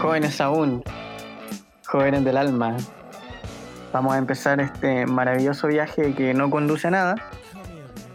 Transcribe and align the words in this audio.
jóvenes 0.00 0.40
aún, 0.40 0.82
jóvenes 1.86 2.24
del 2.24 2.36
alma, 2.36 2.76
vamos 3.92 4.14
a 4.14 4.18
empezar 4.18 4.60
este 4.60 5.06
maravilloso 5.06 5.68
viaje 5.68 6.14
que 6.14 6.34
no 6.34 6.50
conduce 6.50 6.88
a 6.88 6.90
nada, 6.90 7.14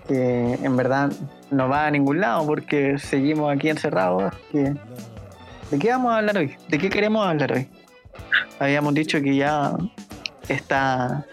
que 0.08 0.54
en 0.54 0.78
verdad 0.78 1.12
no 1.50 1.70
va 1.70 1.88
a 1.88 1.92
ningún 1.92 2.22
lado 2.22 2.46
porque 2.46 2.98
seguimos 2.98 3.54
aquí 3.54 3.70
encerrados. 3.70 4.34
¿De 4.52 5.80
qué 5.80 5.90
vamos 5.90 6.14
a 6.14 6.18
hablar 6.18 6.38
hoy? 6.38 6.56
¿De 6.68 6.78
qué 6.78 6.90
queremos 6.90 7.26
hablar 7.26 7.54
hoy? 7.54 7.70
Habíamos 8.60 8.94
dicho 8.94 9.22
que 9.22 9.36
ya 9.36 9.74
está 10.48 11.26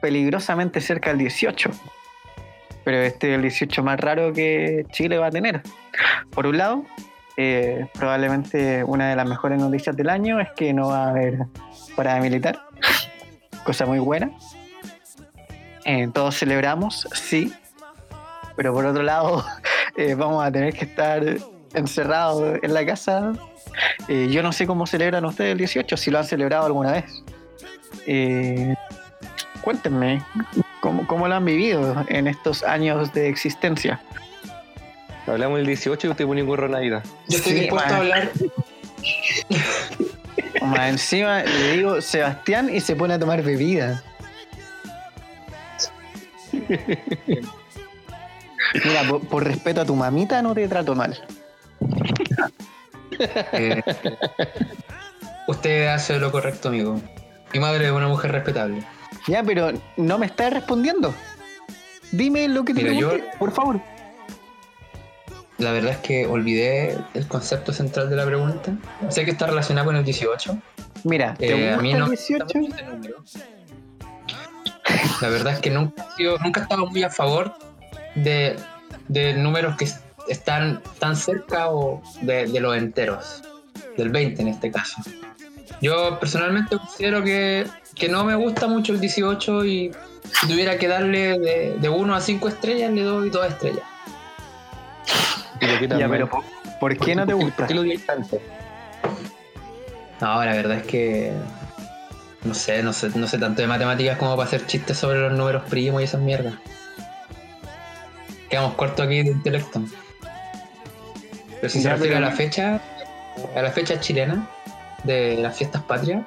peligrosamente 0.00 0.80
cerca 0.80 1.10
del 1.10 1.18
18, 1.18 1.70
pero 2.84 2.98
este 2.98 3.30
es 3.30 3.36
el 3.36 3.42
18 3.42 3.82
más 3.82 3.98
raro 3.98 4.32
que 4.32 4.84
Chile 4.90 5.18
va 5.18 5.28
a 5.28 5.30
tener. 5.30 5.62
Por 6.30 6.46
un 6.46 6.58
lado, 6.58 6.84
eh, 7.40 7.86
probablemente 7.94 8.82
una 8.82 9.10
de 9.10 9.14
las 9.14 9.24
mejores 9.24 9.60
noticias 9.60 9.96
del 9.96 10.08
año 10.08 10.40
es 10.40 10.48
que 10.56 10.72
no 10.74 10.88
va 10.88 11.04
a 11.04 11.10
haber 11.10 11.46
parada 11.94 12.18
militar, 12.18 12.60
cosa 13.62 13.86
muy 13.86 14.00
buena. 14.00 14.32
Eh, 15.84 16.08
todos 16.12 16.36
celebramos, 16.36 17.06
sí, 17.12 17.52
pero 18.56 18.74
por 18.74 18.84
otro 18.86 19.04
lado 19.04 19.44
eh, 19.96 20.16
vamos 20.16 20.44
a 20.44 20.50
tener 20.50 20.74
que 20.74 20.84
estar 20.86 21.22
encerrados 21.74 22.58
en 22.60 22.74
la 22.74 22.84
casa. 22.84 23.32
yo 24.08 24.42
no 24.42 24.50
sé 24.50 24.66
cómo 24.66 24.88
celebran 24.88 25.24
ustedes 25.24 25.52
el 25.52 25.58
18, 25.58 25.96
si 25.96 26.10
lo 26.10 26.18
han 26.18 26.24
celebrado 26.24 26.66
alguna 26.66 26.90
vez. 26.90 27.22
cuéntenme, 29.62 30.24
¿cómo, 30.80 31.06
¿cómo 31.06 31.28
lo 31.28 31.36
han 31.36 31.44
vivido 31.44 32.04
en 32.08 32.26
estos 32.26 32.64
años 32.64 33.12
de 33.12 33.28
existencia? 33.28 34.00
Hablamos 35.28 35.60
el 35.60 35.66
18 35.66 36.06
y 36.06 36.10
usted 36.10 36.26
pone 36.26 36.42
un 36.42 36.48
gorro 36.48 36.68
Navidad. 36.68 37.04
Yo 37.28 37.38
estoy 37.38 37.54
dispuesto 37.54 37.94
a 37.94 37.96
hablar. 37.98 38.30
Más 40.62 40.90
encima 40.90 41.42
le 41.42 41.72
digo 41.72 42.00
Sebastián 42.00 42.74
y 42.74 42.80
se 42.80 42.96
pone 42.96 43.14
a 43.14 43.18
tomar 43.18 43.42
bebida. 43.42 44.02
Mira, 48.84 49.02
por, 49.30 49.44
respeto 49.44 49.80
a 49.80 49.84
tu 49.84 49.94
mamita 49.94 50.42
no 50.42 50.54
te 50.54 50.68
trato 50.68 50.94
mal. 50.94 51.18
Eh, 53.52 53.82
usted 55.48 55.86
hace 55.88 56.18
lo 56.18 56.30
correcto, 56.30 56.68
amigo. 56.68 57.00
Mi 57.52 57.60
madre 57.60 57.86
es 57.86 57.92
una 57.92 58.08
mujer 58.08 58.32
respetable. 58.32 58.82
Ya, 59.26 59.42
pero 59.42 59.72
no 59.96 60.18
me 60.18 60.26
estás 60.26 60.52
respondiendo. 60.52 61.14
Dime 62.12 62.48
lo 62.48 62.64
que 62.64 62.74
te 62.74 62.82
Mira, 62.82 63.10
por 63.38 63.52
favor. 63.52 63.80
La 65.58 65.72
verdad 65.72 65.90
es 65.90 65.98
que 65.98 66.26
olvidé 66.26 66.96
el 67.14 67.26
concepto 67.26 67.72
central 67.72 68.08
de 68.08 68.16
la 68.16 68.24
pregunta. 68.24 68.72
Sé 69.08 69.24
que 69.24 69.32
está 69.32 69.48
relacionado 69.48 69.86
con 69.86 69.96
el 69.96 70.04
18. 70.04 70.56
Mira, 71.02 71.34
¿te 71.34 71.48
eh, 71.48 71.72
a 71.72 71.78
mí 71.78 71.94
no 71.94 72.08
18? 72.08 72.46
La 75.20 75.28
verdad 75.28 75.54
es 75.54 75.60
que 75.60 75.70
nunca, 75.70 76.06
nunca 76.42 76.60
he 76.60 76.62
estado 76.62 76.86
muy 76.86 77.02
a 77.02 77.10
favor 77.10 77.54
de, 78.14 78.56
números 79.36 79.76
que 79.76 79.88
están 80.28 80.80
tan 81.00 81.16
cerca 81.16 81.70
o 81.70 82.02
de, 82.22 82.46
los 82.60 82.76
enteros, 82.76 83.42
del 83.96 84.10
20 84.10 84.42
en 84.42 84.48
este 84.48 84.70
caso. 84.70 85.02
Yo 85.82 86.18
personalmente 86.20 86.78
considero 86.78 87.22
que, 87.24 87.66
no 88.08 88.24
me 88.24 88.36
gusta 88.36 88.68
mucho 88.68 88.92
el 88.92 89.00
18 89.00 89.64
y 89.64 89.90
si 90.40 90.46
tuviera 90.46 90.78
que 90.78 90.86
darle 90.86 91.36
de, 91.38 91.76
de 91.78 91.88
1 91.88 92.14
a 92.14 92.20
5 92.20 92.48
estrellas, 92.48 92.92
le 92.92 93.02
doy 93.02 93.28
2 93.28 93.46
estrellas. 93.48 93.97
Ya, 95.60 96.08
pero 96.08 96.28
¿por, 96.80 96.96
qué 96.96 97.14
no 97.14 97.26
te 97.26 97.32
gusta? 97.32 97.56
¿Por 97.56 97.66
qué 97.66 97.74
lo 97.74 98.00
tanto? 98.00 98.38
No, 100.20 100.44
la 100.44 100.52
verdad 100.52 100.78
es 100.78 100.82
que 100.84 101.32
no 102.44 102.54
sé, 102.54 102.82
no 102.82 102.92
sé, 102.92 103.10
no 103.14 103.26
sé 103.26 103.38
tanto 103.38 103.62
de 103.62 103.68
matemáticas 103.68 104.18
como 104.18 104.36
para 104.36 104.46
hacer 104.46 104.66
chistes 104.66 104.96
sobre 104.96 105.20
los 105.20 105.32
números 105.32 105.64
primos 105.68 106.00
y 106.00 106.04
esas 106.04 106.20
mierdas. 106.20 106.54
Quedamos 108.48 108.74
cortos 108.74 109.06
aquí 109.06 109.22
de 109.22 109.30
intelecto. 109.30 109.82
Pero 111.60 111.68
si 111.68 111.82
se 111.82 111.90
refiere 111.90 112.16
a 112.16 112.20
la 112.20 112.30
fecha, 112.30 112.80
a 113.54 113.62
la 113.62 113.70
fecha 113.70 114.00
chilena 114.00 114.48
de 115.04 115.36
las 115.36 115.56
fiestas 115.56 115.82
patrias, 115.82 116.24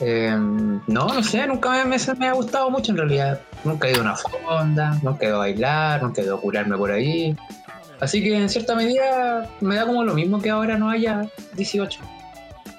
eh, 0.00 0.34
no, 0.34 0.82
no 0.86 1.22
sé, 1.22 1.46
nunca 1.46 1.84
me, 1.84 1.96
me, 2.18 2.28
ha 2.28 2.32
gustado 2.32 2.70
mucho 2.70 2.92
en 2.92 2.98
realidad. 2.98 3.40
Nunca 3.64 3.86
he 3.86 3.92
ido 3.92 4.00
a 4.00 4.04
una 4.04 4.16
fonda, 4.16 4.98
nunca 5.02 5.26
he 5.26 5.28
ido 5.28 5.36
a 5.36 5.40
bailar, 5.40 6.02
nunca 6.02 6.22
he 6.22 6.24
ido 6.24 6.36
a 6.36 6.40
curarme 6.40 6.76
por 6.76 6.90
ahí. 6.90 7.36
Así 8.00 8.22
que 8.22 8.34
en 8.34 8.48
cierta 8.48 8.74
medida 8.74 9.50
me 9.60 9.76
da 9.76 9.84
como 9.84 10.02
lo 10.04 10.14
mismo 10.14 10.40
que 10.40 10.48
ahora 10.48 10.78
no 10.78 10.88
haya 10.88 11.28
18. 11.54 12.00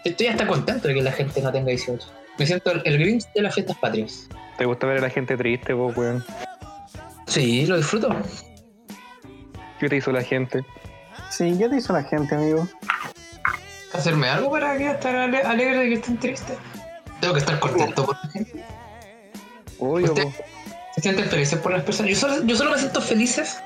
Estoy 0.03 0.27
hasta 0.27 0.47
contento 0.47 0.87
de 0.87 0.95
que 0.95 1.01
la 1.03 1.11
gente 1.11 1.41
no 1.41 1.51
tenga 1.51 1.67
18. 1.67 2.07
Me 2.39 2.47
siento 2.47 2.71
el, 2.71 2.97
Grinch 2.97 3.31
de 3.33 3.43
las 3.43 3.53
fiestas 3.53 3.77
patrias. 3.77 4.27
¿Te 4.57 4.65
gusta 4.65 4.87
ver 4.87 4.97
a 4.97 5.01
la 5.01 5.09
gente 5.11 5.37
triste, 5.37 5.73
vos, 5.73 5.95
weón? 5.95 6.23
Sí, 7.27 7.67
lo 7.67 7.77
disfruto. 7.77 8.15
¿Qué 9.79 9.89
te 9.89 9.97
hizo 9.97 10.11
la 10.11 10.23
gente? 10.23 10.65
Sí, 11.29 11.55
¿qué 11.57 11.69
te 11.69 11.77
hizo 11.77 11.93
la 11.93 12.03
gente, 12.03 12.33
amigo? 12.33 12.67
¿Hacerme 13.93 14.27
algo 14.27 14.49
para 14.49 14.77
que 14.77 14.89
estar 14.89 15.15
alegre 15.15 15.77
de 15.77 15.89
que 15.89 15.93
estén 15.95 16.17
tristes? 16.17 16.57
Tengo 17.21 17.33
que 17.33 17.39
estar 17.39 17.59
contento 17.59 18.05
por 18.05 18.15
la 18.15 18.31
gente. 18.31 18.65
¿Se 20.95 21.01
sienten 21.01 21.25
felices 21.25 21.59
por 21.59 21.71
las 21.71 21.83
personas? 21.83 22.11
Yo 22.11 22.17
solo, 22.17 22.43
yo 22.45 22.55
solo 22.55 22.71
me 22.71 22.77
siento 22.77 23.01
felices 23.01 23.61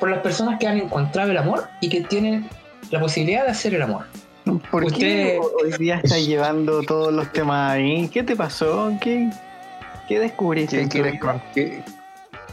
por 0.00 0.10
las 0.10 0.20
personas 0.20 0.58
que 0.58 0.66
han 0.66 0.78
encontrado 0.78 1.30
el 1.30 1.38
amor 1.38 1.68
y 1.80 1.88
que 1.88 2.00
tienen 2.02 2.48
la 2.90 3.00
posibilidad 3.00 3.44
de 3.44 3.50
hacer 3.50 3.74
el 3.74 3.82
amor. 3.82 4.06
¿Por 4.70 4.84
Usted... 4.84 4.98
qué 4.98 5.40
hoy 5.40 5.72
día 5.78 6.00
está 6.02 6.18
llevando 6.18 6.82
todos 6.82 7.12
los 7.12 7.32
temas 7.32 7.72
ahí? 7.72 8.08
¿Qué 8.08 8.22
te 8.22 8.36
pasó? 8.36 8.92
¿Qué, 9.00 9.30
qué 10.08 10.20
descubriste? 10.20 10.82
¿Qué 10.82 10.88
quieres, 10.88 11.20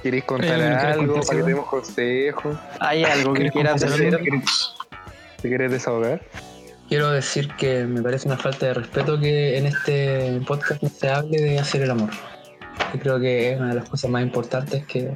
¿Quieres 0.01 0.23
contar 0.25 0.61
algo 0.61 1.21
para 1.21 1.39
que 1.39 1.43
demos 1.43 1.67
consejos? 1.67 2.57
¿Hay 2.79 3.03
algo 3.03 3.33
que 3.33 3.49
quieras 3.49 3.81
decir? 3.81 4.19
¿Te 5.41 5.47
quieres 5.47 5.71
desahogar? 5.71 6.21
Quiero 6.87 7.11
decir 7.11 7.49
que 7.57 7.85
me 7.85 8.01
parece 8.01 8.27
una 8.27 8.37
falta 8.37 8.67
de 8.67 8.73
respeto 8.73 9.19
que 9.19 9.57
en 9.57 9.65
este 9.65 10.41
podcast 10.45 10.83
se 10.83 11.09
hable 11.09 11.41
de 11.41 11.59
hacer 11.59 11.81
el 11.81 11.91
amor. 11.91 12.09
Yo 12.93 12.99
creo 12.99 13.19
que 13.19 13.51
es 13.51 13.59
una 13.59 13.69
de 13.69 13.75
las 13.75 13.89
cosas 13.89 14.09
más 14.09 14.23
importantes 14.23 14.85
que, 14.85 15.11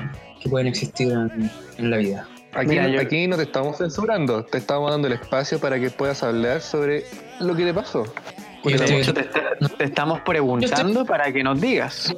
pueden 0.49 0.67
existir 0.67 1.11
en, 1.11 1.89
la 1.91 1.97
vida. 1.97 2.25
Aquí, 2.53 2.77
aquí 2.77 3.27
no 3.27 3.35
te 3.35 3.43
estamos 3.43 3.77
censurando, 3.77 4.45
te 4.45 4.59
estamos 4.59 4.89
dando 4.89 5.07
el 5.07 5.13
espacio 5.13 5.59
para 5.59 5.77
que 5.77 5.89
puedas 5.89 6.23
hablar 6.23 6.61
sobre 6.61 7.03
lo 7.41 7.53
que 7.53 7.65
te 7.65 7.73
pasó. 7.73 8.05
Hecho, 8.63 9.13
te, 9.13 9.27
estamos 9.79 10.21
preguntando 10.21 11.05
para 11.05 11.31
que 11.31 11.43
nos 11.43 11.59
digas. 11.59 12.13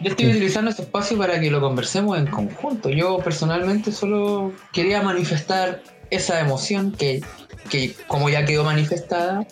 Yo 0.00 0.10
estoy 0.10 0.30
utilizando 0.30 0.70
este 0.70 0.82
espacio 0.82 1.18
para 1.18 1.38
que 1.40 1.50
lo 1.50 1.60
conversemos 1.60 2.18
en 2.18 2.26
conjunto. 2.26 2.88
Yo 2.88 3.18
personalmente 3.18 3.92
solo 3.92 4.52
quería 4.72 5.02
manifestar 5.02 5.82
esa 6.10 6.40
emoción 6.40 6.92
que 6.92 7.20
que 7.68 7.94
como 8.06 8.28
ya 8.28 8.44
quedó 8.44 8.64
manifestada, 8.64 9.46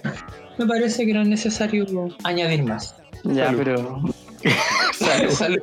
me 0.58 0.66
parece 0.66 1.06
que 1.06 1.12
no 1.12 1.22
es 1.22 1.28
necesario 1.28 1.86
añadir 2.24 2.64
más. 2.64 2.96
Ya, 3.24 3.52
pero... 3.56 4.02
salud. 5.30 5.60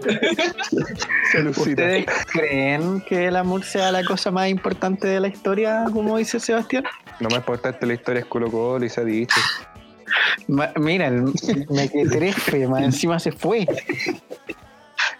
¿Ustedes 1.57 2.05
creen 2.31 3.01
que 3.01 3.27
el 3.27 3.35
amor 3.35 3.63
sea 3.63 3.91
la 3.91 4.03
cosa 4.03 4.31
más 4.31 4.49
importante 4.49 5.07
de 5.07 5.19
la 5.19 5.27
historia, 5.27 5.85
como 5.91 6.17
dice 6.17 6.39
Sebastián? 6.39 6.83
No 7.19 7.29
me 7.29 7.35
importa 7.35 7.75
la 7.79 7.93
historia 7.93 8.21
es 8.21 8.25
Colo 8.25 8.51
Colo 8.51 8.85
y 8.85 8.89
se 8.89 9.01
ha 9.01 9.03
dicho. 9.03 9.39
mira, 10.47 11.09
me 11.69 11.89
quedé 11.89 12.09
trefe, 12.09 12.67
más 12.67 12.83
encima 12.83 13.19
se 13.19 13.31
fue. 13.31 13.65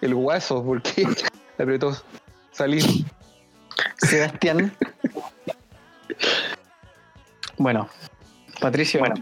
El 0.02 0.16
guaso, 0.16 0.64
porque 0.64 1.08
le 1.58 1.64
apretó 1.64 1.96
salir. 2.52 2.84
Sebastián, 3.97 4.74
bueno, 7.57 7.90
Patricio, 8.59 8.99
bueno, 8.99 9.16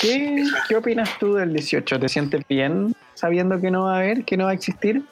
¿qué, 0.00 0.44
¿qué 0.68 0.76
opinas 0.76 1.18
tú 1.18 1.34
del 1.34 1.52
18? 1.52 2.00
¿Te 2.00 2.08
sientes 2.08 2.42
bien 2.48 2.94
sabiendo 3.14 3.60
que 3.60 3.70
no 3.70 3.84
va 3.84 3.96
a 3.96 3.98
haber, 3.98 4.24
que 4.24 4.36
no 4.36 4.44
va 4.44 4.50
a 4.50 4.54
existir? 4.54 5.02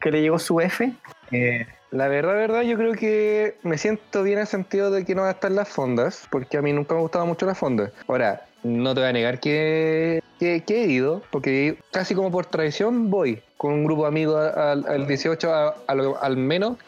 ¿Que 0.00 0.10
le 0.10 0.20
llegó 0.20 0.38
su 0.38 0.60
F? 0.60 0.92
Eh, 1.30 1.66
la 1.90 2.08
verdad, 2.08 2.34
verdad, 2.34 2.62
yo 2.62 2.76
creo 2.76 2.92
que 2.94 3.56
me 3.62 3.78
siento 3.78 4.22
bien 4.22 4.38
en 4.38 4.42
el 4.42 4.46
sentido 4.46 4.90
de 4.90 5.04
que 5.04 5.14
no 5.14 5.22
va 5.22 5.28
a 5.28 5.32
estar 5.32 5.50
las 5.50 5.68
fondas, 5.68 6.26
porque 6.30 6.56
a 6.58 6.62
mí 6.62 6.72
nunca 6.72 6.94
me 6.94 7.00
gustado 7.00 7.26
mucho 7.26 7.46
las 7.46 7.58
fondas. 7.58 7.92
Ahora, 8.08 8.46
no 8.62 8.94
te 8.94 9.00
voy 9.00 9.08
a 9.08 9.12
negar 9.12 9.40
que, 9.40 10.22
que, 10.38 10.62
he 10.68 10.86
ido, 10.86 11.22
porque 11.30 11.78
casi 11.90 12.14
como 12.14 12.30
por 12.30 12.46
tradición 12.46 13.10
voy 13.10 13.42
con 13.56 13.72
un 13.72 13.84
grupo 13.84 14.02
de 14.02 14.08
amigos 14.08 14.56
al, 14.56 15.06
18 15.06 15.74
al 15.86 16.36
menos 16.36 16.78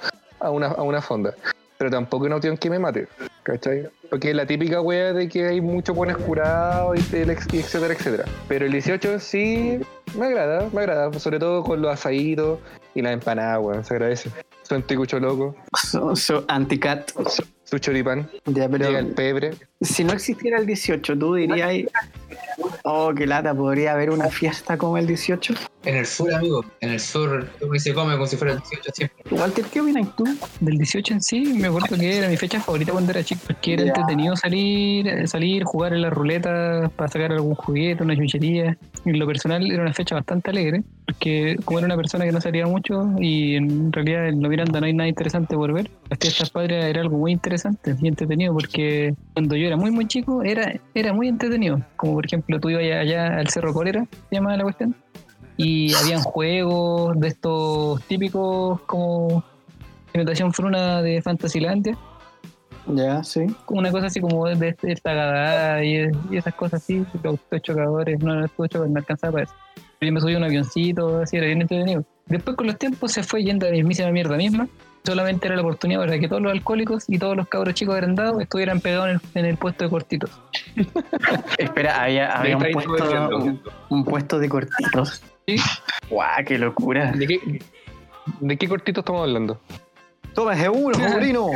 a 0.41 0.51
una, 0.51 0.69
a 0.69 0.83
una 0.83 1.01
fonda 1.01 1.35
pero 1.85 1.91
tampoco 1.91 2.25
es 2.25 2.29
una 2.29 2.37
opción 2.37 2.57
que 2.57 2.71
me 2.71 2.79
mate, 2.79 3.09
¿cachai? 3.43 3.89
Porque 4.15 4.31
es 4.31 4.37
la 4.37 4.47
típica 4.47 4.81
wea 4.81 5.13
de 5.13 5.29
que 5.29 5.45
hay 5.45 5.61
muchos 5.61 5.97
buenos 5.97 6.19
curados 6.19 6.97
y, 6.97 7.17
etcétera, 7.17 7.95
etcétera. 7.95 8.25
Pero 8.47 8.65
el 8.65 8.71
18 8.71 9.19
sí 9.19 9.81
me 10.17 10.27
agrada, 10.27 10.69
me 10.73 10.83
agrada, 10.83 11.13
sobre 11.19 11.41
todo 11.41 11.65
con 11.65 11.83
los 11.83 11.93
asaditos 11.93 12.61
y 12.95 13.03
las 13.03 13.13
empanadas, 13.13 13.59
weón, 13.61 13.85
se 13.85 13.95
agradece. 13.95 14.31
Son 14.63 14.85
ticucho 14.85 15.19
loco. 15.19 15.57
So, 15.83 16.15
so 16.15 16.45
anti-cat. 16.47 17.11
tu 17.69 17.79
choripán, 17.79 18.31
Ya, 18.47 18.69
pero 18.69 18.87
llega 18.87 19.01
el 19.01 19.09
pebre. 19.09 19.51
si 19.81 20.05
no 20.05 20.13
existiera 20.13 20.59
el 20.59 20.67
18, 20.67 21.19
tú 21.19 21.35
dirías, 21.35 21.73
oh, 22.85 23.13
qué 23.15 23.27
lata, 23.27 23.53
¿podría 23.55 23.93
haber 23.93 24.11
una 24.11 24.29
fiesta 24.29 24.79
como 24.79 24.97
el 24.97 25.07
18? 25.07 25.55
En 25.85 25.97
el 25.97 26.07
sur, 26.07 26.33
amigo. 26.33 26.65
En 26.81 26.91
el 26.91 27.01
sur 27.01 27.47
que 27.73 27.81
se 27.81 27.93
come 27.93 28.15
como 28.15 28.27
si 28.27 28.37
fuera 28.37 28.55
el 28.55 28.61
18 28.61 28.93
siempre. 28.95 29.17
Walter, 29.31 29.65
¿qué 29.67 29.81
opinas 29.81 30.15
tú? 30.17 30.25
Del 30.61 30.79
18 30.79 31.15
en 31.15 31.21
sí, 31.21 31.41
me 31.59 31.69
acuerdo 31.69 31.97
que 31.97 32.19
era 32.19 32.29
mi 32.29 32.37
fecha 32.37 32.61
favorita 32.61 32.93
cuando 32.93 33.11
era 33.11 33.23
chico, 33.23 33.41
porque 33.47 33.75
era. 33.75 33.93
Entretenido 34.05 34.37
salir, 34.37 35.09
eh, 35.09 35.27
salir, 35.27 35.65
jugar 35.65 35.93
en 35.93 36.03
la 36.03 36.11
ruleta 36.11 36.91
para 36.97 37.09
sacar 37.09 37.33
algún 37.33 37.55
juguete, 37.55 38.03
una 38.03 38.17
chuchería. 38.17 38.77
En 39.05 39.19
lo 39.19 39.27
personal 39.27 39.71
era 39.71 39.83
una 39.83 39.93
fecha 39.93 40.15
bastante 40.15 40.51
alegre, 40.51 40.83
porque 41.07 41.57
como 41.65 41.79
era 41.79 41.87
una 41.87 41.97
persona 41.97 42.25
que 42.25 42.33
no 42.33 42.41
salía 42.41 42.67
mucho 42.67 43.11
y 43.19 43.57
en 43.57 43.93
realidad 43.93 44.29
en 44.29 44.43
Lo 44.43 44.49
Miranda 44.49 44.81
no 44.81 44.87
hay 44.87 44.93
nada 44.93 45.09
interesante 45.09 45.55
por 45.57 45.73
ver, 45.73 45.91
las 46.09 46.19
fiestas 46.19 46.51
patrias 46.51 46.85
era 46.85 47.01
algo 47.01 47.19
muy 47.19 47.33
interesante 47.33 47.95
y 48.01 48.09
entretenido, 48.09 48.53
porque 48.53 49.15
cuando 49.33 49.57
yo 49.57 49.67
era 49.67 49.77
muy 49.77 49.91
muy 49.91 50.07
chico 50.07 50.43
era, 50.43 50.75
era 50.95 51.13
muy 51.13 51.29
entretenido. 51.29 51.81
Como 51.97 52.15
por 52.15 52.27
ejemplo 52.27 52.61
tú 52.61 52.71
ibas 52.71 52.83
allá 52.83 53.39
al 53.39 53.49
Cerro 53.49 53.73
Colera, 53.73 54.07
se 54.29 54.37
llama 54.37 54.57
la 54.57 54.65
cuestión, 54.65 54.95
y 55.57 55.95
habían 55.95 56.21
juegos 56.21 57.19
de 57.21 57.29
estos 57.29 58.03
típicos 58.05 58.81
como 58.83 59.45
imitación 60.15 60.53
fruna 60.53 61.03
de 61.03 61.21
Fantasylandia, 61.23 61.99
Ya, 62.87 63.25
sí. 63.25 63.47
como 63.65 63.81
una 63.81 63.91
cosa 63.91 64.07
así 64.07 64.21
como 64.21 64.47
de, 64.47 64.77
esta 64.83 65.15
gadada 65.15 65.85
y, 65.85 66.11
y 66.31 66.37
esas 66.37 66.55
cosas 66.55 66.83
así, 66.83 67.05
los 67.15 67.25
autos 67.25 67.63
chocadores, 67.63 68.21
no, 68.21 68.35
no 68.35 68.45
estuvo 68.45 68.67
chocador, 68.67 68.91
no 68.91 68.99
alcanzaba 68.99 69.33
para 69.33 69.45
eso. 69.45 69.55
Yo 70.01 70.13
me 70.13 70.21
subí 70.21 70.35
a 70.35 70.39
un 70.39 70.45
avioncito, 70.45 71.21
así 71.21 71.37
era 71.37 71.47
bien 71.47 71.63
entretenido. 71.63 72.05
Después 72.27 72.57
con 72.57 72.67
los 72.67 72.79
tiempos 72.79 73.13
se 73.13 73.23
fue 73.23 73.43
yendo 73.43 73.67
a 73.67 73.71
la 73.71 73.77
mismísima 73.77 74.11
mierda 74.11 74.37
misma. 74.37 74.69
Solamente 75.05 75.47
era 75.47 75.57
la 75.57 75.63
oportunidad 75.63 76.01
para 76.01 76.19
que 76.19 76.29
todos 76.29 76.41
los 76.41 76.53
alcohólicos 76.53 77.05
y 77.09 77.19
todos 77.19 77.37
los 77.37 77.47
cabros 77.49 77.75
chicos 77.75 77.95
agrandados 77.95 78.41
estuvieran 78.41 78.81
pegados 78.81 79.09
en 79.09 79.15
el, 79.15 79.21
en 79.35 79.45
el 79.47 79.57
puesto 79.57 79.85
de 79.85 79.91
cortitos. 79.91 80.31
Espera, 81.59 82.03
había, 82.03 82.33
había 82.33 82.57
un, 82.57 82.73
puesto, 82.73 83.37
un, 83.37 83.63
un 83.91 84.05
puesto 84.05 84.39
de 84.39 84.49
cortitos. 84.49 85.23
Sí. 85.47 85.57
¡Guau, 86.09 86.45
qué 86.47 86.59
locura! 86.59 87.13
¿De 87.13 87.27
qué, 87.27 87.61
¿De 88.41 88.57
qué 88.57 88.69
cortito 88.69 89.01
estamos 89.01 89.23
hablando? 89.23 89.61
¡Tómese 90.35 90.69
uno, 90.69 90.95
sobrino! 91.11 91.51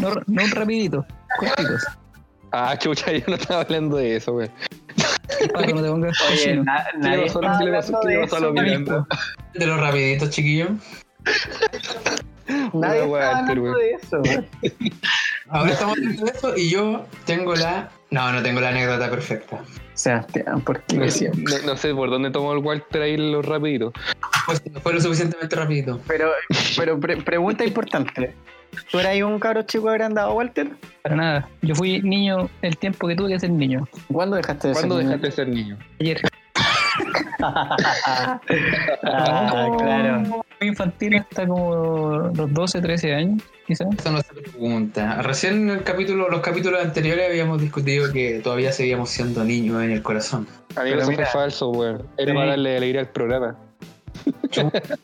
No, 0.00 0.10
no 0.26 0.44
un 0.44 0.50
rapidito, 0.50 1.06
cortitos. 1.38 1.84
Ah, 2.52 2.76
chucha, 2.78 3.12
yo 3.12 3.22
no 3.28 3.34
estaba 3.36 3.60
hablando 3.62 3.96
de 3.96 4.16
eso, 4.16 4.32
güey. 4.32 4.50
Para 5.52 5.66
no 5.68 5.82
te 5.82 5.88
pongas 5.88 6.20
Oye, 6.30 6.56
na- 6.56 6.84
¿Qué 6.90 6.98
le 6.98 7.02
nadie 7.08 7.22
pasó, 7.26 7.40
está 7.42 7.58
qué 7.58 7.64
le 7.64 7.70
pasó- 7.72 7.96
hablando 7.96 8.00
qué 8.00 8.08
le 8.08 8.14
de 8.16 8.20
pasó 8.22 8.34
a 8.34 8.38
eso, 8.38 8.46
los 8.52 8.64
Miranda? 8.64 9.06
De 9.54 9.66
los 9.66 9.80
rapiditos, 9.80 10.30
chiquillos. 10.30 10.70
Nadie 12.72 13.04
está 13.04 13.06
Walter, 13.06 13.58
hablando 13.58 13.74
de 13.78 13.90
eso. 13.92 14.22
Ahora 15.48 15.70
estamos 15.72 15.96
hablando 15.98 16.24
de 16.24 16.30
eso 16.32 16.56
y 16.56 16.70
yo 16.70 17.06
tengo 17.24 17.54
la. 17.54 17.88
No, 18.10 18.32
no 18.32 18.42
tengo 18.42 18.60
la 18.60 18.70
anécdota 18.70 19.08
perfecta. 19.10 19.60
Sebastián, 19.94 20.60
¿por 20.62 20.82
No, 20.94 21.02
qué 21.04 21.10
sé- 21.10 21.18
siempre? 21.18 21.44
no- 21.60 21.66
no 21.72 21.76
sé 21.76 21.94
por 21.94 22.10
dónde 22.10 22.30
tomó 22.30 22.52
el 22.52 22.58
Walter 22.58 23.02
ahí 23.02 23.16
los 23.16 23.44
rapiditos. 23.46 23.92
Pues 24.46 24.62
fue 24.82 24.94
lo 24.94 25.00
suficientemente 25.00 25.54
rapidito. 25.54 26.00
Pero, 26.08 26.30
pero 26.76 26.98
pre- 26.98 27.18
pregunta 27.18 27.64
importante. 27.64 28.34
¿Tú 28.90 28.98
eras 28.98 29.20
un 29.22 29.38
cabro 29.38 29.62
chico 29.62 29.88
agrandado, 29.88 30.34
Walter? 30.34 30.68
Para 31.02 31.16
nada. 31.16 31.48
Yo 31.62 31.74
fui 31.74 32.00
niño 32.02 32.48
el 32.62 32.76
tiempo 32.76 33.06
que 33.08 33.14
tuve 33.16 33.30
que 33.30 33.40
ser 33.40 33.50
niño. 33.50 33.86
¿Cuándo 34.12 34.36
dejaste 34.36 34.68
de 34.68 34.74
¿Cuándo 34.74 34.96
ser 34.96 35.04
niño? 35.04 35.16
dejaste 35.16 35.26
de 35.26 35.32
ser 35.32 35.48
niño? 35.48 35.78
Ayer. 36.00 36.20
ah, 37.42 38.40
claro. 39.78 40.20
Muy 40.20 40.68
infantil 40.68 41.16
hasta 41.16 41.46
como 41.46 42.30
los 42.34 42.52
12, 42.52 42.80
13 42.80 43.14
años, 43.14 43.42
quizás. 43.66 43.86
Eso 43.98 44.10
no 44.10 44.20
se 44.20 44.34
pregunta. 44.34 45.22
Recién 45.22 45.54
en 45.54 45.70
el 45.70 45.82
capítulo, 45.82 46.28
los 46.28 46.40
capítulos 46.40 46.82
anteriores 46.82 47.28
habíamos 47.28 47.60
discutido 47.60 48.12
que 48.12 48.40
todavía 48.40 48.72
seguíamos 48.72 49.10
siendo 49.10 49.44
niños 49.44 49.82
en 49.82 49.92
el 49.92 50.02
corazón. 50.02 50.46
Amigo, 50.76 50.96
Pero 50.96 51.02
eso 51.02 51.10
mira, 51.10 51.26
fue 51.26 51.40
falso, 51.40 51.68
güey. 51.68 51.94
Era 52.18 52.32
sí. 52.32 52.32
para 52.32 52.46
darle 52.50 52.76
alegría 52.76 53.00
al 53.00 53.08
programa. 53.08 53.56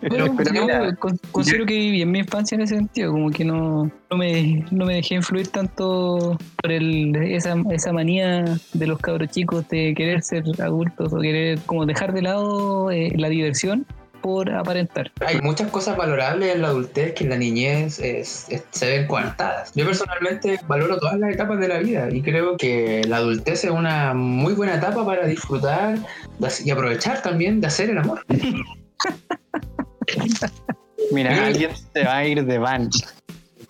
Pero, 0.00 0.34
pero 0.36 0.54
yo 0.54 0.62
mira, 0.62 0.96
considero 1.30 1.66
que 1.66 1.74
viví 1.74 2.02
en 2.02 2.10
mi 2.10 2.20
infancia 2.20 2.56
en 2.56 2.62
ese 2.62 2.76
sentido, 2.76 3.12
como 3.12 3.30
que 3.30 3.44
no, 3.44 3.90
no, 4.10 4.16
me, 4.16 4.64
no 4.70 4.86
me 4.86 4.94
dejé 4.94 5.16
influir 5.16 5.48
tanto 5.48 6.36
por 6.60 6.72
el, 6.72 7.14
esa, 7.16 7.54
esa 7.70 7.92
manía 7.92 8.44
de 8.72 8.86
los 8.86 8.98
cabros 8.98 9.30
chicos 9.30 9.68
de 9.68 9.94
querer 9.94 10.22
ser 10.22 10.44
adultos 10.60 11.12
o 11.12 11.20
querer 11.20 11.60
como 11.66 11.86
dejar 11.86 12.12
de 12.12 12.22
lado 12.22 12.90
eh, 12.90 13.12
la 13.16 13.28
diversión 13.28 13.86
por 14.22 14.50
aparentar. 14.50 15.10
Hay 15.26 15.40
muchas 15.40 15.70
cosas 15.70 15.96
valorables 15.96 16.54
en 16.54 16.62
la 16.62 16.68
adultez 16.68 17.14
que 17.14 17.24
en 17.24 17.30
la 17.30 17.36
niñez 17.36 17.98
es- 17.98 18.46
es- 18.48 18.64
se 18.70 18.86
ven 18.86 19.06
coartadas. 19.06 19.72
Yo 19.74 19.84
personalmente 19.86 20.58
valoro 20.66 20.98
todas 20.98 21.18
las 21.18 21.32
etapas 21.32 21.58
de 21.60 21.68
la 21.68 21.78
vida 21.78 22.08
y 22.10 22.22
creo 22.22 22.56
que 22.56 23.02
la 23.06 23.18
adultez 23.18 23.64
es 23.64 23.70
una 23.70 24.14
muy 24.14 24.54
buena 24.54 24.74
etapa 24.74 25.04
para 25.04 25.26
disfrutar 25.26 25.98
y 26.64 26.70
aprovechar 26.70 27.22
también 27.22 27.60
de 27.60 27.66
hacer 27.66 27.90
el 27.90 27.98
amor. 27.98 28.24
Mira, 31.12 31.46
alguien 31.46 31.70
se 31.92 32.04
va 32.04 32.16
a 32.18 32.26
ir 32.26 32.44
de 32.44 32.58
van. 32.58 32.90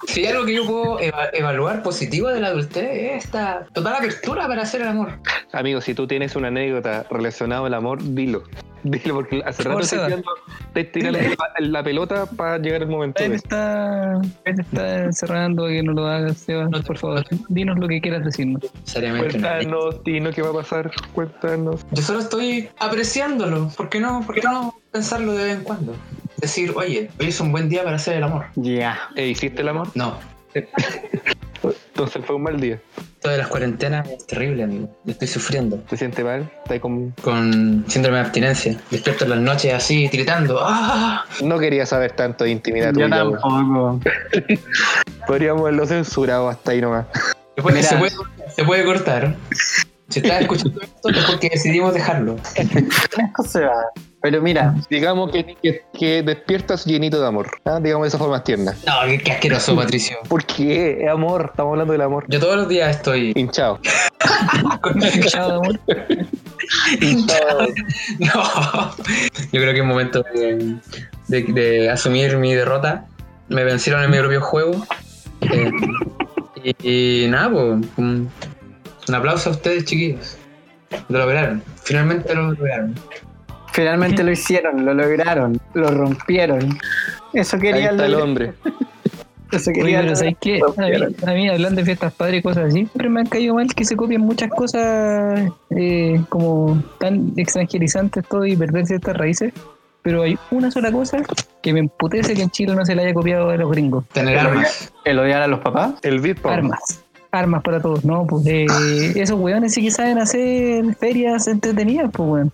Si 0.06 0.20
hay 0.20 0.26
algo 0.32 0.44
que 0.46 0.54
yo 0.54 0.66
puedo 0.66 1.00
eva- 1.00 1.28
evaluar 1.32 1.82
positivo 1.82 2.28
de 2.28 2.40
la 2.40 2.48
adultez 2.48 2.88
es 2.90 3.24
esta 3.24 3.66
total 3.72 3.96
apertura 3.96 4.46
para 4.46 4.62
hacer 4.62 4.82
el 4.82 4.88
amor. 4.88 5.18
Amigo, 5.52 5.80
si 5.80 5.94
tú 5.94 6.06
tienes 6.06 6.36
una 6.36 6.48
anécdota 6.48 7.04
relacionada 7.10 7.66
al 7.66 7.74
amor, 7.74 7.98
dilo. 8.02 8.42
Dilo, 8.84 9.14
porque 9.16 9.42
hace 9.44 9.64
rato 9.64 9.80
estoy 9.80 9.98
tirando, 9.98 10.30
estoy 10.72 10.84
tirando 10.84 11.18
la, 11.18 11.66
la 11.66 11.82
pelota 11.82 12.26
para 12.26 12.58
llegar 12.58 12.82
el 12.82 12.88
momento. 12.88 13.20
Él 13.24 13.30
de- 13.30 13.36
está, 13.36 14.20
él 14.44 14.60
está 14.60 14.98
encerrando 15.04 15.66
que 15.66 15.82
no 15.82 15.92
lo 15.94 16.06
hagas, 16.06 16.36
Seba. 16.38 16.66
No 16.68 16.80
te- 16.80 16.86
Por 16.86 16.96
favor, 16.96 17.24
dinos 17.48 17.76
lo 17.76 17.88
que 17.88 18.00
quieras 18.00 18.24
decirnos. 18.24 18.62
Cuéntanos, 19.18 20.02
Tino, 20.04 20.30
qué 20.30 20.42
va 20.42 20.50
a 20.50 20.52
pasar. 20.52 20.92
Cuéntanos. 21.12 21.84
Yo 21.90 22.02
solo 22.02 22.20
estoy 22.20 22.68
apreciándolo. 22.78 23.68
¿Por 23.76 23.88
qué 23.88 23.98
no? 23.98 24.22
¿Por 24.24 24.36
qué 24.36 24.42
no 24.42 24.72
pensarlo 24.92 25.32
de 25.32 25.44
vez 25.44 25.56
en 25.56 25.64
cuando? 25.64 25.94
Decir, 26.38 26.72
oye, 26.76 27.10
hoy 27.20 27.28
es 27.28 27.40
un 27.40 27.50
buen 27.52 27.68
día 27.68 27.82
para 27.84 27.96
hacer 27.96 28.16
el 28.16 28.22
amor. 28.22 28.46
Ya. 28.56 28.98
¿E 29.16 29.26
¿Hiciste 29.26 29.62
el 29.62 29.68
amor? 29.68 29.88
No, 29.94 30.18
Entonces 31.62 32.24
fue 32.24 32.36
un 32.36 32.42
mal 32.44 32.60
día. 32.60 32.80
esto 32.96 33.28
de 33.30 33.38
las 33.38 33.48
cuarentenas 33.48 34.08
es 34.08 34.26
terrible, 34.26 34.62
amigo. 34.62 34.88
Yo 35.04 35.12
estoy 35.12 35.26
sufriendo. 35.28 35.78
¿Te 35.88 35.96
sientes 35.96 36.24
mal? 36.24 36.48
¿Estás 36.62 36.78
con... 36.80 37.10
Con 37.22 37.84
síndrome 37.88 38.18
de 38.18 38.24
abstinencia. 38.24 38.76
Despierto 38.90 39.24
en 39.24 39.30
las 39.30 39.40
noches 39.40 39.74
así, 39.74 40.08
tiritando. 40.08 40.58
¡Ah! 40.62 41.24
No 41.42 41.58
quería 41.58 41.84
saber 41.86 42.12
tanto 42.12 42.44
de 42.44 42.50
intimidad 42.50 42.92
Yo 42.94 43.04
tuya. 43.06 43.16
tampoco. 43.16 44.00
Podríamos 45.26 45.62
haberlo 45.62 45.86
censurado 45.86 46.48
hasta 46.48 46.70
ahí 46.70 46.80
nomás. 46.80 47.06
Después 47.56 47.74
Mira. 47.74 47.88
se, 47.88 47.96
puede, 47.96 48.12
se 48.54 48.64
puede 48.64 48.84
cortar. 48.84 49.34
Si 50.08 50.20
estás 50.20 50.40
escuchando 50.40 50.80
esto 50.80 51.08
es 51.10 51.24
porque 51.26 51.50
decidimos 51.50 51.92
dejarlo. 51.92 52.36
Esto 52.56 53.42
se 53.46 53.60
va. 53.66 53.84
Pero 54.22 54.40
mira, 54.42 54.74
Digamos 54.90 55.30
que, 55.30 55.54
que, 55.62 55.82
que 55.92 56.22
despiertas 56.22 56.84
llenito 56.86 57.20
de 57.20 57.26
amor. 57.26 57.50
¿ah? 57.66 57.78
Digamos 57.80 58.04
de 58.06 58.08
esa 58.08 58.18
forma 58.18 58.42
tierna. 58.42 58.74
No, 58.86 58.94
qué, 59.06 59.18
qué 59.18 59.32
asqueroso, 59.32 59.76
Patricio. 59.76 60.16
¿Por 60.28 60.44
qué? 60.46 61.02
Es 61.04 61.08
amor. 61.10 61.48
Estamos 61.50 61.72
hablando 61.72 61.92
del 61.92 62.00
amor. 62.02 62.24
Yo 62.28 62.40
todos 62.40 62.56
los 62.56 62.68
días 62.68 62.96
estoy. 62.96 63.32
Hinchado. 63.36 63.80
Chao, 65.28 65.60
amor. 65.60 65.78
No. 68.18 68.94
Yo 69.52 69.60
creo 69.60 69.72
que 69.72 69.78
es 69.80 69.84
momento 69.84 70.24
de, 70.34 70.76
de- 71.28 71.42
de 71.52 71.90
asumir 71.90 72.36
mi 72.38 72.54
derrota. 72.54 73.06
Me 73.48 73.62
vencieron 73.64 74.02
en 74.02 74.10
mi 74.10 74.18
propio 74.18 74.40
juego. 74.40 74.86
Eh, 75.42 75.70
y, 76.82 77.24
y 77.24 77.28
nada, 77.28 77.50
pues. 77.50 77.86
Un, 79.08 79.14
aplauso 79.14 79.50
a 79.50 79.52
ustedes, 79.52 79.84
chiquillos. 79.84 80.36
Lo 81.08 81.18
lograron. 81.18 81.62
Finalmente 81.82 82.34
lo 82.34 82.52
lograron. 82.52 82.94
finalmente 83.72 84.22
lo 84.24 84.32
hicieron, 84.32 84.84
lo 84.84 84.94
lograron, 84.94 85.60
lo 85.74 85.90
rompieron. 85.90 86.78
Eso 87.34 87.56
Ahí 87.56 87.62
quería 87.62 87.90
está 87.90 88.06
el 88.06 88.14
hombre. 88.14 88.52
Eso 89.50 89.70
Oye, 89.70 89.80
quería 89.80 89.98
pero 90.00 90.10
lo- 90.10 90.16
¿sabes 90.16 90.36
qué? 90.42 90.60
A 90.60 90.80
mí, 90.82 91.14
a 91.26 91.30
mí, 91.32 91.48
hablando 91.48 91.80
de 91.80 91.84
fiestas 91.86 92.12
padres 92.12 92.40
y 92.40 92.42
cosas 92.42 92.64
así, 92.66 92.80
siempre 92.80 93.08
me 93.08 93.20
han 93.20 93.26
caído 93.26 93.54
mal 93.54 93.66
que 93.74 93.84
se 93.84 93.96
copien 93.96 94.20
muchas 94.20 94.50
cosas 94.50 95.50
eh, 95.70 96.20
como 96.28 96.82
tan 97.00 97.32
extranjerizantes 97.36 98.24
todo 98.28 98.44
y 98.44 98.56
perder 98.56 98.86
ciertas 98.86 99.16
raíces. 99.16 99.54
Pero 100.02 100.22
hay 100.22 100.38
una 100.50 100.70
sola 100.70 100.92
cosa 100.92 101.22
que 101.62 101.72
me 101.72 101.80
emputece 101.80 102.34
que 102.34 102.42
en 102.42 102.50
Chile 102.50 102.74
no 102.74 102.84
se 102.84 102.94
le 102.94 103.02
haya 103.04 103.14
copiado 103.14 103.48
a 103.50 103.56
los 103.56 103.70
gringos. 103.70 104.06
Tener 104.12 104.38
armas. 104.38 104.92
el 105.04 105.18
odiar 105.18 105.42
a 105.42 105.46
los 105.48 105.60
papás. 105.60 105.94
El 106.02 106.20
beat 106.20 106.38
pong. 106.40 106.52
Armas. 106.52 107.02
Armas 107.30 107.62
para 107.62 107.80
todos, 107.80 108.04
¿no? 108.04 108.26
Pues 108.26 108.46
eh, 108.46 108.66
esos 109.16 109.38
weones 109.38 109.74
sí 109.74 109.82
que 109.82 109.90
saben 109.90 110.18
hacer 110.18 110.94
ferias 110.96 111.46
entretenidas, 111.46 112.10
pues 112.12 112.28
weón. 112.28 112.52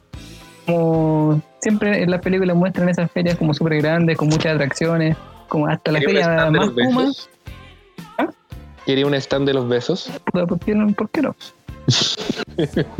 Como 0.67 1.43
siempre 1.61 2.03
en 2.03 2.11
las 2.11 2.21
películas 2.21 2.57
muestran 2.57 2.89
esas 2.89 3.11
ferias 3.11 3.37
como 3.37 3.55
súper 3.55 3.79
grandes, 3.79 4.17
con 4.17 4.29
muchas 4.29 4.55
atracciones, 4.55 5.17
como 5.49 5.67
hasta 5.67 5.93
la 5.93 6.01
¿Quería 6.01 6.27
un 6.27 6.35
feria 6.35 6.51
más 6.51 6.71
Puma. 6.71 7.13
¿Ah? 8.19 8.29
¿Quería 8.87 9.07
un 9.07 9.15
stand 9.15 9.47
de 9.47 9.55
los 9.55 9.69
besos? 9.69 10.11
Puta, 10.25 10.47
¿Por 10.47 10.59
qué 10.59 10.75
no? 10.75 10.93
¿Por 10.93 11.11
qué 11.11 11.23
no? 11.23 11.37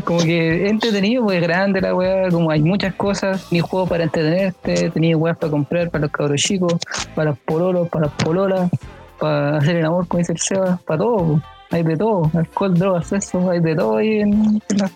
como 0.05 0.21
que 0.21 0.69
entretenido, 0.69 1.25
pues 1.25 1.39
es 1.39 1.43
grande 1.43 1.81
la 1.81 1.95
weá, 1.95 2.29
como 2.31 2.51
hay 2.51 2.61
muchas 2.61 2.95
cosas, 2.95 3.51
ni 3.51 3.61
juegos 3.61 3.89
para 3.89 4.05
entretenerte, 4.05 4.91
tenías 4.91 5.19
weas 5.19 5.39
para 5.39 5.51
comprar 5.51 5.91
para 5.91 6.03
los 6.03 6.11
cabros 6.11 6.41
chicos, 6.41 6.75
para 7.15 7.31
los 7.31 7.39
pololos, 7.41 7.89
para 7.89 8.07
las 8.07 8.15
pololas, 8.23 8.71
para 9.19 9.59
hacer 9.59 9.77
el 9.77 9.87
amor, 9.87 10.07
como 10.07 10.19
dice 10.19 10.33
el 10.33 10.39
Seba, 10.39 10.79
para 10.85 10.99
todo. 10.99 11.41
Hay 11.75 11.83
de 11.83 11.97
todo, 11.97 12.31
alcohol, 12.35 12.75
drogas, 12.75 13.07
sexo, 13.09 13.51
hay 13.51 13.59
de 13.61 13.75
todo 13.75 13.97
ahí 13.97 14.21
en, 14.21 14.33
en, 14.69 14.79
la- 14.79 14.91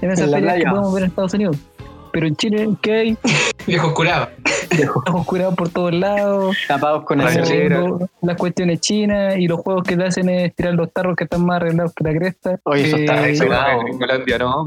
en 0.00 0.10
esas 0.12 0.32
En 0.32 0.46
la 0.46 0.54
que 0.56 0.62
podemos 0.64 0.94
ver 0.94 1.02
en 1.02 1.08
Estados 1.08 1.34
Unidos. 1.34 1.56
Pero 2.12 2.26
en 2.26 2.36
Chile, 2.36 2.68
¿qué 2.82 2.92
hay? 2.92 3.16
Viejo 3.66 3.92
curado. 3.94 4.28
Ojos 5.08 5.26
curados 5.26 5.54
por 5.54 5.68
todos 5.70 5.92
lados, 5.92 6.56
Tapados 6.68 7.04
con 7.04 7.20
sí. 7.28 7.56
como 7.72 8.08
las 8.22 8.36
cuestiones 8.36 8.80
chinas 8.80 9.36
y 9.38 9.46
los 9.48 9.60
juegos 9.60 9.82
que 9.84 9.96
te 9.96 10.04
hacen 10.04 10.28
es 10.28 10.54
tirar 10.54 10.74
los 10.74 10.92
tarros 10.92 11.16
que 11.16 11.24
están 11.24 11.44
más 11.44 11.56
arreglados 11.56 11.92
que 11.94 12.04
la 12.04 12.12
cresta. 12.14 12.58
Oye, 12.64 12.86
eso 12.86 12.96
está 12.96 13.26
Eh, 13.26 13.30
exagerado. 13.30 13.80
En 13.80 13.86
Gringolandia, 13.86 14.38
no. 14.38 14.64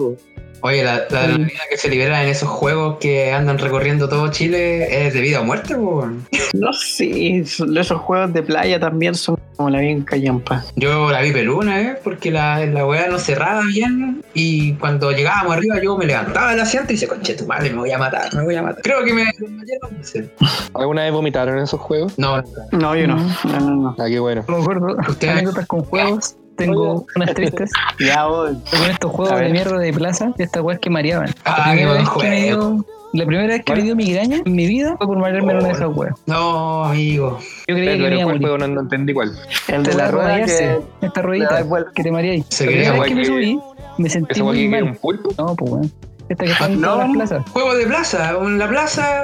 Oye, 0.62 0.83
la, 0.83 0.95
la 0.95 1.07
Sí. 1.10 1.15
adrenalina 1.15 1.60
que 1.69 1.77
se 1.77 1.89
libera 1.89 2.24
en 2.24 2.29
esos 2.29 2.48
juegos 2.48 2.98
que 3.00 3.31
andan 3.33 3.57
recorriendo 3.57 4.07
todo 4.07 4.29
Chile 4.31 5.07
es 5.07 5.13
de 5.13 5.19
vida 5.22 5.41
o 5.41 5.43
muerte, 5.43 5.75
po. 5.75 6.07
No 6.53 6.72
sé, 6.74 7.38
esos 7.39 7.67
esos 7.75 8.00
juegos 8.01 8.31
de 8.33 8.43
playa 8.43 8.79
también 8.79 9.13
son 9.15 9.38
como 9.57 9.69
la 9.69 9.79
bien 9.81 10.03
callampa. 10.03 10.63
Yo 10.75 11.12
la 11.12 11.22
vi 11.22 11.31
pelú 11.31 11.60
una 11.60 11.75
vez 11.77 11.98
porque 12.03 12.31
la, 12.31 12.65
la 12.65 12.86
weá 12.86 13.07
no 13.07 13.19
cerraba 13.19 13.62
bien 13.67 14.24
y 14.33 14.74
cuando 14.75 15.12
llegábamos 15.12 15.57
arriba 15.57 15.81
yo 15.83 15.98
me 15.98 16.05
levantaba 16.05 16.51
del 16.51 16.62
asiento 16.62 16.91
y 16.91 16.95
decía, 16.95 17.10
conche 17.10 17.33
tu 17.36 17.45
madre, 17.45 17.69
me 17.69 17.77
voy 17.79 17.91
a 17.91 17.98
matar, 17.98 18.33
me 18.33 18.43
voy 18.43 18.55
a 18.55 18.62
matar. 18.63 18.81
Creo 18.83 19.03
que 19.03 19.13
me. 19.13 19.25
¿Alguna 20.74 21.03
vez 21.03 21.12
vomitaron 21.12 21.57
en 21.57 21.63
esos 21.65 21.79
juegos? 21.79 22.17
No, 22.17 22.38
nunca. 22.41 22.62
No, 22.72 22.95
yo 22.95 23.07
no. 23.07 23.15
No, 23.17 23.60
no, 23.60 23.75
no. 23.75 23.95
Ah, 24.00 24.05
qué 24.07 24.19
bueno. 24.19 24.43
No 24.48 24.57
me 24.57 24.62
acuerdo, 24.63 24.95
Ustedes- 25.10 25.33
anécdotas 25.33 25.67
con 25.67 25.83
juegos. 25.83 26.36
Tengo 26.55 27.05
unas 27.15 27.33
tristes. 27.33 27.72
Ya 28.00 28.25
voy. 28.27 28.53
Con 28.69 28.89
estos 28.89 29.12
juegos 29.12 29.39
de 29.39 29.50
mierda 29.50 29.77
de 29.79 29.93
plaza, 29.93 30.31
estas 30.38 30.62
weas 30.63 30.79
que 30.79 30.89
mareaban. 30.89 31.33
Ah, 31.45 31.55
la, 31.57 31.63
qué 31.65 31.72
primera 31.72 31.89
buen 31.93 32.03
vez 32.03 32.10
que 32.10 32.29
me 32.29 32.41
juego. 32.51 32.69
dio, 32.72 32.86
la 33.13 33.25
primera 33.25 33.48
vez 33.48 33.63
que 33.63 33.75
me 33.75 33.81
dio 33.83 33.95
migraña 33.95 34.38
en 34.45 34.55
mi 34.55 34.65
vida 34.67 34.95
fue 34.98 35.07
por 35.07 35.17
marearme 35.19 35.51
en 35.53 35.57
una 35.60 35.67
de 35.67 35.74
esas 35.74 35.89
weas. 35.95 36.13
No, 36.25 36.83
amigo. 36.86 37.39
Yo 37.67 37.75
creía 37.75 37.91
que 37.93 37.98
Pero 38.03 38.10
me 38.10 38.15
iba 38.15 38.22
a 38.22 38.25
¿cuál 38.25 38.25
morir. 38.25 38.41
juego 38.41 38.57
no, 38.57 38.67
no 38.67 38.81
entendí 38.81 39.13
cuál? 39.13 39.31
El 39.67 39.83
de 39.83 39.89
Esta 39.91 40.03
la 40.12 40.17
wea 40.17 40.36
rueda 40.36 40.45
que... 40.45 40.79
Esta 41.05 41.22
ruedita 41.22 41.65
que 41.95 42.03
te 42.03 42.12
mareáis. 42.12 42.45
Se 42.50 42.65
La 42.65 42.72
primera 42.72 42.91
vez 42.93 43.01
que 43.03 43.15
me 43.15 43.22
que- 43.22 43.27
subí, 43.27 43.60
me 44.00 44.10
sentí 44.10 44.31
¿Ese 44.31 44.41
juego 44.41 44.53
muy 44.53 44.63
que 44.63 44.69
mal. 44.69 44.83
un 44.83 44.95
pulpo? 44.95 45.29
No, 45.38 45.55
pues 45.55 45.72
weón. 45.72 45.91
Esta 46.29 46.45
que 46.45 46.51
está 46.51 46.65
en 46.65 46.81
No. 46.81 46.88
todas 46.93 47.07
las 47.07 47.15
plazas. 47.17 47.50
Juego 47.51 47.75
de 47.75 47.86
plaza. 47.86 48.31
En 48.41 48.57
la 48.60 48.67
plaza 48.69 49.24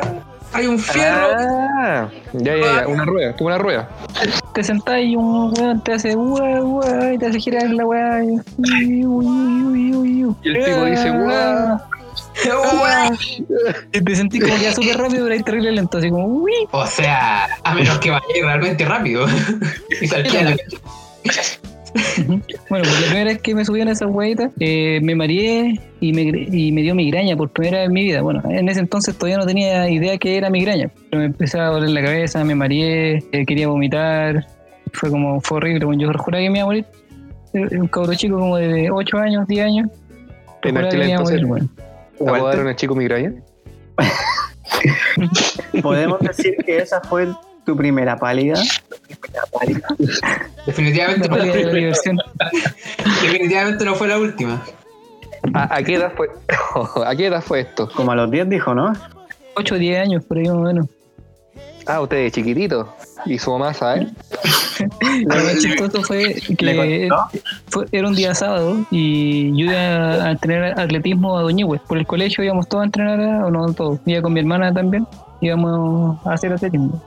hay 0.54 0.68
un 0.68 0.80
fierro. 0.80 1.28
Ah, 1.38 2.10
ya, 2.34 2.56
ya, 2.56 2.82
ya. 2.82 2.88
Una 2.88 3.06
rueda, 3.06 3.36
como 3.36 3.48
una 3.48 3.58
rueda. 3.58 3.90
Te 4.54 4.64
sentás 4.64 5.02
y 5.02 5.16
un 5.16 5.54
weón 5.54 5.84
te 5.84 5.94
hace 5.94 6.12
y 6.14 7.18
te 7.18 7.26
hace 7.28 7.40
girar 7.40 7.70
la 7.70 7.86
weá. 7.86 8.24
Y, 8.24 9.02
el 10.44 10.66
tipo 10.66 10.86
dice. 10.86 11.14
Y 13.92 14.02
te 14.02 14.16
sentí 14.16 14.40
como 14.40 14.56
que 14.56 14.62
ya 14.62 14.74
súper 14.74 14.98
rápido, 14.98 15.24
pero 15.24 15.36
ahí 15.36 15.44
terrible 15.44 15.72
lento, 15.74 15.98
así 15.98 16.10
como 16.10 16.26
uy. 16.26 16.54
O 16.72 16.86
sea, 16.86 17.48
a 17.64 17.74
menos 17.74 18.00
que 18.00 18.12
vaya 18.12 18.24
realmente 18.42 18.86
rápido. 18.86 19.26
y 20.02 20.08
salía 20.08 20.44
la 20.44 20.56
Bueno, 22.70 22.86
pues 22.86 23.02
la 23.02 23.08
primera 23.08 23.26
vez 23.26 23.42
que 23.42 23.56
me 23.56 23.66
subí 23.66 23.82
en 23.82 23.88
esas 23.88 24.10
hueitas, 24.12 24.52
eh, 24.60 25.00
me 25.02 25.16
mareé 25.16 25.80
y 26.00 26.14
me, 26.14 26.22
y 26.22 26.72
me 26.72 26.82
dio 26.82 26.94
migraña 26.96 27.36
por 27.36 27.50
primera 27.50 27.80
vez 27.80 27.88
en 27.88 27.94
mi 27.94 28.04
vida. 28.04 28.22
Bueno, 28.22 28.42
en 28.50 28.70
ese 28.70 28.80
entonces 28.82 29.16
todavía 29.18 29.38
no 29.38 29.46
tenía 29.46 29.90
idea 29.90 30.18
que 30.18 30.38
era 30.38 30.50
migraña. 30.50 30.90
Pero 31.10 31.22
me 31.22 31.26
empezaba 31.26 31.68
a 31.68 31.72
doler 31.72 31.90
la 31.90 32.04
cabeza, 32.04 32.44
me 32.44 32.56
mareé, 32.56 33.24
eh, 33.32 33.46
quería 33.46 33.68
vomitar. 33.68 34.46
Fue 34.94 35.10
como, 35.10 35.42
fue 35.42 35.58
horrible. 35.58 35.86
Bueno, 35.86 36.02
yo 36.02 36.12
juraba 36.18 36.44
que 36.44 36.50
me 36.50 36.58
iba 36.60 36.64
a 36.64 36.68
morir. 36.68 36.86
Era 37.54 37.82
Un 37.82 37.88
cabro 37.88 38.14
chico 38.14 38.38
como 38.38 38.58
de 38.58 38.90
8 38.92 39.18
años, 39.18 39.48
10 39.48 39.66
años. 39.66 39.90
En 40.64 40.76
que 40.76 40.82
aquel 40.82 41.00
me 41.00 41.06
iba 41.06 41.16
a 41.16 41.20
entonces- 41.22 41.42
morir, 41.42 41.70
weón. 42.20 42.36
¿Apodaron 42.36 42.68
a 42.68 42.76
chico 42.76 42.96
migraña? 42.96 43.34
Podemos 45.82 46.20
decir 46.20 46.56
que 46.66 46.78
esa 46.78 47.02
fue 47.02 47.28
tu 47.70 47.78
primera 47.78 48.18
pálida. 48.18 48.56
Definitivamente 50.66 51.30
no, 51.30 51.36
de 51.38 51.46
la 51.46 51.56
diversión. 51.72 52.18
definitivamente 53.22 53.86
no 53.86 53.94
fue 53.96 54.08
la 54.08 54.18
última. 54.18 54.62
¿A, 55.54 55.76
a 55.78 55.84
qué 55.84 55.96
edad 55.96 56.12
fue? 56.18 56.30
¿A 57.06 57.16
qué 57.16 57.28
edad 57.28 57.42
fue 57.44 57.62
esto? 57.62 57.88
Como 57.96 58.12
a 58.12 58.16
los 58.16 58.32
10 58.32 58.50
dijo, 58.50 58.74
¿no? 58.74 58.94
8 59.56 59.76
o 59.76 59.78
10 59.78 60.00
años, 60.02 60.26
por 60.26 60.38
ahí 60.38 60.46
más 60.46 60.56
o 60.56 60.60
menos. 60.62 60.88
Ah, 61.86 62.02
usted 62.02 62.18
de 62.18 62.32
chiquitito. 62.32 62.94
¿Y 63.26 63.38
su 63.38 63.52
mamá 63.52 63.74
sabe? 63.74 64.08
Lo 65.26 65.36
más 65.36 65.60
chistoso 65.60 66.02
fue 66.04 66.36
¿Le 66.60 66.74
que 66.74 67.10
fue- 67.68 67.86
era 67.92 68.08
un 68.08 68.16
día 68.16 68.34
sábado 68.34 68.78
y 68.92 69.50
yo 69.58 69.72
iba 69.72 70.26
a 70.26 70.32
entrenar 70.32 70.80
atletismo 70.80 71.38
a 71.38 71.42
Doñihue. 71.42 71.80
Por 71.88 71.98
el 71.98 72.08
colegio 72.08 72.44
íbamos 72.44 72.68
todos 72.68 72.84
a 72.84 72.86
entrenar, 72.86 73.44
o 73.44 73.52
no 73.52 73.74
todos, 73.74 74.00
iba 74.06 74.22
con 74.22 74.34
mi 74.34 74.40
hermana 74.40 74.74
también, 74.74 75.06
íbamos 75.42 76.26
a 76.26 76.34
hacer 76.34 76.54
atletismo. 76.54 77.02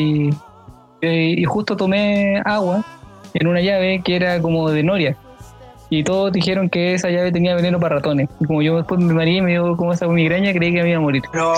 Y, 0.00 0.30
y 1.02 1.44
justo 1.44 1.76
tomé 1.76 2.40
agua 2.44 2.84
en 3.34 3.46
una 3.46 3.60
llave 3.60 4.02
que 4.04 4.16
era 4.16 4.40
como 4.40 4.70
de 4.70 4.82
noria. 4.82 5.16
Y 5.92 6.04
todos 6.04 6.30
dijeron 6.30 6.70
que 6.70 6.94
esa 6.94 7.10
llave 7.10 7.32
tenía 7.32 7.56
veneno 7.56 7.80
para 7.80 7.96
ratones. 7.96 8.28
Y 8.38 8.44
como 8.44 8.62
yo 8.62 8.76
después 8.76 9.00
me 9.00 9.12
mareé 9.12 9.38
y 9.38 9.42
me 9.42 9.50
dio 9.50 9.76
como 9.76 9.92
esa 9.92 10.06
migraña, 10.06 10.52
creí 10.52 10.72
que 10.72 10.82
me 10.84 10.90
iba 10.90 10.98
a 10.98 11.02
morir. 11.02 11.20
No, 11.34 11.52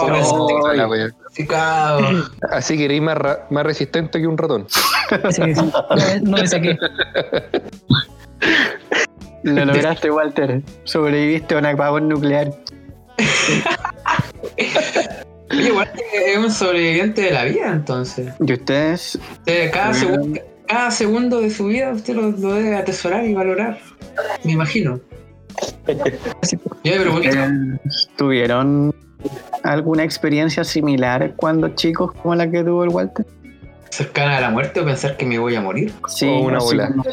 wea. 0.88 1.10
clasificado. 1.10 2.00
Así 2.50 2.78
que 2.78 2.86
eres 2.86 3.02
más, 3.02 3.18
ra- 3.18 3.46
más 3.50 3.64
resistente 3.64 4.18
que 4.20 4.26
un 4.26 4.38
ratón. 4.38 4.66
Así 5.22 5.42
que 5.42 5.54
sí, 5.54 5.60
no, 5.62 5.96
me- 5.96 6.20
no 6.22 6.38
me 6.38 6.46
saqué. 6.46 6.78
Lo 9.42 9.64
lograste, 9.66 10.10
Walter. 10.10 10.62
Sobreviviste 10.84 11.54
a 11.54 11.58
un 11.58 11.66
apagón 11.66 12.08
nuclear. 12.08 12.50
Oye, 15.52 15.68
igual 15.68 15.92
que 15.92 16.32
es 16.32 16.38
un 16.38 16.50
sobreviviente 16.50 17.22
de 17.22 17.30
la 17.30 17.44
vida, 17.44 17.72
entonces. 17.72 18.32
¿Y 18.44 18.52
ustedes? 18.52 19.18
Usted, 19.32 19.70
cada, 19.70 19.92
segundo, 19.94 20.40
cada 20.66 20.90
segundo 20.90 21.40
de 21.40 21.50
su 21.50 21.66
vida 21.66 21.90
usted 21.92 22.14
lo, 22.14 22.30
lo 22.30 22.54
debe 22.54 22.76
atesorar 22.76 23.24
y 23.26 23.34
valorar. 23.34 23.78
Me 24.44 24.52
imagino. 24.52 25.00
Eh, 26.84 27.78
¿Tuvieron 28.16 28.94
alguna 29.62 30.02
experiencia 30.04 30.64
similar 30.64 31.34
cuando 31.36 31.68
chicos 31.74 32.12
como 32.12 32.34
la 32.34 32.50
que 32.50 32.64
tuvo 32.64 32.84
el 32.84 32.90
Walter? 32.90 33.26
Cercana 33.90 34.38
a 34.38 34.40
la 34.40 34.50
muerte 34.50 34.80
o 34.80 34.84
pensar 34.84 35.16
que 35.16 35.26
me 35.26 35.38
voy 35.38 35.54
a 35.54 35.60
morir. 35.60 35.92
Sí, 36.08 36.26
O 36.26 36.40
una 36.46 36.58
bola. 36.58 36.88
como- 36.88 37.04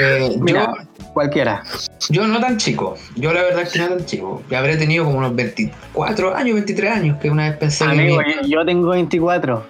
Eh, 0.00 0.36
Mira, 0.40 0.72
cualquiera. 1.12 1.62
yo, 2.10 2.26
no 2.26 2.40
tan 2.40 2.56
chico. 2.58 2.96
Yo 3.16 3.32
la 3.32 3.42
verdad 3.42 3.62
es 3.62 3.72
que 3.72 3.78
no 3.78 3.88
tan 3.88 4.04
chico. 4.06 4.42
Ya 4.50 4.58
habré 4.60 4.76
tenido 4.76 5.04
como 5.04 5.18
unos 5.18 5.34
24 5.34 6.34
años, 6.36 6.54
23 6.54 6.92
años, 6.92 7.18
que 7.20 7.30
una 7.30 7.48
vez 7.50 7.58
pensé 7.58 7.84
que 7.84 7.90
Amigo, 7.90 8.16
me- 8.18 8.34
yo- 8.34 8.48
yo 8.60 8.64
tengo 8.66 8.88
24. 8.90 9.66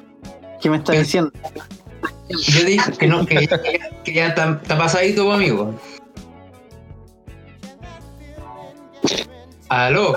¿Qué 0.60 0.70
me 0.70 0.76
estás 0.78 0.94
¿Qué? 0.94 1.02
diciendo? 1.02 1.32
Yo 2.28 2.64
dije 2.64 2.92
que 2.98 3.06
no, 3.06 3.24
que, 3.24 3.36
que- 3.46 3.80
que 4.04 4.12
ya 4.12 4.28
está, 4.28 4.60
pasadito, 4.76 5.24
pues, 5.24 5.36
amigo. 5.36 5.74
Aló. 9.68 10.16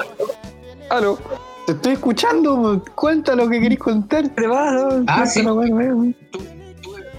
Aló. 0.90 1.18
Te 1.66 1.74
estoy 1.74 1.94
escuchando, 1.94 2.84
cuenta 2.96 3.36
lo 3.36 3.48
que 3.50 3.62
querés 3.62 3.80
contar. 3.80 4.30
¿Qué 4.34 4.48
pasa? 4.48 5.04
Ah, 5.08 5.26
sí. 5.26 5.42
Weón. 5.46 6.16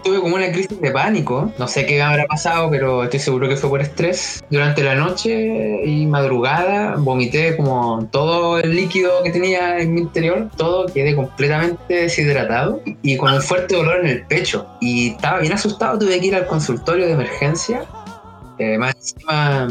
Tuve 0.03 0.21
como 0.21 0.35
una 0.35 0.51
crisis 0.51 0.81
de 0.81 0.91
pánico. 0.91 1.53
No 1.59 1.69
sé 1.69 1.87
qué 1.87 1.97
me 1.97 2.03
habrá 2.03 2.27
pasado, 2.27 2.69
pero 2.71 3.05
estoy 3.05 3.21
seguro 3.21 3.49
que 3.49 3.57
fue 3.57 3.71
por 3.71 3.81
estrés. 3.81 4.43
Durante 4.51 4.83
la 4.83 4.95
noche 4.95 5.85
y 5.85 6.07
madrugada 6.07 6.97
vomité 6.97 7.57
como 7.57 8.09
todo 8.11 8.59
el 8.59 8.75
líquido 8.75 9.23
que 9.23 9.31
tenía 9.31 9.79
en 9.79 9.95
mi 9.95 10.01
interior. 10.01 10.51
Todo 10.57 10.87
quedé 10.87 11.15
completamente 11.15 11.95
deshidratado 11.95 12.81
y 13.03 13.17
con 13.17 13.33
un 13.33 13.43
fuerte 13.43 13.77
dolor 13.77 14.01
en 14.01 14.07
el 14.07 14.27
pecho. 14.27 14.67
Y 14.81 15.11
estaba 15.11 15.39
bien 15.39 15.53
asustado. 15.53 15.99
Tuve 15.99 16.19
que 16.19 16.27
ir 16.27 16.35
al 16.35 16.47
consultorio 16.47 17.07
de 17.07 17.13
emergencia. 17.13 17.85
Eh, 18.63 18.79
más 18.79 18.95
encima 18.95 19.69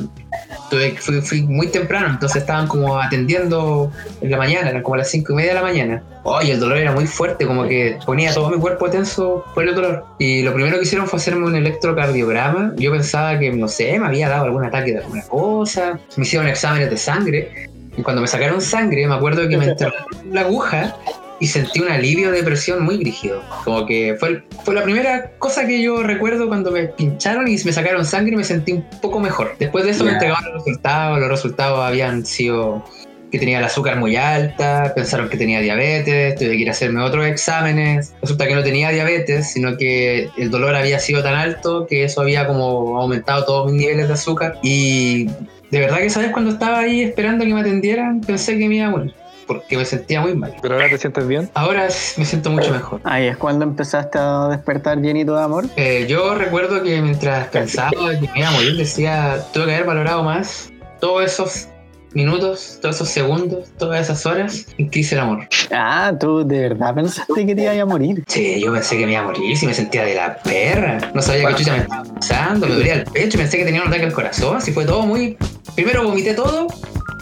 tuve- 0.69 0.97
fui, 0.97 1.21
fui 1.21 1.41
muy 1.43 1.67
temprano, 1.67 2.07
entonces 2.09 2.41
estaban 2.41 2.67
como 2.67 2.99
atendiendo 2.99 3.89
en 4.19 4.31
la 4.31 4.37
mañana, 4.37 4.69
eran 4.69 4.83
como 4.83 4.97
las 4.97 5.09
cinco 5.09 5.31
y 5.31 5.35
media 5.37 5.51
de 5.51 5.55
la 5.55 5.61
mañana. 5.61 6.03
Oye, 6.23 6.51
el 6.51 6.59
dolor 6.59 6.77
era 6.77 6.91
muy 6.91 7.07
fuerte, 7.07 7.45
como 7.45 7.65
que 7.67 7.97
ponía 8.05 8.33
todo 8.33 8.49
mi 8.49 8.57
cuerpo 8.57 8.89
tenso 8.89 9.45
por 9.55 9.65
el 9.67 9.73
dolor. 9.73 10.03
Y 10.19 10.41
lo 10.43 10.53
primero 10.53 10.75
que 10.77 10.83
hicieron 10.83 11.07
fue 11.07 11.17
hacerme 11.17 11.45
un 11.47 11.55
electrocardiograma. 11.55 12.73
Yo 12.75 12.91
pensaba 12.91 13.39
que, 13.39 13.51
no 13.51 13.67
sé, 13.69 13.97
me 13.97 14.07
había 14.07 14.27
dado 14.27 14.43
algún 14.45 14.65
ataque 14.65 14.91
de 14.91 14.97
alguna 14.99 15.23
cosa. 15.23 15.97
Me 16.17 16.23
hicieron 16.23 16.47
exámenes 16.47 16.89
de 16.89 16.97
sangre. 16.97 17.69
Y 17.97 18.01
cuando 18.03 18.21
me 18.21 18.27
sacaron 18.27 18.61
sangre, 18.61 19.07
me 19.07 19.15
acuerdo 19.15 19.47
que 19.47 19.57
me 19.57 19.65
enterraron 19.69 20.05
la 20.31 20.41
aguja 20.41 20.95
y 21.41 21.47
sentí 21.47 21.79
un 21.81 21.89
alivio 21.89 22.31
de 22.31 22.43
presión 22.43 22.83
muy 22.83 23.03
rígido. 23.03 23.41
Como 23.65 23.85
que 23.87 24.15
fue, 24.19 24.43
fue 24.63 24.75
la 24.75 24.83
primera 24.83 25.31
cosa 25.39 25.65
que 25.65 25.81
yo 25.81 26.03
recuerdo 26.03 26.47
cuando 26.47 26.69
me 26.71 26.83
pincharon 26.85 27.47
y 27.47 27.57
me 27.65 27.73
sacaron 27.73 28.05
sangre 28.05 28.33
y 28.33 28.37
me 28.37 28.43
sentí 28.43 28.73
un 28.73 28.85
poco 29.01 29.19
mejor. 29.19 29.55
Después 29.59 29.83
de 29.83 29.89
eso 29.91 30.03
me 30.03 30.11
Ya. 30.11 30.17
entregaron 30.17 30.45
los 30.45 30.63
resultados. 30.63 31.19
Los 31.19 31.29
resultados 31.29 31.79
habían 31.79 32.25
sido 32.27 32.85
que 33.31 33.39
tenía 33.39 33.57
el 33.59 33.63
azúcar 33.63 33.97
muy 33.97 34.17
alta, 34.17 34.91
pensaron 34.93 35.29
que 35.29 35.37
tenía 35.37 35.61
diabetes, 35.61 36.35
tuve 36.35 36.49
que 36.49 36.57
ir 36.57 36.67
a 36.67 36.71
hacerme 36.71 37.01
otros 37.01 37.25
exámenes. 37.25 38.13
Resulta 38.21 38.45
que 38.45 38.53
no 38.53 38.61
tenía 38.61 38.89
diabetes, 38.89 39.51
sino 39.51 39.77
que 39.77 40.29
el 40.37 40.51
dolor 40.51 40.75
había 40.75 40.99
sido 40.99 41.23
tan 41.23 41.33
alto 41.33 41.87
que 41.87 42.03
eso 42.03 42.21
había 42.21 42.45
como 42.45 43.01
aumentado 43.01 43.45
todos 43.45 43.71
mis 43.71 43.81
niveles 43.81 44.09
de 44.09 44.13
azúcar. 44.13 44.59
Y 44.61 45.25
de 45.71 45.79
verdad 45.79 45.99
que, 45.99 46.09
¿sabes? 46.11 46.31
Cuando 46.31 46.51
estaba 46.51 46.79
ahí 46.79 47.01
esperando 47.01 47.45
que 47.45 47.53
me 47.53 47.61
atendieran, 47.61 48.21
pensé 48.21 48.57
que 48.59 48.67
me 48.67 48.75
iba 48.75 48.87
a 48.87 48.91
morir. 48.91 49.13
Porque 49.47 49.77
me 49.77 49.85
sentía 49.85 50.21
muy 50.21 50.35
mal. 50.35 50.55
Pero 50.61 50.75
ahora 50.75 50.89
te 50.89 50.97
sientes 50.97 51.27
bien. 51.27 51.49
Ahora 51.53 51.87
me 52.17 52.25
siento 52.25 52.49
mucho 52.49 52.71
mejor. 52.71 53.01
Ahí 53.03 53.27
es 53.27 53.37
cuando 53.37 53.65
empezaste 53.65 54.17
a 54.19 54.47
despertar 54.49 54.99
llenito 54.99 55.35
de 55.35 55.43
amor. 55.43 55.65
Eh, 55.75 56.05
yo 56.07 56.35
recuerdo 56.35 56.83
que 56.83 57.01
mientras 57.01 57.47
pensaba 57.47 57.91
que 57.91 58.29
me 58.33 58.39
iba 58.39 58.49
a 58.49 58.51
morir, 58.51 58.75
decía, 58.77 59.45
tuve 59.53 59.65
que 59.65 59.75
haber 59.75 59.85
valorado 59.85 60.23
más 60.23 60.71
todos 60.99 61.25
esos 61.25 61.67
minutos, 62.13 62.79
todos 62.81 62.95
esos 62.95 63.09
segundos, 63.09 63.69
todas 63.77 64.01
esas 64.01 64.25
horas 64.25 64.65
en 64.77 64.89
que 64.89 64.99
hice 64.99 65.15
el 65.15 65.21
amor. 65.21 65.47
Ah, 65.71 66.13
tú 66.19 66.45
de 66.45 66.69
verdad 66.69 66.93
pensaste 66.93 67.45
que 67.45 67.55
te 67.55 67.63
ibas 67.63 67.77
a 67.77 67.85
morir. 67.85 68.23
Sí, 68.27 68.61
yo 68.61 68.71
pensé 68.73 68.97
que 68.97 69.05
me 69.05 69.13
iba 69.13 69.21
a 69.21 69.25
morir, 69.25 69.57
si 69.57 69.65
me 69.65 69.73
sentía 69.73 70.03
de 70.03 70.15
la 70.15 70.37
perra. 70.37 71.11
No 71.13 71.21
sabía 71.21 71.47
qué 71.49 71.55
chucha 71.55 71.73
me 71.73 71.79
estaba 71.79 72.03
pasando, 72.03 72.67
me 72.67 72.75
dolía 72.75 72.95
el 72.95 73.03
pecho, 73.05 73.37
pensé 73.37 73.57
que 73.57 73.65
tenía 73.65 73.81
un 73.81 73.87
ataque 73.87 74.05
al 74.05 74.13
corazón, 74.13 74.57
así 74.57 74.71
fue 74.71 74.85
todo 74.85 75.03
muy... 75.03 75.37
Primero 75.75 76.03
vomité 76.03 76.33
todo, 76.33 76.67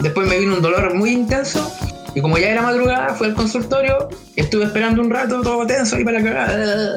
después 0.00 0.26
me 0.28 0.38
vino 0.38 0.56
un 0.56 0.62
dolor 0.62 0.94
muy 0.94 1.10
intenso, 1.10 1.72
y 2.14 2.20
como 2.20 2.38
ya 2.38 2.48
era 2.48 2.62
madrugada, 2.62 3.14
fui 3.14 3.28
al 3.28 3.34
consultorio, 3.34 4.08
estuve 4.36 4.64
esperando 4.64 5.02
un 5.02 5.10
rato, 5.10 5.40
todo 5.42 5.66
tenso 5.66 5.96
ahí 5.96 6.04
para 6.04 6.20
la 6.20 6.24
cagada. 6.24 6.96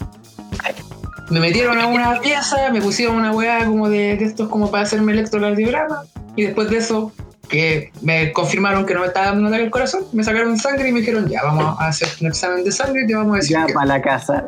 Me 1.29 1.39
metieron 1.39 1.79
a 1.79 1.87
una 1.87 2.19
pieza, 2.19 2.69
me 2.71 2.81
pusieron 2.81 3.15
una 3.15 3.31
weá 3.31 3.65
como 3.65 3.89
de, 3.89 4.17
de 4.17 4.25
estos 4.25 4.49
como 4.49 4.69
para 4.69 4.83
hacerme 4.83 5.13
electrocardiograma, 5.13 6.03
y 6.35 6.43
después 6.43 6.69
de 6.69 6.77
eso 6.77 7.11
que 7.49 7.91
me 8.01 8.31
confirmaron 8.33 8.85
que 8.85 8.93
no 8.93 9.01
me 9.01 9.07
estaba 9.07 9.27
dando 9.27 9.41
un 9.41 9.47
ataque 9.47 9.63
al 9.63 9.69
corazón, 9.71 10.05
me 10.13 10.23
sacaron 10.23 10.57
sangre 10.57 10.89
y 10.89 10.91
me 10.91 10.99
dijeron, 11.01 11.27
ya, 11.29 11.43
vamos 11.43 11.75
a 11.79 11.87
hacer 11.87 12.07
un 12.21 12.27
examen 12.27 12.63
de 12.63 12.71
sangre 12.71 13.03
y 13.03 13.07
te 13.07 13.15
vamos 13.15 13.33
a 13.33 13.37
decir 13.37 13.57
Ya 13.57 13.65
que- 13.65 13.73
para 13.73 13.85
la 13.85 14.01
casa. 14.01 14.45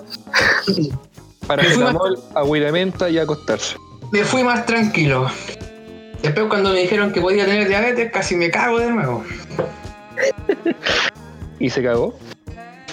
Paracetamol, 1.48 2.19
agüita 2.34 2.65
de 2.67 2.72
menta 2.72 3.10
y 3.10 3.19
acostarse. 3.19 3.75
Me 4.12 4.24
fui 4.24 4.43
más 4.43 4.65
tranquilo. 4.65 5.29
Después 6.24 6.48
cuando 6.48 6.72
me 6.72 6.79
dijeron 6.79 7.12
que 7.12 7.22
podía 7.22 7.45
tener 7.45 7.67
diabetes, 7.67 8.12
casi 8.12 8.36
me 8.36 8.50
cago 8.50 8.79
de 8.79 8.89
nuevo. 8.89 9.24
¿Y 11.60 11.69
se 11.69 11.84
cagó? 11.84 12.17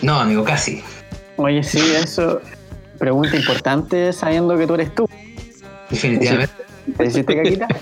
No, 0.02 0.20
amigo, 0.20 0.44
casi. 0.44 0.82
Oye, 1.36 1.62
sí, 1.62 1.80
eso. 1.94 2.40
Pregunta 2.98 3.36
importante 3.36 4.12
sabiendo 4.12 4.56
que 4.56 4.66
tú 4.66 4.74
eres 4.74 4.94
tú. 4.94 5.08
Definitivamente. 5.90 6.52
¿Te 6.96 7.06
hiciste 7.06 7.36
caquita? 7.36 7.68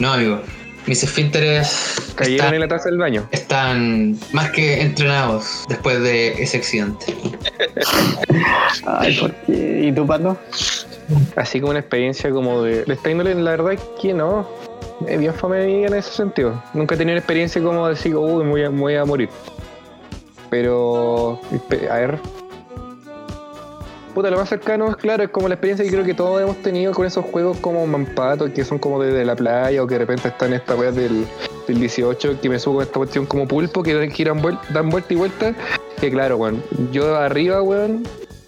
No, 0.00 0.12
amigo. 0.12 0.40
Mis 0.86 1.04
esfínteres 1.04 1.94
Cayeron 2.16 2.34
están, 2.34 2.54
en 2.54 2.60
la 2.60 2.68
taza 2.68 2.88
del 2.90 2.98
baño. 2.98 3.28
están 3.30 4.18
más 4.32 4.50
que 4.50 4.82
entrenados 4.82 5.64
después 5.68 6.02
de 6.02 6.32
ese 6.42 6.56
accidente. 6.56 7.14
Ay, 8.84 9.16
¿por 9.20 9.32
qué? 9.32 9.82
¿Y 9.84 9.92
tú, 9.92 10.04
Pato? 10.04 10.36
Así 11.36 11.60
como 11.60 11.70
una 11.70 11.78
experiencia 11.78 12.28
como 12.30 12.62
de, 12.62 12.84
de 12.84 12.92
esta 12.92 13.08
índole, 13.08 13.36
la 13.36 13.52
verdad 13.52 13.74
es 13.74 13.80
que 14.02 14.12
no. 14.12 14.48
Es 15.06 15.18
bien 15.18 15.34
fome 15.34 15.86
en 15.86 15.94
ese 15.94 16.10
sentido. 16.10 16.62
Nunca 16.72 16.94
he 16.94 16.98
tenido 16.98 17.14
una 17.14 17.18
experiencia 17.20 17.62
como 17.62 17.88
decir, 17.88 18.14
uy, 18.16 18.44
voy 18.46 18.62
a, 18.64 18.68
voy 18.70 18.94
a 18.96 19.04
morir. 19.04 19.28
Pero, 20.50 21.40
a 21.90 21.94
ver. 21.96 22.18
Puta, 24.14 24.30
lo 24.30 24.36
más 24.36 24.48
cercano, 24.48 24.88
es 24.90 24.96
claro, 24.96 25.24
es 25.24 25.30
como 25.30 25.48
la 25.48 25.54
experiencia 25.54 25.84
que 25.84 25.90
creo 25.90 26.04
que 26.04 26.14
todos 26.14 26.40
hemos 26.40 26.56
tenido 26.62 26.92
con 26.92 27.04
esos 27.04 27.24
juegos 27.24 27.56
como 27.58 27.84
Mampato, 27.86 28.52
que 28.52 28.64
son 28.64 28.78
como 28.78 29.02
desde 29.02 29.24
la 29.24 29.34
playa 29.34 29.82
o 29.82 29.86
que 29.88 29.94
de 29.94 29.98
repente 30.00 30.28
están 30.28 30.52
esta 30.52 30.76
wea 30.76 30.92
del, 30.92 31.26
del 31.66 31.80
18, 31.80 32.40
que 32.40 32.48
me 32.48 32.60
subo 32.60 32.74
con 32.76 32.82
esta 32.84 32.94
cuestión 33.00 33.26
como 33.26 33.48
pulpo, 33.48 33.82
que 33.82 34.08
giran 34.10 34.40
vuel- 34.40 34.60
dan 34.72 34.88
vuelta 34.88 35.12
y 35.12 35.16
vuelta. 35.16 35.52
Que 36.00 36.12
claro, 36.12 36.36
weón, 36.36 36.62
yo 36.92 37.16
arriba, 37.16 37.60
weón, 37.62 38.04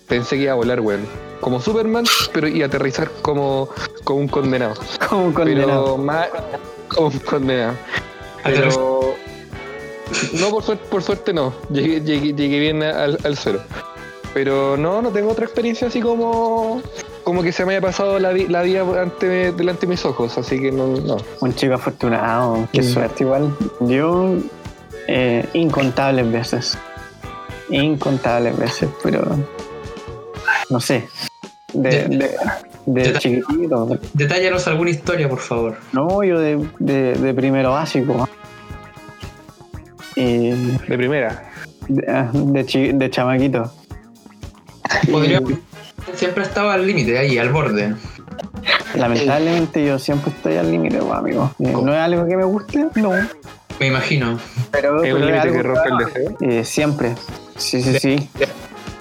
pensé 0.07 0.37
que 0.37 0.43
iba 0.45 0.53
a 0.53 0.57
volar, 0.57 0.81
weón. 0.81 1.01
Como 1.41 1.61
Superman, 1.61 2.05
pero 2.33 2.49
y 2.49 2.63
aterrizar 2.63 3.11
como, 3.23 3.69
como 4.05 4.21
un 4.21 4.29
condenado. 4.29 4.75
Como 5.09 5.27
un 5.27 5.33
condenado. 5.33 5.85
Pero 5.85 5.99
más 5.99 6.29
como 6.89 7.09
un 7.09 7.19
condenado. 7.21 7.75
Pero 8.45 9.15
no 10.41 10.51
por 10.51 10.63
suerte, 10.63 10.85
por 10.89 11.03
suerte 11.03 11.33
no. 11.33 11.53
Llegué, 11.71 12.01
llegué, 12.01 12.33
llegué 12.35 12.59
bien 12.61 12.83
al, 12.83 13.19
al 13.25 13.37
suelo. 13.37 13.61
Pero 14.35 14.77
no, 14.77 15.03
no 15.03 15.11
tengo 15.11 15.31
otra 15.33 15.45
experiencia 15.45 15.89
así 15.89 16.01
como 16.01 16.81
como 17.25 17.43
que 17.43 17.51
se 17.51 17.65
me 17.67 17.73
haya 17.73 17.81
pasado 17.81 18.19
la, 18.21 18.31
vi- 18.33 18.47
la 18.47 18.63
vida 18.63 18.85
ante, 19.03 19.51
delante 19.53 19.81
de 19.83 19.87
mis 19.89 20.05
ojos, 20.05 20.39
así 20.39 20.61
que 20.61 20.71
no, 20.71 20.87
no. 20.87 21.17
Un 21.41 21.55
chico 21.57 21.75
afortunado. 21.75 22.69
Qué 22.73 22.83
Mm. 22.83 22.85
suerte, 22.85 23.25
igual. 23.25 23.53
Yo, 23.81 24.35
eh, 25.09 25.45
incontables 25.55 26.31
veces. 26.31 26.79
Incontables 27.69 28.57
veces, 28.57 28.89
pero. 29.03 29.25
No 30.71 30.79
sé. 30.81 31.09
De, 31.83 31.91
de, 32.09 32.31
de 32.87 33.05
Ya. 33.13 33.19
chiquitito. 33.19 33.99
Detállanos 34.15 34.67
alguna 34.69 34.91
historia, 34.91 35.29
por 35.29 35.39
favor. 35.41 35.77
No, 35.93 36.23
yo 36.25 36.39
de, 36.39 36.67
de, 36.79 37.15
de 37.15 37.35
primero 37.35 37.73
básico. 37.73 38.29
Y 40.15 40.51
De 40.51 40.97
primera. 40.97 41.51
de, 41.89 42.11
ah, 42.11 42.31
de, 42.33 42.65
chi- 42.67 42.93
de 42.93 43.11
chamaquito. 43.11 43.71
Podría... 45.11 45.41
Siempre 46.15 46.45
estaba 46.45 46.75
al 46.75 46.87
límite, 46.87 47.19
ahí, 47.19 47.37
al 47.39 47.51
borde. 47.51 47.95
Lamentablemente 48.95 49.85
yo 49.85 49.99
siempre 49.99 50.31
estoy 50.31 50.57
al 50.57 50.71
límite, 50.71 50.99
pues, 50.99 51.13
amigo. 51.13 51.51
Eh, 51.59 51.73
No 51.83 51.93
es 51.93 51.99
algo 51.99 52.27
que 52.27 52.37
me 52.37 52.45
guste, 52.45 52.87
no. 52.95 53.11
Me 53.79 53.89
imagino. 53.89 54.39
Pero, 54.71 54.97
Es 54.97 55.03
pero 55.03 55.17
un 55.17 55.27
límite 55.27 55.53
que 55.53 55.63
rompe 55.63 55.89
el 55.91 55.99
deseo. 55.99 56.37
Eh, 56.41 56.65
siempre. 56.65 57.15
Sí, 57.57 57.83
sí, 57.83 57.99
sí. 57.99 58.31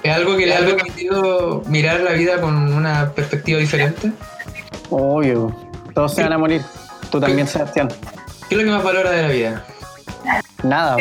¿Es 0.06 0.12
algo 0.12 0.36
que 0.36 0.46
le 0.46 0.54
ha 0.54 0.60
permitido 0.60 1.64
mirar 1.66 1.98
la 1.98 2.12
vida 2.12 2.40
con 2.40 2.72
una 2.72 3.10
perspectiva 3.10 3.58
diferente? 3.58 4.12
Obvio. 4.88 5.52
Todos 5.94 6.14
se 6.14 6.22
van 6.22 6.32
a 6.32 6.38
morir. 6.38 6.62
Tú 7.10 7.18
también, 7.18 7.48
Sebastián. 7.48 7.88
¿Qué 8.48 8.54
es 8.54 8.58
lo 8.60 8.64
que 8.64 8.70
más 8.70 8.84
valora 8.84 9.10
de 9.10 9.22
la 9.22 9.28
vida? 9.28 9.64
Nada. 10.62 10.96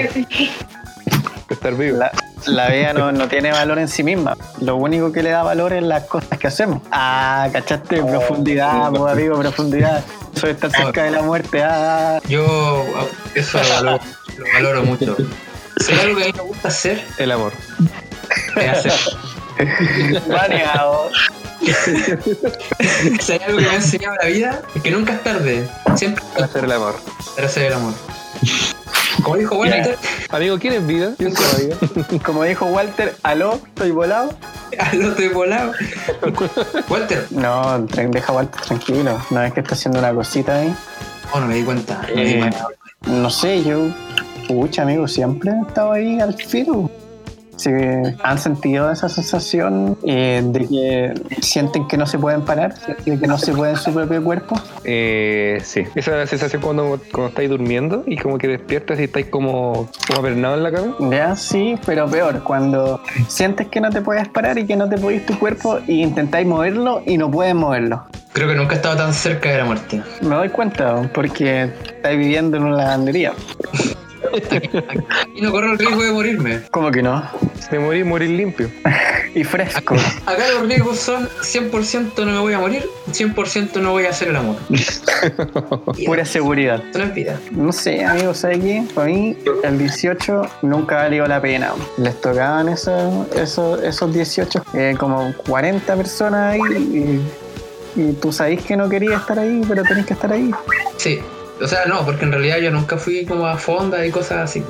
Estar 1.48 1.76
vivo. 1.76 1.98
La, 1.98 2.12
la 2.48 2.70
vida 2.70 2.94
no, 2.94 3.12
no 3.12 3.28
tiene 3.28 3.52
valor 3.52 3.78
en 3.78 3.90
sí 3.90 4.02
misma. 4.02 4.36
Lo 4.60 4.76
único 4.78 5.12
que 5.12 5.22
le 5.22 5.30
da 5.30 5.44
valor 5.44 5.74
es 5.74 5.84
las 5.84 6.06
cosas 6.06 6.40
que 6.40 6.48
hacemos. 6.48 6.82
Ah, 6.90 7.48
¿cachaste? 7.54 8.02
Profundidad, 8.02 8.90
pues, 8.90 9.14
amigo, 9.14 9.38
profundidad. 9.38 10.04
Eso 10.36 10.48
de 10.48 10.54
estar 10.54 10.72
cerca 10.72 11.04
de 11.04 11.12
la 11.12 11.22
muerte. 11.22 11.62
Ah, 11.64 12.20
Yo 12.28 12.84
eso 13.36 13.62
lo 13.62 13.70
valoro, 13.70 14.04
lo 14.36 14.46
valoro 14.52 14.84
mucho. 14.84 15.16
Hay 15.90 16.00
algo 16.00 16.18
que 16.18 16.24
a 16.24 16.28
mí 16.28 16.34
me 16.36 16.42
gusta 16.42 16.70
hacer, 16.70 17.06
El 17.20 17.32
amor. 17.32 17.54
Es 18.62 18.86
hacer. 18.86 20.24
baneado. 20.28 21.10
Si 23.22 23.32
hay 23.32 23.40
algo 23.46 23.58
que 23.58 23.64
me 23.64 23.70
ha 23.70 23.76
enseñado 23.76 24.16
la 24.22 24.28
vida, 24.28 24.62
es 24.76 24.82
que 24.82 24.92
nunca 24.92 25.14
es 25.14 25.24
tarde. 25.24 25.68
Siempre 25.96 26.24
es 26.38 26.44
Hacer 26.44 26.64
el 26.66 26.72
amor. 26.72 26.96
para 27.36 27.48
hacer 27.48 27.64
el 27.68 27.74
amor. 27.74 27.94
Como 29.24 29.38
dijo 29.38 29.56
Walter, 29.56 29.98
Amigo, 30.30 30.60
¿quién 30.60 30.74
es 30.74 30.86
vida? 30.86 31.14
Como 32.26 32.44
dijo 32.44 32.66
Walter, 32.66 33.16
aló, 33.24 33.60
estoy 33.66 33.92
volado. 33.92 34.34
al 34.78 35.06
otro 35.06 35.32
volado. 35.34 35.72
Walter, 36.90 37.26
No, 37.32 37.80
deja 37.80 38.32
a 38.32 38.36
Walter 38.36 38.62
tranquilo. 38.62 39.18
No 39.30 39.42
es 39.42 39.54
que 39.54 39.62
está 39.62 39.74
haciendo 39.74 40.00
una 40.00 40.14
cosita 40.14 40.58
ahí. 40.58 40.76
oh, 41.34 41.40
no 41.40 41.48
me 41.48 41.56
di 41.56 41.64
cuenta. 41.64 42.02
No 42.10 42.16
me 42.16 42.26
di 42.26 42.34
Eh, 42.34 42.40
cuenta. 42.40 42.68
No 43.08 43.30
sé, 43.30 43.64
yo, 43.64 43.88
pucha, 44.48 44.82
amigo, 44.82 45.08
siempre 45.08 45.52
he 45.52 45.62
estado 45.68 45.94
ahí 45.94 46.20
al 46.20 46.34
filo. 46.36 46.92
Si 47.58 47.70
han 48.24 48.38
sentido 48.38 48.92
esa 48.92 49.10
sensación 49.10 49.98
eh, 50.06 50.42
de 50.44 50.68
que 50.68 51.42
sienten 51.42 51.88
que 51.88 51.98
no 51.98 52.06
se 52.06 52.20
pueden 52.20 52.42
parar, 52.44 52.76
de 53.06 53.20
que 53.20 53.28
no 53.28 53.38
se 53.38 53.54
puede 53.54 53.72
en 53.72 53.78
su 53.78 53.94
propio 53.94 54.24
cuerpo. 54.24 54.60
Eh, 54.84 55.60
sí. 55.64 55.84
Esa 55.96 56.26
sensación 56.28 56.62
cuando, 56.62 57.00
cuando 57.12 57.30
estáis 57.30 57.50
durmiendo 57.50 58.04
y 58.06 58.18
como 58.18 58.38
que 58.38 58.48
despiertas 58.48 59.00
y 59.00 59.04
estáis 59.04 59.28
como, 59.28 59.90
como 60.08 60.20
apernados 60.20 60.58
en 60.58 60.64
la 60.64 60.72
cama. 60.72 60.96
Ya, 61.12 61.36
sí, 61.36 61.78
pero 61.86 62.08
peor, 62.10 62.44
cuando 62.44 63.02
sientes 63.28 63.68
que 63.68 63.80
no 63.80 63.90
te 63.90 64.02
puedes 64.02 64.28
parar 64.28 64.58
y 64.58 64.66
que 64.66 64.76
no 64.76 64.90
te 64.90 64.98
podéis 64.98 65.26
tu 65.26 65.38
cuerpo 65.40 65.80
y 65.88 66.02
intentáis 66.02 66.46
moverlo 66.46 67.02
y 67.06 67.18
no 67.18 67.32
puedes 67.32 67.56
moverlo. 67.56 68.06
Creo 68.34 68.50
que 68.50 68.56
nunca 68.56 68.74
he 68.74 68.76
estado 68.76 68.98
tan 68.98 69.14
cerca 69.14 69.50
de 69.50 69.60
la 69.60 69.66
muerte. 69.66 70.04
Me 70.22 70.36
doy 70.36 70.50
cuenta, 70.50 71.10
porque 71.14 71.72
estáis 71.86 72.18
viviendo 72.18 72.58
en 72.58 72.64
una 72.64 72.78
lavandería. 72.78 73.34
Y 75.36 75.42
no 75.42 75.52
corro 75.52 75.72
el 75.74 75.80
riesgo 75.80 76.04
de 76.04 76.12
morirme. 76.12 76.62
¿Cómo 76.72 76.92
que 76.92 77.02
no? 77.02 77.24
De 77.72 77.80
morir, 77.80 78.06
morir 78.06 78.30
limpio. 78.30 78.70
Y 79.36 79.44
fresco. 79.44 79.96
Acá 80.26 80.50
los 80.54 80.66
riesgos 80.66 80.98
son 80.98 81.28
100% 81.28 82.14
no 82.20 82.26
me 82.26 82.40
voy 82.40 82.54
a 82.54 82.60
morir, 82.60 82.86
100% 83.12 83.82
no 83.82 83.92
voy 83.92 84.06
a 84.06 84.12
hacer 84.12 84.30
el 84.30 84.38
amor. 84.38 84.56
Pura 86.06 86.24
seguridad. 86.24 86.82
No 86.94 87.04
es 87.04 87.14
vida. 87.14 87.38
No 87.52 87.74
sé, 87.74 88.06
amigos, 88.06 88.38
¿sabes 88.38 88.60
qué? 88.60 88.86
Para 88.94 89.08
mí, 89.08 89.36
el 89.62 89.78
18 89.78 90.42
nunca 90.62 90.96
valió 90.96 91.28
la 91.28 91.42
pena. 91.42 91.74
Les 91.98 92.20
tocaban 92.22 92.70
esos, 92.70 93.30
esos, 93.34 93.84
esos 93.84 94.14
18, 94.14 94.64
eh, 94.74 94.96
como 94.98 95.34
40 95.46 95.96
personas 95.98 96.54
ahí, 96.54 96.62
y, 97.98 98.02
y 98.02 98.14
tú 98.14 98.32
sabés 98.32 98.62
que 98.64 98.78
no 98.78 98.88
querías 98.88 99.20
estar 99.20 99.38
ahí, 99.38 99.62
pero 99.68 99.84
tenés 99.84 100.06
que 100.06 100.14
estar 100.14 100.32
ahí. 100.32 100.50
Sí. 100.96 101.20
O 101.62 101.68
sea, 101.68 101.86
no, 101.88 102.06
porque 102.06 102.24
en 102.24 102.32
realidad 102.32 102.58
yo 102.60 102.72
nunca 102.72 102.98
fui 102.98 103.26
como 103.26 103.48
a 103.48 103.58
fonda 103.58 104.06
y 104.06 104.12
cosas 104.12 104.50
así. 104.50 104.64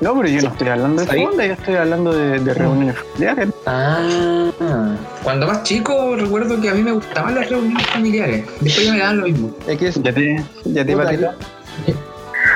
No, 0.00 0.16
pero 0.16 0.28
yo 0.28 0.40
no 0.42 0.48
estoy 0.48 0.68
hablando 0.68 1.02
de 1.04 1.08
fonda, 1.24 1.46
yo 1.46 1.52
estoy 1.52 1.74
hablando 1.74 2.12
de, 2.12 2.38
de 2.38 2.54
reuniones 2.54 2.96
familiares. 2.98 3.48
Ah. 3.66 4.96
Cuando 5.22 5.46
más 5.46 5.62
chico 5.62 6.16
recuerdo 6.16 6.58
que 6.60 6.70
a 6.70 6.74
mí 6.74 6.82
me 6.82 6.92
gustaban 6.92 7.34
las 7.34 7.50
reuniones 7.50 7.86
familiares. 7.88 8.46
Después 8.60 8.86
ya 8.86 8.92
me 8.92 8.98
daban 8.98 9.18
lo 9.18 9.26
mismo. 9.26 9.50
Es 9.66 9.78
que 9.78 9.88
es- 9.88 10.02
Ya 10.02 10.12
te, 10.12 10.44
ya 10.64 10.84
te 10.86 10.96
Puta, 10.96 11.12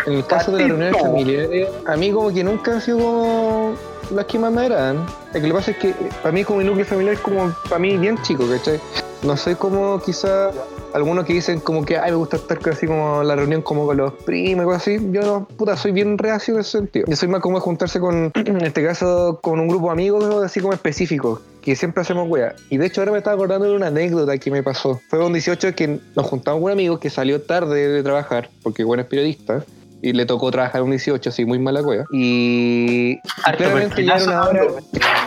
en 0.06 0.12
el 0.14 0.26
caso 0.26 0.52
de 0.52 0.60
las 0.60 0.68
reuniones 0.68 1.00
familiares, 1.02 1.68
a 1.86 1.96
mí 1.96 2.10
como 2.12 2.32
que 2.32 2.44
nunca 2.44 2.72
han 2.72 2.80
sido 2.80 2.98
como 2.98 3.74
las 4.10 4.24
que 4.26 4.38
más 4.38 4.52
me 4.52 4.62
agradan. 4.62 5.04
Lo 5.34 5.40
que 5.40 5.52
pasa 5.52 5.70
es 5.72 5.76
que 5.78 5.94
para 6.22 6.32
mí 6.32 6.44
como 6.44 6.58
mi 6.60 6.64
núcleo 6.64 6.84
familiar 6.86 7.14
es 7.14 7.20
como 7.20 7.54
para 7.68 7.78
mí 7.78 7.96
bien 7.98 8.16
chico, 8.22 8.44
¿cachai? 8.48 8.80
No 9.24 9.38
soy 9.38 9.54
como 9.54 10.02
quizá 10.02 10.50
algunos 10.92 11.24
que 11.24 11.32
dicen 11.32 11.58
como 11.58 11.82
que 11.82 11.96
ay 11.96 12.10
me 12.10 12.16
gusta 12.18 12.36
estar 12.36 12.58
así 12.70 12.86
como 12.86 13.22
la 13.22 13.34
reunión 13.34 13.62
como 13.62 13.86
con 13.86 13.96
los 13.96 14.12
primos 14.12 14.66
cosas 14.66 14.82
así. 14.82 14.98
Yo 15.12 15.22
no, 15.22 15.48
puta, 15.48 15.78
soy 15.78 15.92
bien 15.92 16.18
reacio 16.18 16.54
en 16.54 16.60
ese 16.60 16.72
sentido. 16.72 17.06
Yo 17.08 17.16
soy 17.16 17.28
más 17.28 17.40
como 17.40 17.58
juntarse 17.58 18.00
con, 18.00 18.30
en 18.34 18.60
este 18.60 18.84
caso, 18.84 19.38
con 19.42 19.60
un 19.60 19.68
grupo 19.68 19.86
de 19.86 19.92
amigos 19.92 20.44
así 20.44 20.60
como 20.60 20.74
específicos 20.74 21.40
que 21.62 21.74
siempre 21.74 22.02
hacemos 22.02 22.28
wea. 22.28 22.54
Y 22.68 22.76
de 22.76 22.84
hecho 22.84 23.00
ahora 23.00 23.12
me 23.12 23.18
estaba 23.18 23.34
acordando 23.34 23.66
de 23.66 23.74
una 23.74 23.86
anécdota 23.86 24.36
que 24.36 24.50
me 24.50 24.62
pasó. 24.62 25.00
Fue 25.08 25.24
un 25.24 25.32
18 25.32 25.74
que 25.74 26.00
nos 26.14 26.26
juntamos 26.26 26.60
con 26.60 26.64
un 26.66 26.72
amigo 26.72 27.00
que 27.00 27.08
salió 27.08 27.40
tarde 27.40 27.88
de 27.88 28.02
trabajar, 28.02 28.50
porque 28.62 28.84
bueno 28.84 29.04
es 29.04 29.08
periodista, 29.08 29.64
y 30.04 30.12
le 30.12 30.26
tocó 30.26 30.50
trabajar 30.50 30.82
un 30.82 30.90
18, 30.90 31.30
así 31.30 31.46
muy 31.46 31.58
mala 31.58 31.82
cueva. 31.82 32.04
Y 32.12 33.18
Harto 33.42 33.64
claramente 33.64 34.04
ya 34.04 34.16
era 34.16 34.24
una 34.24 34.42
hora. 34.42 34.62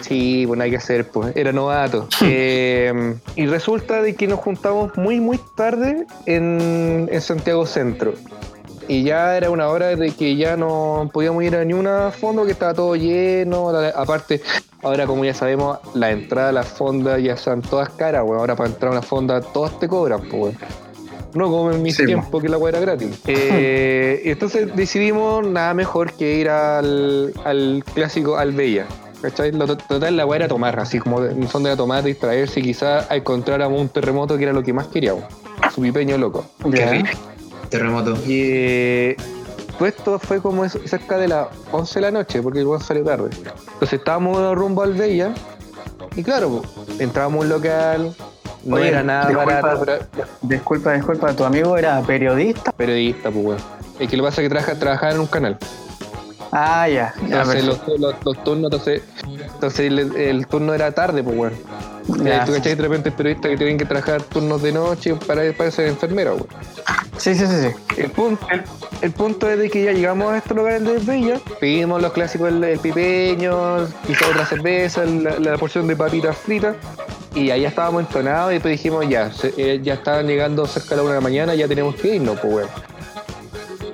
Sí, 0.02 0.46
pues 0.46 0.60
hay 0.60 0.70
que 0.70 0.78
hacer, 0.78 1.08
pues. 1.10 1.36
Era 1.36 1.52
novato. 1.52 2.08
Eh, 2.30 3.16
y 3.36 3.46
resulta 3.46 4.02
de 4.02 4.14
que 4.14 4.28
nos 4.28 4.40
juntamos 4.40 4.96
muy, 4.98 5.20
muy 5.20 5.40
tarde 5.56 6.06
en, 6.26 7.10
en 7.12 7.22
Santiago 7.22 7.66
Centro. 7.66 8.14
Y 8.88 9.04
ya 9.04 9.36
era 9.36 9.50
una 9.50 9.70
hora 9.70 9.96
de 9.96 10.12
que 10.12 10.36
ya 10.36 10.56
no 10.56 11.10
podíamos 11.12 11.44
ir 11.44 11.56
a 11.56 11.66
ni 11.66 11.74
una 11.74 12.12
fondo, 12.12 12.46
que 12.46 12.52
estaba 12.52 12.74
todo 12.74 12.96
lleno. 12.96 13.70
Aparte, 13.96 14.42
ahora 14.84 15.08
como 15.08 15.26
ya 15.26 15.34
sabemos, 15.34 15.80
la 15.96 16.12
entrada 16.12 16.50
a 16.50 16.52
las 16.52 16.68
fondas 16.68 17.22
ya 17.24 17.34
están 17.34 17.62
todas 17.62 17.90
caras, 17.90 18.24
weón. 18.24 18.40
Ahora 18.40 18.56
para 18.56 18.70
entrar 18.70 18.90
a 18.90 18.98
una 18.98 19.02
fonda 19.02 19.42
todas 19.42 19.80
te 19.80 19.88
cobran, 19.88 20.22
pues, 20.22 20.34
weón. 20.34 20.87
No 21.38 21.50
como 21.50 21.72
en 21.72 21.82
mi 21.82 21.92
Sí, 21.92 22.06
tiempo 22.06 22.40
que 22.42 22.50
la 22.50 22.58
weá 22.58 22.70
era 22.72 22.80
gratis. 22.80 23.20
Eh, 23.28 24.22
y 24.26 24.30
entonces 24.32 24.76
decidimos 24.76 25.46
nada 25.46 25.74
mejor 25.74 26.14
que 26.14 26.36
ir 26.38 26.50
al, 26.50 27.34
al 27.46 27.84
clásico 27.94 28.38
Albella. 28.38 28.86
¿Cachai? 29.22 29.52
Lo 29.52 29.66
to- 29.66 29.78
total, 29.78 30.16
la 30.16 30.26
weá 30.26 30.38
era 30.38 30.48
tomar, 30.48 30.80
así 30.80 31.00
como 31.00 31.22
de- 31.22 31.32
en 31.32 31.42
el 31.42 31.48
fondo 31.50 31.70
era 31.70 31.76
tomar, 31.76 32.04
distraerse 32.04 32.60
y 32.60 32.64
quizás 32.64 33.08
encontráramos 33.10 33.80
un 33.82 33.90
terremoto 33.90 34.38
que 34.38 34.44
era 34.44 34.54
lo 34.54 34.62
que 34.64 34.74
más 34.74 34.88
queríamos. 34.88 35.24
Su 35.74 35.82
pipeño 35.82 36.18
loco. 36.18 36.46
Ya. 36.66 37.04
Terremoto. 37.70 38.16
Y 38.28 38.42
eh, 38.44 39.18
todo 39.78 39.88
esto 39.88 40.20
fue 40.20 40.40
como 40.42 40.64
eso- 40.66 40.80
cerca 40.86 41.18
de 41.18 41.28
las 41.28 41.48
11 41.72 41.96
de 41.96 42.02
la 42.02 42.12
noche, 42.12 42.42
porque 42.42 42.60
el 42.60 42.68
weón 42.68 42.82
salió 42.82 43.04
tarde. 43.04 43.30
Entonces 43.74 43.94
estábamos 44.00 44.56
rumbo 44.56 44.84
al 44.84 44.94
Bella, 44.94 45.34
y 46.16 46.24
claro, 46.24 46.50
po, 46.50 46.64
entrábamos 47.00 47.40
a 47.42 47.44
un 47.44 47.50
local, 47.50 48.16
no 48.64 48.76
Oye, 48.76 48.90
era 48.90 49.04
nada 49.04 49.28
disculpa. 49.30 49.62
barato, 49.62 49.80
pero 49.86 50.28
Disculpa, 50.42 50.94
disculpa, 50.94 51.34
tu 51.34 51.44
amigo 51.46 51.78
era 51.78 52.02
periodista. 52.02 52.72
periodista, 52.72 53.32
pues 53.32 53.46
weón. 53.46 53.60
Es 54.00 54.10
que 54.10 54.18
lo 54.18 54.24
que 54.24 54.28
pasa 54.30 54.42
es 54.42 54.46
que 54.46 54.50
trabaja, 54.50 54.76
trabajaba 54.76 55.12
en 55.14 55.20
un 55.20 55.28
canal. 55.28 55.58
Ah, 56.52 56.88
ya. 56.88 57.14
ya 57.28 57.42
Entonces 57.42 57.66
los, 57.66 57.80
los- 58.00 58.16
los 58.24 58.44
turnos, 58.44 58.66
entonces, 58.72 59.02
entonces 59.54 59.80
el, 59.82 60.16
el 60.16 60.48
turno 60.48 60.74
era 60.74 60.92
tarde, 60.92 61.24
pues 61.24 61.38
weón. 61.38 61.54
Eh, 62.26 62.40
Tú 62.46 62.54
cachai, 62.54 62.76
de 62.76 62.82
repente 62.82 63.12
periodistas 63.12 63.52
que 63.52 63.58
tienen 63.58 63.78
que 63.78 63.86
trabajar 63.86 64.22
turnos 64.24 64.62
de 64.62 64.72
noche 64.72 65.14
para, 65.16 65.42
para 65.54 65.72
ser 65.72 65.88
enfermera, 65.88 66.34
weón. 66.34 66.48
Sí, 67.18 67.36
sí, 67.36 67.46
sí, 67.48 67.54
sí. 67.70 68.02
El 68.02 68.12
punto, 68.12 68.48
el, 68.52 68.64
el 69.02 69.12
punto 69.12 69.50
es 69.50 69.58
de 69.60 69.70
que 69.70 69.84
ya 69.84 69.92
llegamos 69.92 70.32
a 70.32 70.38
estos 70.38 70.56
lugares 70.56 70.84
de 70.84 70.98
Bella, 71.00 71.40
pedimos 71.60 72.02
los 72.02 72.14
clásicos, 72.14 72.48
el, 72.50 72.64
el 72.64 72.80
pipeño, 72.80 73.88
quizá 74.06 74.28
otra 74.30 74.46
cerveza, 74.46 75.04
la, 75.06 75.40
la 75.40 75.58
porción 75.58 75.88
de 75.88 75.96
papitas 75.96 76.38
fritas, 76.38 76.76
y 77.36 77.50
ahí 77.50 77.62
ya 77.62 77.70
estábamos 77.70 78.02
entonados 78.04 78.52
y 78.52 78.54
después 78.56 78.72
dijimos 78.72 79.08
ya, 79.10 79.32
se- 79.34 79.54
eh, 79.58 79.80
ya 79.84 79.96
estaban 79.96 80.28
llegando 80.28 80.66
cerca 80.68 80.92
de 80.92 80.96
la 80.98 81.02
una 81.04 81.12
de 81.14 81.18
la 81.18 81.22
mañana, 81.22 81.56
ya 81.56 81.68
tenemos 81.68 81.96
que 81.96 82.16
irnos, 82.16 82.40
pues 82.40 82.54
weón. 82.54 82.70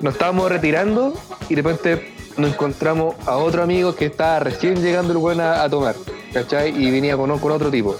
Nos 0.00 0.14
estábamos 0.14 0.48
retirando 0.50 1.14
y 1.48 1.54
de 1.54 1.62
repente 1.62 2.14
nos 2.36 2.50
encontramos 2.52 3.14
a 3.26 3.36
otro 3.38 3.62
amigo 3.62 3.94
que 3.94 4.06
estaba 4.06 4.38
recién 4.40 4.82
llegando 4.82 5.12
el 5.12 5.18
weón 5.18 5.40
a, 5.40 5.62
a 5.62 5.70
tomar, 5.70 5.94
¿cachai? 6.34 6.70
Y 6.76 6.90
venía 6.90 7.16
con, 7.16 7.38
con 7.38 7.52
otro 7.52 7.70
tipo. 7.70 7.96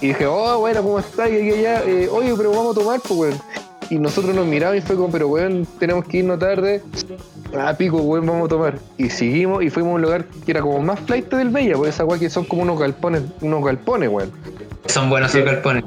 Y 0.00 0.08
dije, 0.08 0.26
oh, 0.26 0.60
bueno, 0.60 0.82
¿cómo 0.82 0.98
estás? 0.98 1.30
Y 1.30 1.50
allá, 1.50 1.82
eh, 1.84 2.08
oye, 2.10 2.32
pero 2.36 2.50
vamos 2.50 2.76
a 2.76 2.80
tomar, 2.80 3.00
pues, 3.00 3.18
weón. 3.18 3.34
Y 3.90 3.98
nosotros 3.98 4.34
nos 4.34 4.46
miramos 4.46 4.76
y 4.76 4.80
fue 4.80 4.96
como, 4.96 5.10
pero 5.10 5.28
weón, 5.28 5.66
tenemos 5.78 6.04
que 6.04 6.18
irnos 6.18 6.38
tarde. 6.38 6.80
Ah, 7.58 7.74
pico, 7.76 7.98
weón, 7.98 8.24
vamos 8.24 8.46
a 8.46 8.48
tomar. 8.48 8.78
Y 8.96 9.10
seguimos 9.10 9.62
y 9.64 9.70
fuimos 9.70 9.90
a 9.90 9.94
un 9.96 10.02
lugar 10.02 10.24
que 10.24 10.52
era 10.52 10.62
como 10.62 10.78
más 10.80 11.00
flight 11.00 11.28
del 11.28 11.50
Bella, 11.50 11.76
pues 11.76 11.94
esa 11.94 12.04
weá 12.04 12.18
que 12.18 12.30
son 12.30 12.44
como 12.44 12.62
unos 12.62 12.78
galpones, 12.78 13.22
unos 13.40 13.64
galpones, 13.64 14.08
weón. 14.08 14.30
Son 14.86 15.10
buenos 15.10 15.34
esos 15.34 15.44
galpones. 15.44 15.84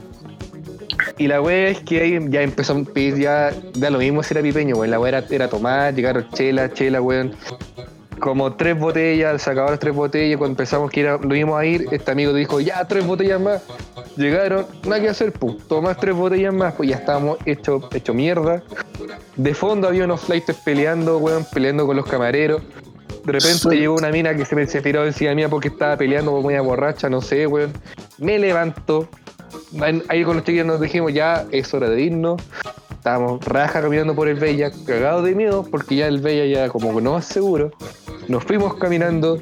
Y 1.17 1.27
la 1.27 1.41
weá 1.41 1.69
es 1.69 1.79
que 1.79 2.01
ahí 2.01 2.19
ya 2.29 2.41
empezó 2.41 2.73
a 2.73 2.83
pedir 2.83 3.17
ya, 3.17 3.51
da 3.75 3.89
lo 3.89 3.99
mismo 3.99 4.21
si 4.21 4.33
era 4.33 4.41
pipeño, 4.41 4.75
weón. 4.75 4.91
La 4.91 4.99
weá 4.99 5.17
era, 5.17 5.25
era 5.29 5.47
tomar, 5.47 5.95
llegaron 5.95 6.29
chela, 6.33 6.71
chela, 6.73 7.01
weón. 7.01 7.33
Como 8.23 8.53
tres 8.53 8.79
botellas, 8.79 9.41
se 9.41 9.49
acabaron 9.49 9.73
las 9.73 9.79
tres 9.81 9.93
botellas. 9.93 10.37
Cuando 10.37 10.53
empezamos 10.53 10.89
que 10.89 11.03
lo 11.03 11.35
íbamos 11.35 11.59
a 11.59 11.65
ir, 11.65 11.87
este 11.91 12.09
amigo 12.11 12.33
dijo, 12.33 12.61
ya, 12.61 12.85
tres 12.87 13.05
botellas 13.05 13.41
más. 13.41 13.61
Llegaron, 14.15 14.65
nada 14.85 15.01
que 15.01 15.09
hacer, 15.09 15.33
pues, 15.33 15.57
tomás 15.67 15.97
tres 15.97 16.15
botellas 16.15 16.53
más, 16.53 16.73
pues 16.73 16.87
ya 16.89 16.95
estábamos 16.95 17.37
hecho, 17.45 17.89
hecho 17.93 18.13
mierda. 18.13 18.63
De 19.35 19.53
fondo 19.53 19.89
había 19.89 20.05
unos 20.05 20.21
flights 20.21 20.55
peleando, 20.63 21.17
weón, 21.17 21.45
peleando 21.53 21.85
con 21.85 21.97
los 21.97 22.05
camareros. 22.05 22.61
De 23.25 23.31
repente 23.33 23.75
llegó 23.77 23.95
una 23.95 24.09
mina 24.09 24.33
que 24.33 24.45
se 24.45 24.55
me 24.55 24.65
se 24.67 24.81
tiró 24.81 25.05
encima 25.05 25.33
mía 25.35 25.49
porque 25.49 25.67
estaba 25.67 25.97
peleando 25.97 26.31
por 26.31 26.41
muy 26.43 26.57
borracha, 26.59 27.09
no 27.09 27.19
sé, 27.21 27.45
weón. 27.45 27.73
Me 28.19 28.39
levanto. 28.39 29.09
Ahí- 29.81 30.01
Ahí 30.07 30.23
con 30.23 30.37
los 30.37 30.45
chiquillos 30.45 30.65
nos 30.65 30.79
dijimos, 30.79 31.13
ya 31.13 31.45
es 31.51 31.73
hora 31.73 31.89
de 31.89 32.01
irnos. 32.01 32.41
Estábamos 32.91 33.43
raja 33.43 33.81
caminando 33.81 34.15
por 34.15 34.29
el 34.29 34.35
Bella, 34.39 34.71
cagados 34.87 35.25
de 35.25 35.35
miedo, 35.35 35.65
porque 35.69 35.97
ya 35.97 36.07
el 36.07 36.21
Bella 36.21 36.45
ya 36.45 36.69
como 36.69 36.95
que 36.95 37.01
no 37.01 37.17
es 37.17 37.25
seguro. 37.25 37.71
Nos 38.27 38.43
fuimos 38.43 38.75
caminando, 38.75 39.39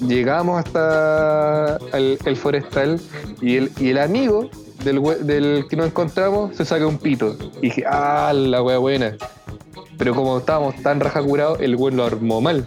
llegamos 0.00 0.64
hasta 0.64 1.78
el, 1.92 2.18
el 2.24 2.36
forestal 2.36 3.00
y 3.40 3.56
el, 3.56 3.72
y 3.78 3.90
el 3.90 3.98
amigo 3.98 4.48
del, 4.84 5.66
que 5.68 5.76
nos 5.76 5.86
encontramos 5.86 6.56
se 6.56 6.64
saca 6.64 6.86
un 6.86 6.98
pito. 6.98 7.36
Y 7.58 7.68
dije, 7.68 7.84
ah, 7.86 8.32
la 8.34 8.62
wea 8.62 8.78
buena. 8.78 9.16
Pero 9.98 10.14
como 10.14 10.38
estábamos 10.38 10.76
tan 10.82 11.00
raja 11.00 11.22
curados, 11.22 11.60
el 11.60 11.76
weón 11.76 11.96
lo 11.96 12.04
armó 12.04 12.40
mal. 12.40 12.66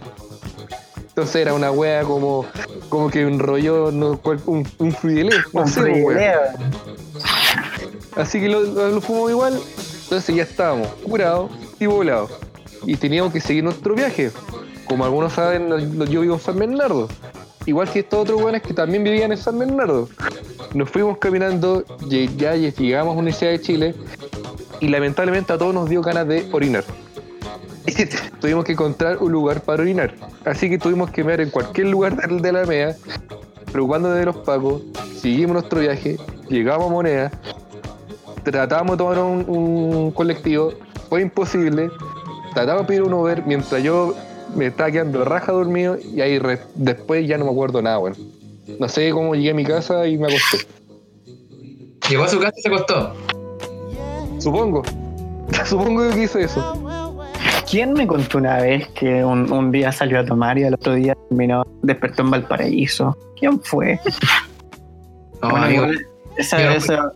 Entonces 1.08 1.36
era 1.36 1.54
una 1.54 1.70
wea 1.70 2.02
como, 2.02 2.46
como 2.88 3.10
que 3.10 3.22
enrolló 3.22 3.90
no, 3.90 4.20
un, 4.24 4.66
un 4.78 4.96
no 5.52 5.60
Un 5.60 5.68
sé. 5.68 6.04
Así 8.16 8.40
que 8.40 8.48
lo, 8.48 8.60
lo, 8.62 8.90
lo 8.90 9.00
fuimos 9.00 9.30
igual. 9.30 9.60
Entonces 10.04 10.34
ya 10.34 10.42
estábamos 10.42 10.88
curados 11.02 11.50
y 11.80 11.86
volados. 11.86 12.30
Y 12.84 12.96
teníamos 12.96 13.32
que 13.32 13.40
seguir 13.40 13.64
nuestro 13.64 13.94
viaje. 13.94 14.30
Como 14.86 15.04
algunos 15.04 15.32
saben, 15.32 15.68
yo 16.08 16.20
vivo 16.20 16.34
en 16.34 16.40
San 16.40 16.58
Bernardo. 16.58 17.08
Igual 17.66 17.90
que 17.90 18.00
estos 18.00 18.20
otros 18.20 18.40
buenos 18.40 18.62
que 18.62 18.72
también 18.72 19.02
vivían 19.02 19.32
en 19.32 19.38
San 19.38 19.58
Bernardo. 19.58 20.08
Nos 20.74 20.88
fuimos 20.88 21.18
caminando, 21.18 21.84
ya 22.08 22.54
llegamos 22.54 23.12
a 23.12 23.14
la 23.14 23.20
Universidad 23.20 23.50
de 23.50 23.60
Chile 23.60 23.94
y 24.80 24.88
lamentablemente 24.88 25.52
a 25.52 25.58
todos 25.58 25.74
nos 25.74 25.88
dio 25.88 26.00
ganas 26.02 26.28
de 26.28 26.48
orinar. 26.52 26.84
tuvimos 28.40 28.64
que 28.64 28.72
encontrar 28.72 29.18
un 29.18 29.32
lugar 29.32 29.62
para 29.62 29.82
orinar. 29.82 30.14
Así 30.44 30.68
que 30.68 30.78
tuvimos 30.78 31.10
que 31.10 31.22
ver 31.22 31.40
en 31.40 31.50
cualquier 31.50 31.88
lugar 31.88 32.16
de, 32.16 32.52
la 32.52 32.64
MEA, 32.64 32.96
preocupándonos 33.72 34.18
de 34.18 34.26
los 34.26 34.36
pagos, 34.38 34.82
seguimos 35.20 35.54
nuestro 35.54 35.80
viaje, 35.80 36.16
llegamos 36.48 36.86
a 36.86 36.92
Moneda, 36.92 37.30
tratamos 38.44 38.92
de 38.92 38.98
tomar 38.98 39.18
un, 39.18 39.44
un 39.48 40.10
colectivo, 40.12 40.72
fue 41.08 41.22
imposible, 41.22 41.90
tratamos 42.54 42.82
de 42.82 42.88
pedir 42.88 43.02
un 43.02 43.12
Uber 43.12 43.42
mientras 43.44 43.82
yo 43.82 44.14
me 44.56 44.66
estaba 44.66 44.90
quedando 44.90 45.24
raja 45.24 45.52
dormido 45.52 45.96
y 45.98 46.20
ahí 46.20 46.38
re- 46.38 46.60
después 46.74 47.26
ya 47.26 47.38
no 47.38 47.44
me 47.44 47.50
acuerdo 47.50 47.80
nada, 47.82 47.98
bueno. 47.98 48.16
No 48.80 48.88
sé 48.88 49.10
cómo 49.10 49.34
llegué 49.34 49.50
a 49.50 49.54
mi 49.54 49.64
casa 49.64 50.06
y 50.06 50.18
me 50.18 50.26
acosté. 50.26 50.66
Llegó 52.10 52.24
a 52.24 52.28
su 52.28 52.38
casa 52.40 52.54
y 52.56 52.62
se 52.62 52.68
acostó. 52.68 53.12
Supongo. 54.38 54.82
Supongo 55.64 56.10
que 56.10 56.22
hice 56.24 56.42
eso. 56.42 56.82
¿Quién 57.68 57.94
me 57.94 58.06
contó 58.06 58.38
una 58.38 58.58
vez 58.58 58.86
que 58.88 59.24
un, 59.24 59.50
un 59.52 59.72
día 59.72 59.90
salió 59.90 60.20
a 60.20 60.24
tomar 60.24 60.56
y 60.58 60.64
al 60.64 60.74
otro 60.74 60.94
día 60.94 61.16
terminó, 61.28 61.64
despertó 61.82 62.22
en 62.22 62.30
Valparaíso? 62.30 63.16
¿Quién 63.38 63.60
fue? 63.60 63.98
No, 65.42 65.50
Bueno, 65.50 65.70
igual, 65.70 66.06
esa- 66.36 67.12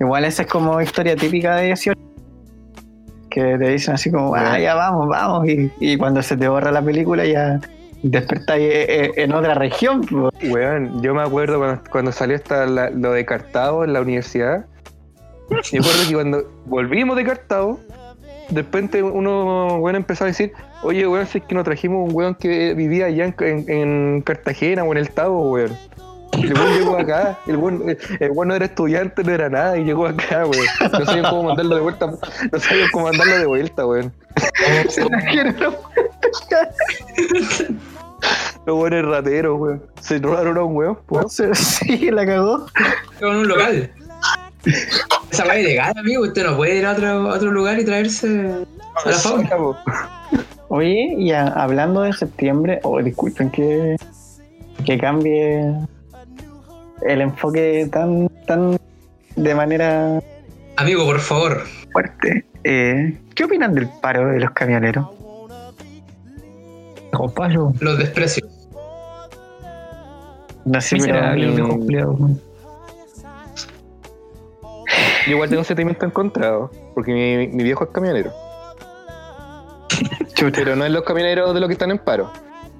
igual 0.00 0.24
esa 0.26 0.42
es 0.42 0.48
como 0.48 0.80
historia 0.80 1.16
típica 1.16 1.56
de 1.56 1.66
18. 1.68 1.98
Que 3.34 3.58
te 3.58 3.68
dicen 3.68 3.94
así 3.94 4.12
como, 4.12 4.32
ah, 4.36 4.58
ya 4.60 4.74
vamos, 4.76 5.08
vamos. 5.08 5.48
Y, 5.48 5.72
y 5.80 5.96
cuando 5.96 6.22
se 6.22 6.36
te 6.36 6.46
borra 6.46 6.70
la 6.70 6.80
película 6.82 7.24
ya 7.24 7.58
despertáis 8.04 8.62
eh, 8.62 8.86
eh, 9.06 9.10
en 9.16 9.32
otra 9.32 9.54
región. 9.54 10.02
Weón, 10.44 11.02
yo 11.02 11.14
me 11.14 11.22
acuerdo 11.22 11.58
cuando, 11.58 11.82
cuando 11.90 12.12
salió 12.12 12.36
esta, 12.36 12.64
la- 12.66 12.90
lo 12.90 13.10
de 13.10 13.24
Cartago 13.24 13.82
en 13.84 13.92
la 13.92 14.00
universidad. 14.02 14.66
Me 15.50 15.58
acuerdo 15.80 16.08
que 16.08 16.14
cuando 16.14 16.50
volvimos 16.66 17.16
de 17.16 17.24
Cartago, 17.24 17.80
de 18.50 18.62
repente 18.62 19.02
uno 19.02 19.78
weón 19.78 19.96
empezó 19.96 20.24
a 20.24 20.26
decir, 20.28 20.52
oye 20.84 21.08
weón, 21.08 21.26
si 21.26 21.38
es 21.38 21.44
que 21.44 21.54
nos 21.56 21.64
trajimos 21.64 22.08
un 22.08 22.14
weón 22.14 22.34
que 22.36 22.72
vivía 22.74 23.06
allá 23.06 23.24
en, 23.24 23.34
en- 23.40 23.64
en 23.70 24.22
Cartagena 24.22 24.84
o 24.84 24.92
en 24.92 24.98
el 24.98 25.10
Tabo, 25.10 25.50
weón. 25.50 25.72
El 26.42 26.54
buen 26.54 26.74
llegó 26.78 26.98
acá, 26.98 27.38
el 27.46 27.56
buen, 27.56 27.96
el 28.20 28.30
buen 28.32 28.48
no 28.48 28.54
era 28.54 28.64
estudiante, 28.64 29.22
no 29.24 29.32
era 29.32 29.48
nada, 29.48 29.76
y 29.78 29.84
llegó 29.84 30.06
acá, 30.06 30.44
weón. 30.46 30.66
No 30.92 31.04
sabían 31.04 31.24
cómo 31.30 31.42
mandarlo 31.44 31.76
de 31.76 31.80
vuelta, 31.82 32.06
no 32.06 32.58
sabían 32.60 32.88
cómo 32.92 33.06
mandarlo 33.06 33.38
de 33.38 33.46
vuelta, 33.46 33.86
weón. 33.86 34.12
Los 38.66 38.76
buenos 38.76 39.04
rateros, 39.04 39.60
weón. 39.60 39.82
Se 40.00 40.18
robaron 40.18 40.56
a 40.58 40.62
un 40.64 40.76
weón, 40.76 40.98
po. 41.06 41.28
Sí, 41.54 42.10
la 42.10 42.24
cagó. 42.26 42.66
Con 43.20 43.36
un 43.36 43.48
local. 43.48 43.90
Esa 45.30 45.54
es 45.54 45.60
ilegal, 45.60 45.92
amigo. 45.98 46.22
Usted 46.22 46.44
no 46.46 46.56
puede 46.56 46.76
ir 46.78 46.86
a 46.86 46.92
otro, 46.92 47.06
a 47.30 47.34
otro 47.34 47.50
lugar 47.50 47.78
y 47.78 47.84
traerse 47.84 48.50
a 49.04 49.08
la 49.10 49.16
fauna. 49.16 49.50
Oye, 50.68 51.14
y 51.18 51.30
a- 51.32 51.48
hablando 51.48 52.00
de 52.02 52.12
septiembre, 52.14 52.80
oh, 52.82 53.02
disculpen 53.02 53.50
que, 53.50 53.96
que 54.84 54.98
cambie 54.98 55.70
el 57.02 57.20
enfoque 57.20 57.88
tan, 57.92 58.28
tan 58.46 58.78
de 59.36 59.54
manera 59.54 60.20
Amigo, 60.76 61.04
por 61.04 61.20
favor. 61.20 61.62
fuerte. 61.92 62.44
Eh, 62.64 63.18
¿Qué 63.34 63.44
opinan 63.44 63.74
del 63.74 63.88
paro 64.00 64.28
de 64.28 64.40
los 64.40 64.50
camioneros? 64.52 65.06
Payo. 67.36 67.72
Los 67.80 67.98
desprecio. 67.98 68.44
No 70.64 70.80
sé, 70.80 70.96
pero 70.98 71.32
el. 71.32 71.54
Yo 75.26 75.32
igual 75.32 75.48
tengo 75.48 75.60
un 75.60 75.64
sentimiento 75.64 76.04
encontrado, 76.04 76.70
porque 76.94 77.12
mi, 77.12 77.48
mi 77.48 77.62
viejo 77.62 77.84
es 77.84 77.90
camionero. 77.90 78.32
chuta. 80.34 80.58
Pero 80.58 80.76
no 80.76 80.84
es 80.84 80.90
los 80.90 81.04
camioneros 81.04 81.54
de 81.54 81.60
los 81.60 81.68
que 81.68 81.74
están 81.74 81.90
en 81.92 81.98
paro. 81.98 82.30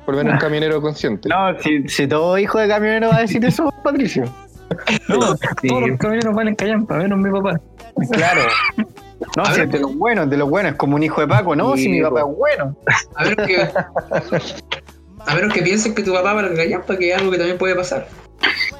Por 0.04 0.14
lo 0.14 0.18
menos 0.22 0.34
un 0.34 0.38
camionero 0.40 0.80
consciente. 0.82 1.28
No, 1.28 1.58
si, 1.60 1.88
si 1.88 2.06
todo 2.06 2.36
hijo 2.38 2.58
de 2.58 2.68
camionero 2.68 3.08
va 3.08 3.16
a 3.16 3.20
decir 3.20 3.44
eso, 3.44 3.72
Patricio. 3.84 4.24
No, 5.08 5.36
Sí. 5.60 5.68
todos 5.68 5.88
los 5.88 5.98
camioneros 5.98 6.34
valen 6.34 6.54
callampa, 6.54 6.96
menos 6.96 7.18
mi 7.18 7.30
papá. 7.30 7.60
Claro. 8.12 8.42
No, 9.36 9.42
A 9.44 9.52
si 9.52 9.60
ver. 9.60 9.66
es 9.68 9.72
de 9.72 9.80
los 9.80 9.94
buenos, 9.96 10.28
de 10.28 10.36
los 10.36 10.48
buenos, 10.50 10.72
es 10.72 10.78
como 10.78 10.96
un 10.96 11.02
hijo 11.02 11.20
de 11.20 11.28
Paco, 11.28 11.54
no, 11.54 11.76
Sí, 11.76 11.84
si 11.84 11.88
mi 11.90 12.02
papá 12.02 12.20
es 12.20 12.26
bueno. 12.36 12.76
A 13.14 13.24
menos 13.24 13.46
que. 13.46 13.68
A 15.26 15.34
menos 15.34 15.54
que 15.54 15.62
piensen 15.62 15.94
que 15.94 16.02
tu 16.02 16.12
papá 16.12 16.34
para 16.34 16.48
el 16.48 16.80
para 16.82 16.98
que 16.98 17.10
es 17.10 17.16
algo 17.18 17.30
que 17.30 17.38
también 17.38 17.56
puede 17.56 17.74
pasar. 17.74 18.06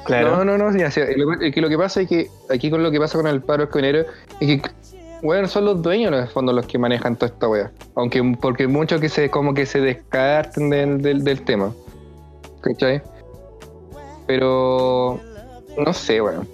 Claro. 0.05 0.43
No, 0.43 0.45
no, 0.45 0.57
no. 0.71 0.71
sí, 0.91 0.99
lo, 1.15 1.33
es 1.41 1.53
que 1.53 1.61
lo 1.61 1.69
que 1.69 1.77
pasa 1.77 2.01
es 2.01 2.07
que 2.07 2.27
aquí 2.51 2.69
con 2.69 2.83
lo 2.83 2.91
que 2.91 2.99
pasa 2.99 3.17
con 3.17 3.25
el 3.25 3.41
paro 3.41 3.67
camionero 3.69 4.05
es 4.39 4.61
que, 4.61 4.61
bueno, 5.25 5.47
son 5.47 5.65
los 5.65 5.81
dueños 5.81 6.11
en 6.13 6.19
el 6.19 6.27
fondo 6.27 6.53
los 6.53 6.65
que 6.65 6.77
manejan 6.77 7.15
toda 7.15 7.31
esta 7.33 7.47
wea. 7.49 7.71
Aunque 7.95 8.21
porque 8.39 8.67
muchos 8.67 9.01
que 9.01 9.09
se 9.09 9.29
como 9.29 9.53
que 9.53 9.65
se 9.65 9.81
descarten 9.81 10.69
del, 10.69 11.01
del, 11.01 11.23
del 11.23 11.41
tema. 11.43 11.73
¿Cachai? 12.61 13.01
Pero 14.27 15.19
no 15.77 15.93
sé, 15.93 16.21
bueno. 16.21 16.45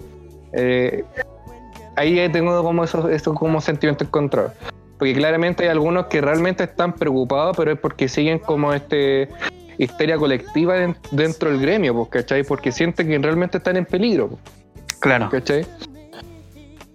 Eh, 0.54 1.04
ahí 1.96 2.30
tengo 2.30 2.62
como 2.64 2.84
esos, 2.84 3.10
esos 3.10 3.38
como 3.38 3.62
sentimientos 3.62 4.08
encontrados. 4.08 4.54
Porque 4.98 5.14
claramente 5.14 5.64
hay 5.64 5.70
algunos 5.70 6.08
que 6.08 6.22
realmente 6.22 6.64
están 6.64 6.94
preocupados, 6.94 7.56
pero 7.58 7.72
es 7.72 7.80
porque 7.80 8.08
siguen 8.08 8.40
como 8.40 8.74
este 8.74 9.30
histeria 9.78 10.18
colectiva 10.18 10.76
den- 10.76 10.96
dentro 11.12 11.50
del 11.50 11.60
gremio, 11.60 11.96
pues, 11.96 12.10
¿cachai? 12.10 12.44
Porque 12.44 12.72
sienten 12.72 13.08
que 13.08 13.18
realmente 13.18 13.58
están 13.58 13.78
en 13.78 13.86
peligro, 13.86 14.28
pues, 14.30 14.42
Claro. 15.00 15.30
¿cachai? 15.32 15.66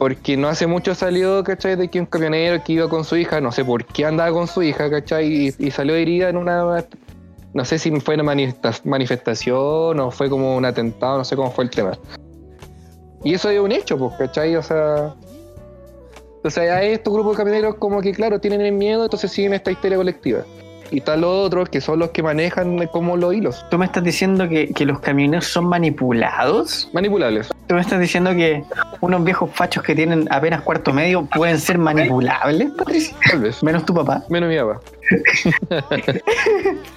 Porque 0.07 0.37
no 0.37 0.47
hace 0.47 0.69
mucho 0.69 0.95
salió, 0.95 1.42
¿cachai? 1.42 1.75
De 1.75 1.88
que 1.88 1.99
un 1.99 2.07
camionero 2.07 2.62
que 2.62 2.75
iba 2.75 2.88
con 2.88 3.03
su 3.03 3.16
hija, 3.16 3.40
no 3.40 3.51
sé 3.51 3.64
por 3.64 3.85
qué 3.85 4.05
andaba 4.05 4.31
con 4.31 4.47
su 4.47 4.62
hija, 4.62 4.88
¿cachai? 4.88 5.53
Y, 5.59 5.71
salió 5.73 5.97
herida 5.97 6.29
en 6.29 6.37
una... 6.37 6.85
No 7.53 7.64
sé 7.64 7.77
si 7.77 7.90
fue 7.99 8.14
una 8.14 8.23
manifesta- 8.23 8.81
manifestación 8.85 9.99
o 9.99 10.12
fue 10.12 10.31
como 10.31 10.57
un 10.57 10.64
atentado, 10.64 11.19
no 11.19 11.25
sé 11.25 11.35
cómo 11.35 11.51
fue 11.51 11.64
el 11.64 11.71
tema. 11.71 11.99
Y 13.25 13.35
eso 13.35 13.51
es 13.51 13.59
un 13.59 13.73
hecho, 13.73 13.99
pues, 13.99 14.14
¿cachai? 14.16 14.55
O 14.55 14.62
sea... 14.62 15.12
O 16.45 16.51
sea, 16.51 16.77
a 16.77 16.83
estos 16.85 17.12
grupos 17.12 17.33
de 17.33 17.38
camioneros 17.38 17.75
como 17.75 18.01
que, 18.01 18.12
claro, 18.12 18.38
tienen 18.38 18.79
miedo, 18.79 19.03
entonces 19.03 19.33
siguen 19.33 19.55
esta 19.55 19.73
histeria 19.73 19.97
colectiva. 19.97 20.45
Y 20.90 20.99
están 20.99 21.20
los 21.22 21.46
otros 21.46 21.68
que 21.68 21.81
son 21.81 21.99
los 21.99 22.11
que 22.11 22.22
manejan 22.22 22.87
como 22.88 23.16
los 23.16 23.35
hilos. 23.35 23.64
¿Tú 23.70 23.79
me 23.79 23.87
estás 23.87 24.05
diciendo 24.05 24.49
que, 24.49 24.68
que 24.68 24.85
los 24.85 25.01
camioneros 25.01 25.46
son 25.46 25.66
manipulados? 25.66 26.88
Manipulables. 26.92 27.49
¿Tú 27.66 27.75
me 27.75 27.81
estás 27.81 27.99
diciendo 28.01 28.31
que 28.33 28.62
unos 29.01 29.25
viejos 29.25 29.51
fachos 29.53 29.83
que 29.83 29.94
tienen 29.94 30.29
apenas 30.31 30.62
cuarto 30.62 30.92
medio 30.92 31.27
pueden 31.27 31.59
ser 31.59 31.79
manipulables, 31.79 32.70
Patricia? 32.72 33.16
Tal 33.29 33.40
vez. 33.40 33.62
Menos 33.62 33.85
tu 33.85 33.94
papá. 33.94 34.22
Menos 34.29 34.49
mi 34.49 34.57
papá. 34.57 34.81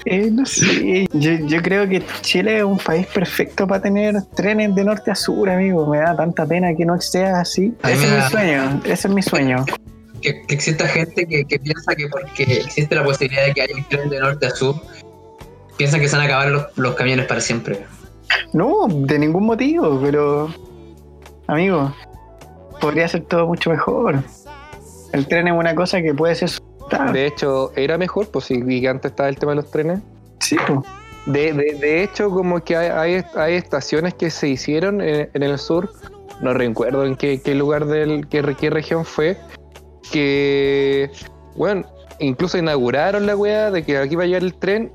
Eh, 0.05 0.29
no 0.31 0.45
sé. 0.45 1.07
Yo, 1.13 1.31
yo 1.45 1.61
creo 1.61 1.87
que 1.87 2.01
Chile 2.21 2.57
es 2.57 2.63
un 2.63 2.77
país 2.77 3.05
perfecto 3.07 3.67
para 3.67 3.81
tener 3.81 4.15
trenes 4.35 4.73
de 4.73 4.83
norte 4.83 5.11
a 5.11 5.15
sur, 5.15 5.49
amigo. 5.49 5.85
Me 5.85 5.99
da 5.99 6.15
tanta 6.15 6.45
pena 6.47 6.73
que 6.73 6.85
no 6.85 6.99
sea 6.99 7.41
así. 7.41 7.73
Ese 7.83 8.07
es 8.07 8.11
mi 8.11 8.29
sueño. 8.29 8.81
Ese 8.85 9.07
es 9.07 9.13
mi 9.13 9.21
sueño. 9.21 9.65
Que, 10.21 10.41
que 10.41 10.53
exista 10.55 10.87
gente 10.87 11.25
que, 11.25 11.45
que 11.45 11.59
piensa 11.59 11.95
que 11.95 12.07
porque 12.07 12.43
existe 12.43 12.95
la 12.95 13.03
posibilidad 13.03 13.45
de 13.45 13.53
que 13.53 13.61
haya 13.61 13.75
un 13.75 13.83
tren 13.85 14.09
de 14.09 14.19
norte 14.19 14.47
a 14.47 14.49
sur, 14.51 14.75
piensan 15.77 15.99
que 16.01 16.07
se 16.07 16.15
van 16.15 16.23
a 16.23 16.27
acabar 16.27 16.49
los, 16.49 16.77
los 16.77 16.95
camiones 16.95 17.25
para 17.25 17.41
siempre. 17.41 17.85
No, 18.53 18.87
de 18.87 19.19
ningún 19.19 19.45
motivo, 19.45 19.99
pero. 20.01 20.53
Amigo, 21.47 21.93
podría 22.79 23.07
ser 23.07 23.21
todo 23.21 23.47
mucho 23.47 23.69
mejor. 23.69 24.23
El 25.13 25.27
tren 25.27 25.47
es 25.47 25.53
una 25.53 25.73
cosa 25.73 26.01
que 26.01 26.13
puede 26.13 26.35
ser. 26.35 26.49
De 27.11 27.25
hecho, 27.25 27.71
era 27.75 27.97
mejor, 27.97 28.29
pues 28.29 28.45
si 28.45 28.87
antes 28.87 29.11
estaba 29.11 29.29
el 29.29 29.37
tema 29.37 29.53
de 29.53 29.57
los 29.57 29.71
trenes. 29.71 29.99
Sí, 30.39 30.57
pues. 30.67 30.79
De, 31.25 31.53
de, 31.53 31.75
de 31.75 32.03
hecho, 32.03 32.29
como 32.29 32.63
que 32.63 32.75
hay, 32.75 32.87
hay, 32.87 33.25
hay 33.35 33.53
estaciones 33.55 34.13
que 34.15 34.31
se 34.31 34.47
hicieron 34.47 35.01
en, 35.01 35.29
en 35.33 35.43
el 35.43 35.59
sur, 35.59 35.91
no 36.41 36.53
recuerdo 36.53 37.05
en 37.05 37.15
qué, 37.15 37.41
qué 37.41 37.53
lugar 37.53 37.85
del, 37.85 38.27
qué 38.27 38.41
región 38.41 39.05
fue, 39.05 39.37
que, 40.09 41.11
bueno, 41.55 41.85
incluso 42.19 42.57
inauguraron 42.57 43.25
la 43.25 43.35
weá 43.35 43.71
de 43.71 43.83
que 43.83 43.97
aquí 43.97 44.15
va 44.15 44.23
a 44.23 44.27
llegar 44.27 44.43
el 44.43 44.53
tren 44.53 44.91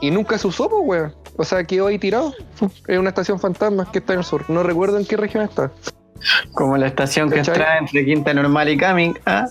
y 0.00 0.10
nunca 0.10 0.38
se 0.38 0.48
usó, 0.48 0.68
pues 0.68 0.82
weón. 0.84 1.14
O 1.38 1.44
sea, 1.44 1.64
quedó 1.64 1.86
ahí 1.86 1.98
tirado. 1.98 2.34
Es 2.86 2.98
una 2.98 3.10
estación 3.10 3.38
fantasma 3.38 3.90
que 3.92 3.98
está 3.98 4.14
en 4.14 4.20
el 4.20 4.24
sur. 4.24 4.48
No 4.48 4.62
recuerdo 4.62 4.98
en 4.98 5.04
qué 5.04 5.16
región 5.16 5.44
está. 5.44 5.70
Como 6.52 6.76
la 6.76 6.86
estación 6.86 7.30
que 7.30 7.40
está 7.40 7.78
entre 7.78 8.04
Quinta 8.04 8.32
Normal 8.32 8.68
y 8.70 8.78
Coming. 8.78 9.14
Ah, 9.26 9.46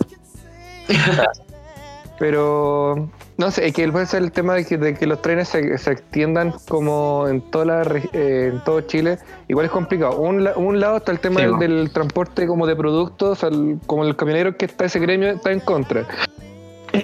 Pero 2.20 3.10
no 3.38 3.52
sé, 3.52 3.68
es 3.68 3.74
que 3.74 3.88
puede 3.92 4.06
ser 4.06 4.24
el 4.24 4.32
tema 4.32 4.54
de 4.54 4.66
que, 4.66 4.78
de 4.78 4.94
que 4.94 5.06
los 5.06 5.22
trenes 5.22 5.50
se, 5.50 5.78
se 5.78 5.92
extiendan 5.92 6.54
como 6.70 7.28
en 7.28 7.42
toda 7.52 7.66
la 7.66 7.82
eh, 8.14 8.52
en 8.54 8.64
todo 8.64 8.82
Chile, 8.82 9.18
igual 9.50 9.66
es 9.66 9.72
complicado. 9.72 10.18
Un, 10.18 10.48
un 10.56 10.80
lado 10.80 10.98
está 10.98 11.12
el 11.12 11.20
tema 11.20 11.42
Sí, 11.42 11.48
del, 11.60 11.90
transporte 11.92 12.48
como 12.48 12.66
de 12.66 12.76
productos, 12.76 13.44
al- 13.44 13.78
como 13.88 14.06
el 14.06 14.16
camionero 14.16 14.56
que 14.56 14.66
está 14.66 14.86
ese 14.86 15.00
gremio 15.00 15.30
está 15.32 15.52
en 15.52 15.60
contra. 15.60 16.06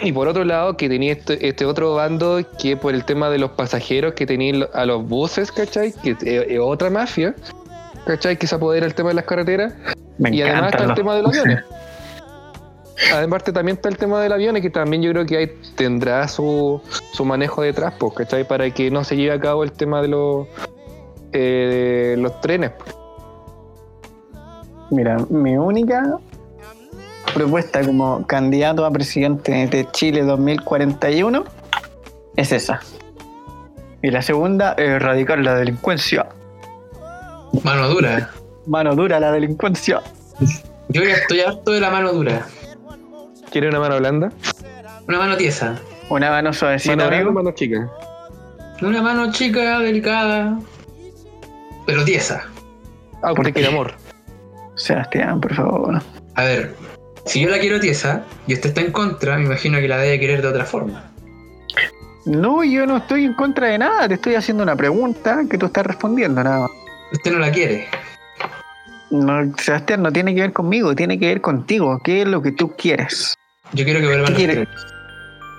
Y 0.04 0.14
por 0.14 0.30
otro 0.30 0.46
lado, 0.46 0.78
que 0.78 0.88
tenía 0.88 1.12
este, 1.12 1.46
este 1.46 1.66
otro 1.66 1.96
bando 1.96 2.40
que 2.58 2.78
por 2.78 2.94
el 2.94 3.04
tema 3.04 3.30
de 3.30 3.38
los 3.38 3.52
pasajeros 3.52 4.14
que 4.14 4.26
tenía 4.26 4.66
a 4.74 4.86
los 4.86 5.06
buses, 5.06 5.52
¿cachai? 5.52 5.92
Que 5.92 6.12
es, 6.12 6.18
es 6.24 6.60
otra 6.62 6.90
mafia, 6.90 7.36
¿cachai? 8.06 8.38
Que 8.38 8.48
se 8.48 8.56
apodera 8.56 8.86
el 8.86 8.94
tema 8.96 9.10
de 9.10 9.16
las 9.16 9.26
carreteras. 9.26 9.74
me 10.18 10.34
Y 10.34 10.42
además 10.44 10.72
está 10.72 10.86
el 10.86 10.94
tema 10.94 11.14
de 11.16 11.24
los 11.24 11.38
aviones. 11.38 11.66
Además 13.14 13.44
también 13.44 13.78
está 13.78 13.90
el 13.90 13.98
tema 13.98 14.22
del 14.22 14.32
avión, 14.32 14.62
que 14.62 14.70
también 14.70 15.02
yo 15.02 15.12
creo 15.12 15.26
que 15.26 15.38
ahí 15.38 15.52
tendrá 15.76 16.28
su, 16.28 16.82
su 17.14 17.26
manejo 17.26 17.62
detrás, 17.62 17.94
pues, 17.98 18.14
¿cachai? 18.14 18.48
Para 18.48 18.70
que 18.72 18.92
no 18.92 19.04
se 19.04 19.16
lleve 19.16 19.34
a 19.34 19.40
cabo 19.40 19.64
el 19.64 19.72
tema 19.72 20.02
de 20.02 20.08
los, 20.10 20.48
eh, 21.34 22.14
de 22.16 22.22
los 22.22 22.40
trenes. 22.42 22.72
Mira, 24.92 25.18
mi 25.30 25.58
única 25.58 26.20
propuesta 27.34 27.84
como 27.84 28.26
candidato 28.28 28.86
a 28.86 28.92
presidente 28.92 29.52
de 29.68 29.88
Chile 29.92 30.24
2041 30.24 31.44
es 32.36 32.52
esa. 32.52 32.82
Y 34.02 34.12
la 34.12 34.22
segunda, 34.22 34.74
erradicar 34.78 35.40
la 35.40 35.56
delincuencia. 35.56 36.28
Mano 37.64 37.90
dura. 37.90 38.32
Mano 38.66 38.96
dura 38.96 39.20
la 39.20 39.32
delincuencia. 39.32 40.02
Yo 40.90 41.04
ya 41.04 41.16
estoy 41.16 41.42
harto 41.42 41.72
de 41.72 41.80
la 41.80 41.90
mano 41.90 42.12
dura. 42.12 42.48
¿Quiere 43.52 43.68
una 43.68 43.80
mano 43.80 43.98
blanda? 43.98 44.32
Una 45.08 45.18
mano 45.18 45.36
tiesa. 45.36 45.78
Una 46.10 46.30
mano 46.30 46.54
suavecita, 46.54 46.96
¿Mano 46.96 47.10
grande 47.10 47.30
o 47.30 47.34
mano 47.34 47.52
chica? 47.52 47.90
Una 48.82 49.02
mano 49.02 49.32
chica, 49.32 49.80
delicada, 49.80 50.58
pero 51.86 52.04
tiesa. 52.06 52.46
Ah, 53.22 53.34
porque 53.36 53.54
quiere 53.54 53.68
amor. 53.68 53.94
Sebastián, 54.76 55.42
por 55.42 55.54
favor. 55.54 56.02
A 56.36 56.44
ver, 56.44 56.74
si 57.26 57.42
yo 57.42 57.50
la 57.50 57.60
quiero 57.60 57.80
tiesa 57.80 58.24
y 58.48 58.54
usted 58.54 58.70
está 58.70 58.82
en 58.82 58.92
contra, 58.92 59.38
me 59.38 59.46
imagino 59.46 59.80
que 59.80 59.88
la 59.88 59.98
debe 59.98 60.20
querer 60.20 60.42
de 60.42 60.48
otra 60.48 60.66
forma. 60.66 61.12
No, 62.26 62.64
yo 62.64 62.86
no 62.86 62.98
estoy 62.98 63.26
en 63.26 63.34
contra 63.34 63.68
de 63.68 63.78
nada. 63.78 64.08
Te 64.08 64.14
estoy 64.14 64.36
haciendo 64.36 64.64
una 64.64 64.76
pregunta 64.76 65.42
que 65.50 65.58
tú 65.58 65.66
estás 65.66 65.86
respondiendo 65.86 66.44
nada 66.44 66.62
más. 66.62 66.72
Usted 67.12 67.32
no 67.32 67.40
la 67.40 67.52
quiere. 67.52 67.88
No, 69.10 69.56
Sebastián, 69.58 70.04
no 70.04 70.12
tiene 70.12 70.34
que 70.34 70.42
ver 70.42 70.54
conmigo, 70.54 70.96
tiene 70.96 71.20
que 71.20 71.28
ver 71.28 71.42
contigo. 71.42 72.00
¿Qué 72.04 72.22
es 72.22 72.28
lo 72.28 72.42
que 72.42 72.54
tú 72.54 72.74
quieres? 72.78 73.36
Yo 73.74 73.86
quiero 73.86 74.00
que 74.02 74.08
vuelvan 74.08 74.26
¿Qué 74.26 74.32
los 74.32 74.38
quiere? 74.38 74.54
trenes. 74.54 74.86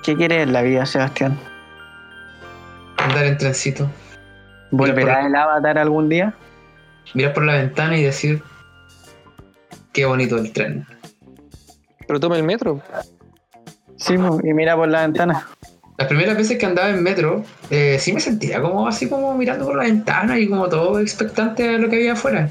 ¿Qué 0.02 0.16
quieres 0.16 0.42
en 0.42 0.52
la 0.52 0.62
vida, 0.62 0.84
Sebastián? 0.86 1.38
Andar 2.98 3.24
en 3.26 3.38
trencito. 3.38 3.88
¿Volverá 4.70 5.18
por- 5.18 5.26
el 5.26 5.34
avatar 5.36 5.78
algún 5.78 6.08
día? 6.08 6.34
mirar 7.14 7.34
por 7.34 7.44
la 7.44 7.54
ventana 7.54 7.98
y 7.98 8.04
decir, 8.04 8.42
qué 9.92 10.06
bonito 10.06 10.36
el 10.38 10.50
tren. 10.52 10.86
Pero 12.06 12.20
toma 12.20 12.36
el 12.36 12.42
metro. 12.42 12.80
Sí, 13.96 14.14
y 14.14 14.52
mira 14.54 14.76
por 14.76 14.88
la 14.88 15.02
ventana. 15.02 15.46
Las 15.98 16.08
primeras 16.08 16.36
veces 16.36 16.58
que 16.58 16.64
andaba 16.66 16.88
en 16.88 17.02
metro, 17.02 17.44
eh, 17.70 17.96
sí 17.98 18.12
me 18.12 18.20
sentía 18.20 18.62
como 18.62 18.86
así 18.88 19.08
como 19.08 19.34
mirando 19.34 19.66
por 19.66 19.76
la 19.76 19.82
ventana 19.84 20.38
y 20.38 20.48
como 20.48 20.68
todo 20.68 20.98
expectante 21.00 21.68
a 21.68 21.78
lo 21.78 21.88
que 21.90 21.96
había 21.96 22.12
afuera. 22.14 22.48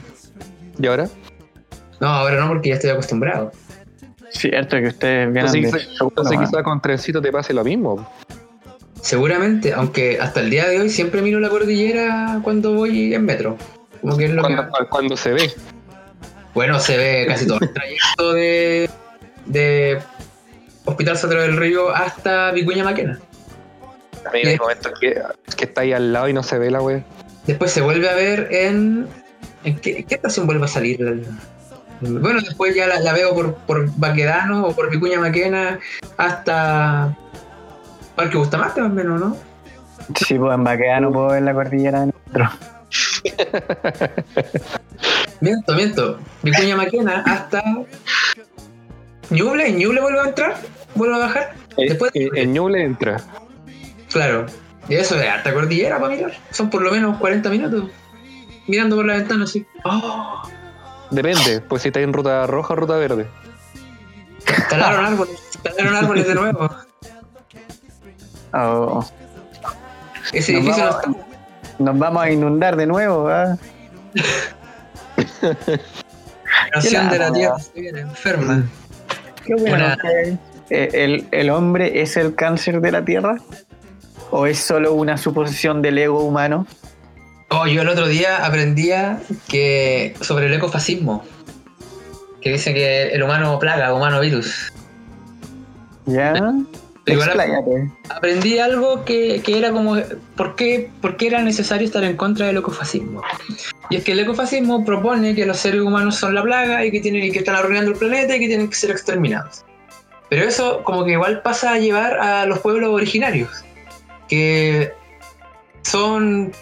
¿Y 0.78 0.86
ahora? 0.88 1.08
No, 2.00 2.08
ahora 2.08 2.40
no, 2.40 2.48
porque 2.50 2.70
ya 2.70 2.76
estoy 2.76 2.92
acostumbrado. 2.92 3.52
Cierto 4.34 4.78
que 4.78 4.88
ustedes 4.88 5.32
vienen 5.32 5.56
Entonces, 5.56 5.72
de 5.74 5.80
quizá- 5.94 6.04
entonces 6.04 6.40
quizá 6.40 6.64
con 6.64 6.82
trencito 6.82 7.22
te 7.22 7.32
pase 7.32 7.54
lo 7.54 7.64
mismo. 7.64 8.10
Seguramente, 9.02 9.74
aunque 9.74 10.20
hasta 10.20 10.40
el 10.42 10.50
día 10.50 10.68
de 10.68 10.80
hoy 10.80 10.90
siempre 10.90 11.22
miro 11.22 11.40
la 11.40 11.50
cordillera 11.50 12.40
cuando 12.44 12.74
voy 12.74 13.14
en 13.14 13.26
metro. 13.26 13.58
Como 14.02 14.18
que 14.18 14.26
es 14.26 14.32
lo 14.32 14.44
que... 14.44 14.56
Cuando, 14.56 14.90
cuando 14.90 15.18
se 15.18 15.34
ve. 15.34 15.52
Bueno, 16.54 16.80
se 16.80 16.98
ve 16.98 17.26
casi 17.28 17.48
todo 17.48 17.60
el 17.62 17.74
trayecto 17.74 18.34
de, 18.34 18.90
de 19.48 20.00
Hospital 20.86 21.18
Sotero 21.18 21.42
del 21.42 21.58
Río 21.58 21.90
hasta 21.90 22.52
Vicuña 22.52 22.84
Maquena. 22.84 23.20
También 24.24 24.50
hay 24.50 24.58
momentos 24.58 24.92
que, 25.00 25.20
que 25.58 25.66
está 25.66 25.82
ahí 25.82 25.94
al 25.94 26.14
lado 26.14 26.30
y 26.30 26.34
no 26.34 26.44
se 26.44 26.60
ve 26.60 26.70
la 26.70 26.82
wea. 26.82 27.04
Después 27.48 27.72
se 27.72 27.82
vuelve 27.82 28.08
a 28.08 28.14
ver 28.14 28.50
en. 28.52 29.08
¿En 29.64 29.78
qué, 29.78 30.04
qué 30.04 30.16
estación 30.16 30.46
vuelve 30.46 30.66
a 30.66 30.68
salir? 30.68 31.24
Bueno, 32.02 32.40
después 32.42 32.76
ya 32.76 32.88
la, 32.88 33.00
la 33.00 33.14
veo 33.14 33.34
por, 33.34 33.54
por 33.56 33.90
Baquedano 33.98 34.66
o 34.66 34.76
por 34.76 34.90
Vicuña 34.90 35.20
Maquena 35.20 35.80
hasta 36.18 37.16
Parque 38.16 38.38
Bustamante, 38.38 38.82
más 38.82 38.92
o 38.92 38.94
menos, 38.94 39.20
¿no? 39.20 39.38
Sí, 40.16 40.34
pues 40.38 40.54
en 40.56 40.64
Baqueano 40.64 41.12
puedo 41.12 41.28
ver 41.30 41.44
la 41.44 41.54
cordillera 41.54 42.02
de 42.02 42.06
metro. 42.08 42.50
Miento, 45.40 45.74
miento. 45.76 46.20
Vicuña 46.44 46.76
Maquena 46.76 47.24
hasta 47.26 47.64
Ñuble, 49.30 49.68
¿en 49.70 49.78
Ñuble 49.78 50.02
vuelve 50.02 50.20
a 50.20 50.24
entrar, 50.26 50.56
vuelve 50.96 51.16
a 51.16 51.20
bajar. 51.20 51.54
Después, 51.78 52.12
Eh, 52.16 52.30
en 52.36 52.54
Ñuble 52.54 52.84
entra. 52.84 53.18
claro. 54.12 54.46
Y 54.90 54.96
eso 54.96 55.16
es 55.20 55.30
harta 55.30 55.54
cordillera 55.54 56.00
para 56.00 56.14
mirar. 56.16 56.34
Son 56.50 56.70
por 56.70 56.82
lo 56.82 56.92
menos 56.92 57.18
40 57.18 57.50
minutos. 57.50 57.86
Mirando 58.68 58.96
por 58.98 59.06
la 59.06 59.14
ventana 59.18 59.44
así. 59.46 59.66
Oh, 59.86 60.42
Depende, 61.12 61.62
pues 61.62 61.82
si 61.84 61.90
está 61.90 62.00
en 62.00 62.14
ruta 62.14 62.48
roja 62.48 62.74
o 62.74 62.78
ruta 62.78 62.96
verde. 62.96 63.28
talaron 64.70 65.06
árboles, 65.06 65.40
talaron 65.62 65.96
árboles 65.96 66.28
de 66.28 66.36
nuevo. 66.36 66.70
Oh, 68.54 69.06
Ese 70.34 70.54
Nos 70.54 70.62
edificio 70.62 70.84
no 70.86 70.92
vamos- 70.92 71.04
está. 71.06 71.26
nos 71.80 72.00
vamos 72.00 72.24
a 72.24 72.32
inundar 72.32 72.76
de 72.76 72.86
nuevo, 72.86 73.30
¿ah? 73.30 73.58
La 75.42 76.70
nación 76.76 77.10
de 77.10 77.20
la 77.20 77.32
tierra 77.34 77.60
se 77.60 77.80
viene 77.80 78.00
enferma. 78.02 78.64
Qué 79.46 79.56
bueno. 79.56 79.76
Una- 79.76 79.98
que- 79.98 80.38
Eh, 80.74 80.90
¿El, 81.04 81.28
¿El 81.32 81.50
hombre 81.50 82.02
es 82.02 82.16
el 82.16 82.34
cáncer 82.34 82.80
de 82.80 82.94
la 82.94 83.04
Tierra? 83.04 83.36
¿O 84.30 84.46
es 84.48 84.58
solo 84.58 84.94
una 84.94 85.18
suposición 85.18 85.82
del 85.82 85.98
ego 85.98 86.22
humano? 86.24 86.66
Oh, 87.54 87.68
yo 87.68 87.82
el 87.82 87.90
otro 87.90 88.08
día 88.08 88.46
aprendía 88.46 89.22
que 89.50 90.14
sobre 90.22 90.46
el 90.46 90.54
ecofascismo. 90.54 91.26
Que 92.40 92.54
dice 92.54 92.74
que 92.74 93.10
el 93.10 93.22
humano 93.22 93.60
plaga, 93.60 93.94
humano 93.94 94.22
virus. 94.22 94.72
¿Ya? 96.06 96.34
Igual 97.06 97.32
aprendí 98.10 98.60
algo 98.60 99.04
que, 99.04 99.42
que 99.44 99.58
era 99.58 99.72
como 99.72 99.98
¿por 100.38 100.56
qué, 100.56 100.90
por 101.02 101.18
qué 101.18 101.28
era 101.28 101.42
necesario 101.42 101.86
estar 101.86 102.04
en 102.06 102.16
contra 102.16 102.48
del 102.48 102.58
ecofascismo. 102.58 103.22
Y 103.90 103.98
es 103.98 104.04
que 104.06 104.14
el 104.14 104.20
ecofascismo 104.20 104.86
propone 104.86 105.36
que 105.36 105.46
los 105.46 105.58
seres 105.58 105.82
humanos 105.82 106.16
son 106.16 106.34
la 106.34 106.44
plaga 106.44 106.86
y 106.86 106.92
que 106.92 107.02
tienen 107.02 107.24
y 107.24 107.32
que 107.32 107.40
están 107.40 107.56
arruinando 107.56 107.92
el 107.92 107.98
planeta 107.98 108.36
y 108.36 108.40
que 108.40 108.48
tienen 108.48 108.70
que 108.70 108.76
ser 108.76 108.92
exterminados. 108.92 109.66
Pero 110.30 110.46
eso 110.46 110.84
como 110.86 111.04
que 111.04 111.12
igual 111.12 111.42
pasa 111.42 111.74
a 111.74 111.80
llevar 111.80 112.18
a 112.18 112.46
los 112.46 112.60
pueblos 112.60 112.92
originarios, 112.92 113.66
que 114.30 114.94
son 115.82 116.54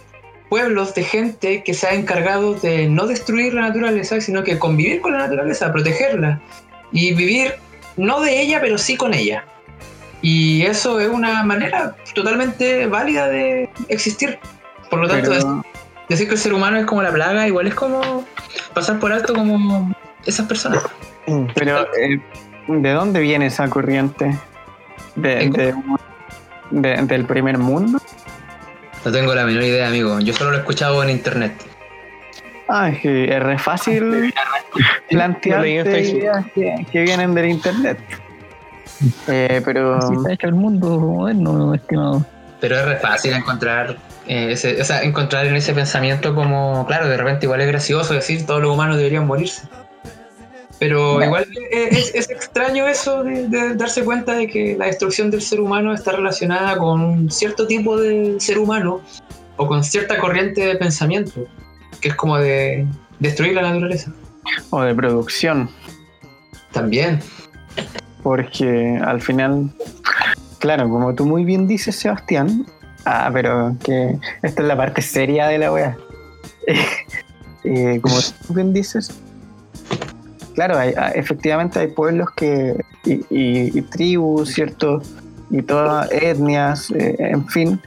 pueblos 0.49 0.93
de 0.95 1.03
gente 1.03 1.63
que 1.63 1.73
se 1.73 1.87
ha 1.87 1.93
encargado 1.93 2.55
de 2.55 2.87
no 2.89 3.05
destruir 3.07 3.53
la 3.53 3.61
naturaleza, 3.61 4.19
sino 4.19 4.43
que 4.43 4.57
convivir 4.59 5.01
con 5.01 5.13
la 5.13 5.19
naturaleza, 5.19 5.71
protegerla 5.71 6.41
y 6.91 7.13
vivir 7.13 7.53
no 7.97 8.19
de 8.21 8.41
ella, 8.41 8.59
pero 8.59 8.77
sí 8.77 8.97
con 8.97 9.13
ella. 9.13 9.45
Y 10.21 10.63
eso 10.63 10.99
es 10.99 11.07
una 11.09 11.43
manera 11.43 11.95
totalmente 12.13 12.87
válida 12.87 13.27
de 13.27 13.69
existir. 13.87 14.39
Por 14.89 14.99
lo 15.01 15.07
tanto, 15.07 15.29
Pero, 15.29 15.63
decir 16.09 16.27
que 16.27 16.33
el 16.33 16.39
ser 16.39 16.53
humano 16.53 16.77
es 16.77 16.85
como 16.85 17.01
la 17.03 17.11
plaga, 17.11 17.47
igual 17.47 17.67
es 17.67 17.75
como 17.75 18.25
pasar 18.73 18.99
por 18.99 19.13
alto 19.13 19.33
como 19.33 19.93
esas 20.25 20.47
personas. 20.47 20.81
pero, 21.53 21.83
eh, 21.95 22.19
¿de 22.67 22.91
dónde 22.91 23.19
viene 23.19 23.45
esa 23.45 23.69
corriente? 23.69 24.35
¿De, 25.15 25.43
¿En 25.43 25.51
de- 25.53 25.75
de- 26.71 26.95
¿Del 27.03 27.25
primer 27.25 27.57
mundo? 27.57 27.99
No 29.05 29.11
tengo 29.11 29.33
la 29.33 29.45
menor 29.45 29.63
idea, 29.63 29.87
amigo. 29.87 30.19
Yo 30.19 30.33
solo 30.33 30.51
lo 30.51 30.57
he 30.57 30.59
escuchado 30.59 31.01
en 31.03 31.09
internet. 31.09 31.53
Ah, 32.67 32.89
es 32.89 32.99
que 32.99 33.35
es 33.35 33.43
re 33.43 33.57
fácil 33.57 34.33
plantear 35.09 35.65
ideas 35.65 36.45
que, 36.53 36.85
que 36.91 37.01
vienen 37.01 37.33
del 37.33 37.47
internet. 37.47 37.99
Eh, 39.27 39.61
pero 39.63 39.95
Así 39.95 40.13
está 40.13 40.33
hecho 40.33 40.47
el 40.47 40.55
mundo 40.55 40.99
moderno, 40.99 41.73
estimado. 41.73 42.25
Pero 42.59 42.77
es 42.77 42.85
re 42.85 42.97
fácil 42.97 43.33
encontrar, 43.33 43.97
eh, 44.27 44.51
ese, 44.51 44.81
o 44.81 44.85
sea, 44.85 45.01
encontrar 45.03 45.45
en 45.45 45.55
ese 45.55 45.73
pensamiento 45.73 46.35
como, 46.35 46.85
claro, 46.85 47.07
de 47.07 47.15
repente 47.15 47.45
igual 47.45 47.61
es 47.61 47.67
gracioso 47.67 48.13
decir 48.13 48.45
todos 48.45 48.61
los 48.61 48.71
humanos 48.71 48.97
deberían 48.97 49.25
morirse. 49.25 49.63
Pero 50.79 51.13
Bueno. 51.15 51.25
igual 51.25 51.47
es, 51.71 52.15
es- 52.15 52.29
extraño 52.29 52.87
eso 52.87 53.23
de, 53.23 53.47
de 53.49 53.75
darse 53.75 54.03
cuenta 54.03 54.33
de 54.33 54.47
que 54.47 54.75
la 54.77 54.85
destrucción 54.85 55.29
del 55.29 55.41
ser 55.41 55.59
humano 55.59 55.93
está 55.93 56.13
relacionada 56.13 56.77
con 56.77 57.01
un 57.01 57.29
cierto 57.31 57.67
tipo 57.67 57.97
de 57.99 58.39
ser 58.39 58.57
humano 58.59 59.01
o 59.57 59.67
con 59.67 59.83
cierta 59.83 60.17
corriente 60.17 60.61
de 60.65 60.75
pensamiento, 60.77 61.45
que 61.99 62.09
es 62.09 62.15
como 62.15 62.37
de 62.37 62.87
destruir 63.19 63.55
la 63.55 63.61
naturaleza. 63.63 64.13
o 64.69 64.81
de 64.81 64.95
producción, 64.95 65.69
También. 66.71 67.19
porque 68.23 68.97
al 69.03 69.21
final, 69.21 69.71
claro, 70.59 70.89
como 70.89 71.13
tú 71.13 71.25
muy 71.25 71.43
bien 71.43 71.67
dices, 71.67 71.97
Sebastián, 71.97 72.65
ah, 73.05 73.29
pero 73.33 73.75
que 73.83 74.17
esta 74.43 74.61
es 74.61 74.67
la 74.67 74.77
parte 74.77 75.01
seria 75.01 75.47
de 75.47 75.57
la 75.57 75.71
wea. 75.73 75.97
Eh, 77.65 77.99
como 78.01 78.15
tú 78.47 78.53
bien 78.53 78.71
dices, 78.73 79.11
claro, 80.55 80.77
hay- 80.77 80.93
efectivamente 81.15 81.79
hay 81.79 81.87
pueblos 81.87 82.29
que 82.35 82.75
y, 83.05 83.13
y- 83.29 83.77
y 83.77 83.81
tribus, 83.83 84.49
¿cierto? 84.53 85.01
Y 85.49 85.61
todas 85.61 86.11
etnias, 86.11 86.91
eh, 86.91 87.15
en 87.19 87.47
fin, 87.47 87.79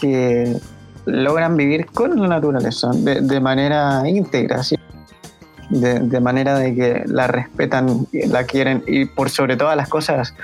que 0.00 0.56
logran 1.04 1.56
vivir 1.56 1.86
con 1.86 2.18
la 2.20 2.28
naturaleza 2.28 2.90
de, 2.94 3.20
manera 3.40 4.02
íntegra, 4.08 4.62
¿sí? 4.62 4.76
de, 5.70 6.20
manera 6.20 6.58
de 6.58 6.74
que 6.74 7.02
la 7.06 7.26
respetan, 7.26 8.06
la 8.12 8.44
quieren 8.44 8.82
y 8.86 9.06
por 9.06 9.30
sobre 9.30 9.56
todas 9.56 9.76
las 9.76 9.88
cosas 9.88 10.34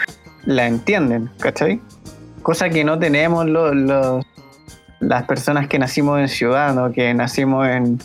la 0.44 0.66
entienden, 0.66 1.30
¿cachai? 1.38 1.80
Cosa 2.42 2.70
que 2.70 2.82
no 2.84 2.98
tenemos 2.98 3.46
los, 3.46 3.74
los- 3.74 4.24
las 5.00 5.22
personas 5.24 5.68
que 5.68 5.78
nacimos 5.78 6.18
en 6.18 6.28
ciudad, 6.28 6.74
¿no? 6.74 6.90
que 6.90 7.14
nacimos 7.14 7.68
en, 7.68 8.00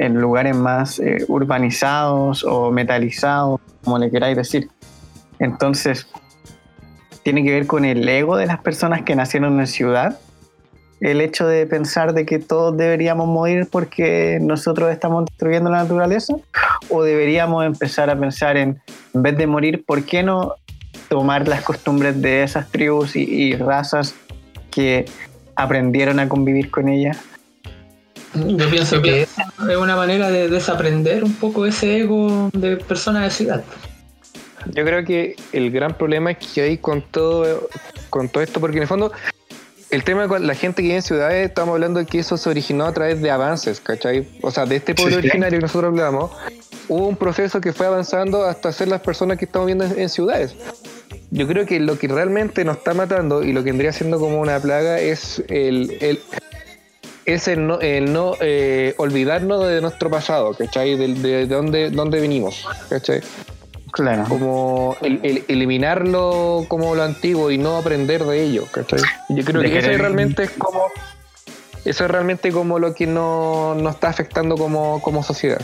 en 0.00 0.14
lugares 0.14 0.56
más 0.56 0.98
eh, 0.98 1.26
urbanizados 1.28 2.42
o 2.42 2.70
metalizados, 2.70 3.60
como 3.84 3.98
le 3.98 4.10
queráis 4.10 4.34
decir. 4.34 4.70
Entonces, 5.38 6.06
tiene 7.22 7.44
que 7.44 7.52
ver 7.52 7.66
con 7.66 7.84
el 7.84 8.08
ego 8.08 8.38
de 8.38 8.46
las 8.46 8.60
personas 8.60 9.02
que 9.02 9.14
nacieron 9.14 9.60
en 9.60 9.66
ciudad, 9.66 10.18
el 11.02 11.20
hecho 11.20 11.46
de 11.46 11.66
pensar 11.66 12.14
de 12.14 12.24
que 12.24 12.38
todos 12.38 12.74
deberíamos 12.78 13.28
morir 13.28 13.68
porque 13.70 14.38
nosotros 14.40 14.90
estamos 14.90 15.26
destruyendo 15.26 15.68
la 15.68 15.82
naturaleza, 15.82 16.34
o 16.88 17.02
deberíamos 17.02 17.66
empezar 17.66 18.08
a 18.08 18.18
pensar 18.18 18.56
en, 18.56 18.80
en 19.12 19.22
vez 19.22 19.36
de 19.36 19.46
morir, 19.46 19.84
¿por 19.84 20.04
qué 20.04 20.22
no 20.22 20.54
tomar 21.10 21.46
las 21.46 21.60
costumbres 21.60 22.22
de 22.22 22.42
esas 22.42 22.70
tribus 22.70 23.16
y, 23.16 23.24
y 23.24 23.54
razas 23.54 24.14
que 24.70 25.04
aprendieron 25.56 26.20
a 26.20 26.28
convivir 26.28 26.70
con 26.70 26.88
ellas? 26.88 27.18
Yo 28.34 28.70
pienso 28.70 29.02
que 29.02 29.22
es 29.22 29.76
una 29.76 29.96
manera 29.96 30.30
de 30.30 30.48
desaprender 30.48 31.24
un 31.24 31.34
poco 31.34 31.66
ese 31.66 31.98
ego 31.98 32.50
de 32.52 32.76
persona 32.76 33.22
de 33.24 33.30
ciudad. 33.30 33.64
Yo 34.66 34.84
creo 34.84 35.04
que 35.04 35.36
el 35.52 35.70
gran 35.70 35.96
problema 35.96 36.32
es 36.32 36.38
que 36.38 36.60
hay 36.62 36.78
con 36.78 37.02
todo, 37.02 37.68
con 38.08 38.28
todo 38.28 38.42
esto, 38.42 38.60
porque 38.60 38.76
en 38.76 38.82
el 38.82 38.88
fondo, 38.88 39.10
el 39.90 40.04
tema 40.04 40.28
con 40.28 40.46
la 40.46 40.54
gente 40.54 40.76
que 40.82 40.88
vive 40.88 40.96
en 40.96 41.02
ciudades, 41.02 41.48
estamos 41.48 41.72
hablando 41.72 41.98
de 41.98 42.06
que 42.06 42.18
eso 42.20 42.36
se 42.36 42.48
originó 42.50 42.84
a 42.84 42.92
través 42.92 43.20
de 43.20 43.30
avances, 43.30 43.80
¿cachai? 43.80 44.28
O 44.42 44.50
sea, 44.50 44.66
de 44.66 44.76
este 44.76 44.94
pueblo 44.94 45.16
Sí, 45.16 45.22
sí. 45.22 45.26
originario 45.28 45.58
que 45.58 45.62
nosotros 45.62 45.88
hablamos, 45.90 46.30
hubo 46.88 47.08
un 47.08 47.16
proceso 47.16 47.60
que 47.60 47.72
fue 47.72 47.86
avanzando 47.86 48.44
hasta 48.44 48.70
ser 48.70 48.88
las 48.88 49.00
personas 49.00 49.38
que 49.38 49.46
estamos 49.46 49.66
viendo 49.66 49.84
en, 49.84 49.98
en 49.98 50.08
ciudades. 50.08 50.54
Yo 51.30 51.46
creo 51.48 51.64
que 51.64 51.80
lo 51.80 51.98
que 51.98 52.06
realmente 52.08 52.64
nos 52.64 52.76
está 52.78 52.92
matando 52.92 53.42
y 53.42 53.52
lo 53.52 53.64
que 53.64 53.70
vendría 53.70 53.92
siendo 53.92 54.18
como 54.20 54.40
una 54.40 54.60
plaga 54.60 55.00
es 55.00 55.42
el, 55.48 55.96
el, 56.00 56.20
es 57.32 57.48
el 57.48 57.66
no, 57.66 57.80
el 57.80 58.12
no 58.12 58.34
eh, 58.40 58.94
olvidarnos 58.98 59.66
de 59.66 59.80
nuestro 59.80 60.10
pasado, 60.10 60.54
¿cachai? 60.54 60.96
De, 60.96 61.08
de, 61.14 61.28
de 61.28 61.46
dónde, 61.46 61.90
dónde 61.90 62.20
venimos, 62.20 62.66
¿cachai? 62.88 63.20
Claro. 63.92 64.24
Como 64.28 64.96
el- 65.02 65.20
el- 65.24 65.44
eliminarlo 65.48 66.64
como 66.68 66.94
lo 66.94 67.02
antiguo 67.02 67.50
y 67.50 67.58
no 67.58 67.76
aprender 67.76 68.24
de 68.24 68.42
ello, 68.42 68.64
¿cachai? 68.70 69.00
Yo 69.30 69.44
creo 69.44 69.60
De 69.62 69.70
que 69.70 69.78
eso 69.78 69.88
realmente 69.98 70.44
es 70.44 70.50
como. 70.50 70.84
Eso 71.84 72.04
es 72.04 72.10
realmente 72.10 72.52
como 72.52 72.78
lo 72.78 72.94
que 72.94 73.06
no- 73.06 73.74
nos 73.74 73.94
está 73.94 74.08
afectando 74.10 74.56
como, 74.56 75.00
como 75.02 75.22
sociedad. 75.22 75.60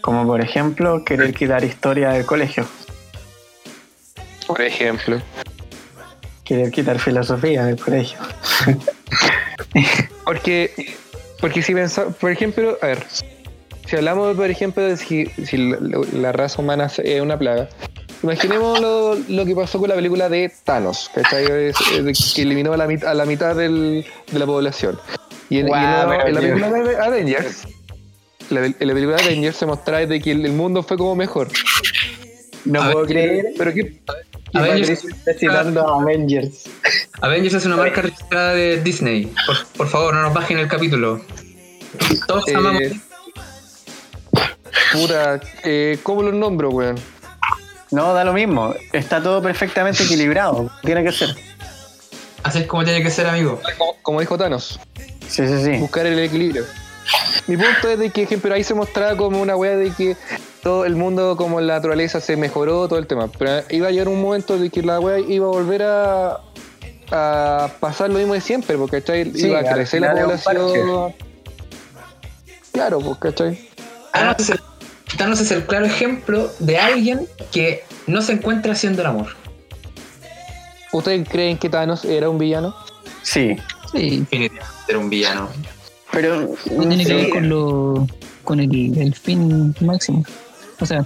Como 0.00 0.24
por 0.26 0.40
ejemplo, 0.40 1.04
querer 1.04 1.34
quitar 1.34 1.62
historia 1.64 2.10
del 2.10 2.24
colegio. 2.24 2.66
Por 4.46 4.62
ejemplo. 4.62 5.20
Querer 6.44 6.70
quitar 6.70 6.98
filosofía 6.98 7.64
del 7.64 7.78
colegio. 7.78 8.18
Porque, 10.24 10.94
porque 11.40 11.62
si 11.62 11.74
pensamos, 11.74 12.14
por 12.16 12.30
ejemplo, 12.30 12.78
a 12.82 12.86
ver, 12.86 13.04
si 13.86 13.96
hablamos, 13.96 14.36
por 14.36 14.50
ejemplo, 14.50 14.82
de 14.82 14.96
si, 14.96 15.26
si 15.26 15.56
la, 15.56 15.78
la 16.12 16.32
raza 16.32 16.60
humana 16.62 16.90
es 17.02 17.20
una 17.20 17.38
plaga, 17.38 17.68
imaginemos 18.22 18.80
lo, 18.80 19.14
lo 19.28 19.44
que 19.44 19.54
pasó 19.54 19.78
con 19.80 19.88
la 19.88 19.94
película 19.96 20.28
de 20.28 20.52
Thanos, 20.64 21.10
¿cachai? 21.14 21.44
Es- 21.70 22.32
que 22.34 22.42
eliminó 22.42 22.72
a 22.72 22.76
la, 22.76 22.84
a 22.84 23.14
la 23.14 23.24
mitad 23.24 23.56
del- 23.56 24.04
de 24.30 24.38
la 24.38 24.46
población. 24.46 24.98
Y 25.48 25.58
en, 25.58 25.66
y 25.66 25.70
en 25.72 25.76
Guau, 25.76 26.08
la, 26.08 26.16
en 26.28 26.34
película 26.36 26.70
de 26.70 26.96
Avengers, 26.96 27.66
la, 28.50 28.66
en 28.66 28.74
la 28.78 28.94
película 28.94 29.16
de 29.16 29.22
Avengers 29.24 29.56
se 29.56 29.66
mostraba 29.66 30.06
de 30.06 30.20
que 30.20 30.30
el, 30.32 30.44
el 30.44 30.52
mundo 30.52 30.82
fue 30.82 30.96
como 30.96 31.16
mejor. 31.16 31.48
No 32.66 32.92
puedo 32.92 33.06
creer 33.06 33.46
Pero 33.56 33.72
que 33.72 34.00
Avengers- 34.54 35.04
citando 35.38 35.88
a 35.88 36.00
Avengers. 36.02 36.64
Avengers 37.20 37.54
es 37.54 37.66
una 37.66 37.76
marca 37.76 38.02
registrada 38.02 38.54
de 38.54 38.80
Disney. 38.82 39.32
Por, 39.46 39.66
por 39.76 39.88
favor, 39.88 40.14
no 40.14 40.22
nos 40.22 40.34
bajen 40.34 40.58
el 40.58 40.68
capítulo. 40.68 41.20
Todos 42.26 42.48
eh, 42.48 42.54
amamos. 42.54 42.82
pura, 44.92 45.40
eh, 45.64 45.98
¿cómo 46.02 46.22
los 46.22 46.34
nombro, 46.34 46.70
weón? 46.70 46.96
No, 47.90 48.14
da 48.14 48.24
lo 48.24 48.32
mismo. 48.32 48.74
Está 48.92 49.22
todo 49.22 49.42
perfectamente 49.42 50.04
equilibrado. 50.04 50.70
Tiene 50.82 51.02
que 51.02 51.12
ser. 51.12 51.34
Así 52.42 52.60
es 52.60 52.66
como 52.66 52.84
tiene 52.84 53.02
que 53.02 53.10
ser, 53.10 53.26
amigo. 53.26 53.60
Como, 53.76 53.96
como 54.02 54.20
dijo 54.20 54.38
Thanos. 54.38 54.78
Sí, 55.28 55.46
sí, 55.46 55.64
sí. 55.64 55.78
buscar 55.78 56.06
el 56.06 56.18
equilibrio. 56.18 56.64
Mi 57.46 57.56
punto 57.56 57.88
es 57.90 57.98
de 57.98 58.10
que, 58.10 58.22
ejemplo, 58.22 58.54
ahí 58.54 58.62
se 58.62 58.74
mostraba 58.74 59.16
como 59.16 59.40
una 59.40 59.56
wea 59.56 59.76
de 59.76 59.90
que 59.90 60.16
todo 60.62 60.84
el 60.84 60.94
mundo, 60.96 61.36
como 61.36 61.60
la 61.60 61.74
naturaleza, 61.74 62.20
se 62.20 62.36
mejoró, 62.36 62.86
todo 62.88 62.98
el 62.98 63.06
tema. 63.06 63.28
Pero 63.28 63.62
iba 63.70 63.88
a 63.88 63.90
llegar 63.90 64.08
un 64.08 64.20
momento 64.20 64.58
de 64.58 64.70
que 64.70 64.82
la 64.82 65.00
wea 65.00 65.18
iba 65.18 65.46
a 65.46 65.50
volver 65.50 65.82
a, 65.82 66.40
a 67.10 67.70
pasar 67.80 68.10
lo 68.10 68.18
mismo 68.18 68.34
de 68.34 68.40
siempre, 68.40 68.76
porque 68.76 69.00
¿cachai? 69.00 69.32
Sí, 69.32 69.46
iba 69.46 69.60
a 69.60 69.64
crecer 69.64 70.02
la 70.02 70.14
población. 70.14 71.14
Claro, 72.72 73.00
pues, 73.00 73.18
¿cachai? 73.18 73.68
Thanos 74.12 74.40
es, 74.40 74.50
el, 74.50 74.60
Thanos 75.16 75.40
es 75.40 75.50
el 75.50 75.64
claro 75.64 75.86
ejemplo 75.86 76.50
de 76.58 76.78
alguien 76.78 77.26
que 77.52 77.84
no 78.06 78.22
se 78.22 78.32
encuentra 78.32 78.72
haciendo 78.72 79.02
el 79.02 79.08
amor. 79.08 79.28
¿Ustedes 80.92 81.28
creen 81.28 81.56
que 81.56 81.68
Thanos 81.68 82.04
era 82.04 82.28
un 82.28 82.38
villano? 82.38 82.74
Sí. 83.22 83.56
Sí, 83.92 84.20
Definitivamente 84.20 84.64
era 84.88 84.98
un 84.98 85.10
villano. 85.10 85.48
Pero. 86.12 86.40
no 86.70 86.88
tiene 86.88 87.04
que 87.04 87.14
ver 87.14 87.30
con 87.30 87.48
lo 87.48 88.06
con 88.44 88.60
el, 88.60 88.98
el 88.98 89.14
fin 89.14 89.74
máximo. 89.80 90.24
O 90.80 90.86
sea, 90.86 91.04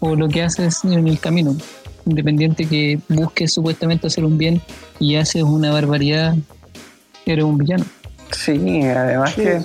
o 0.00 0.16
lo 0.16 0.28
que 0.28 0.42
haces 0.42 0.84
en 0.84 1.06
el 1.06 1.18
camino. 1.18 1.56
Independiente 2.06 2.66
que 2.66 2.98
busques 3.08 3.52
supuestamente 3.52 4.06
hacer 4.06 4.24
un 4.24 4.36
bien 4.36 4.60
y 4.98 5.16
haces 5.16 5.42
una 5.42 5.70
barbaridad, 5.72 6.34
eres 7.26 7.44
un 7.44 7.58
villano. 7.58 7.84
Sí, 8.32 8.82
además 8.82 9.34
que. 9.34 9.60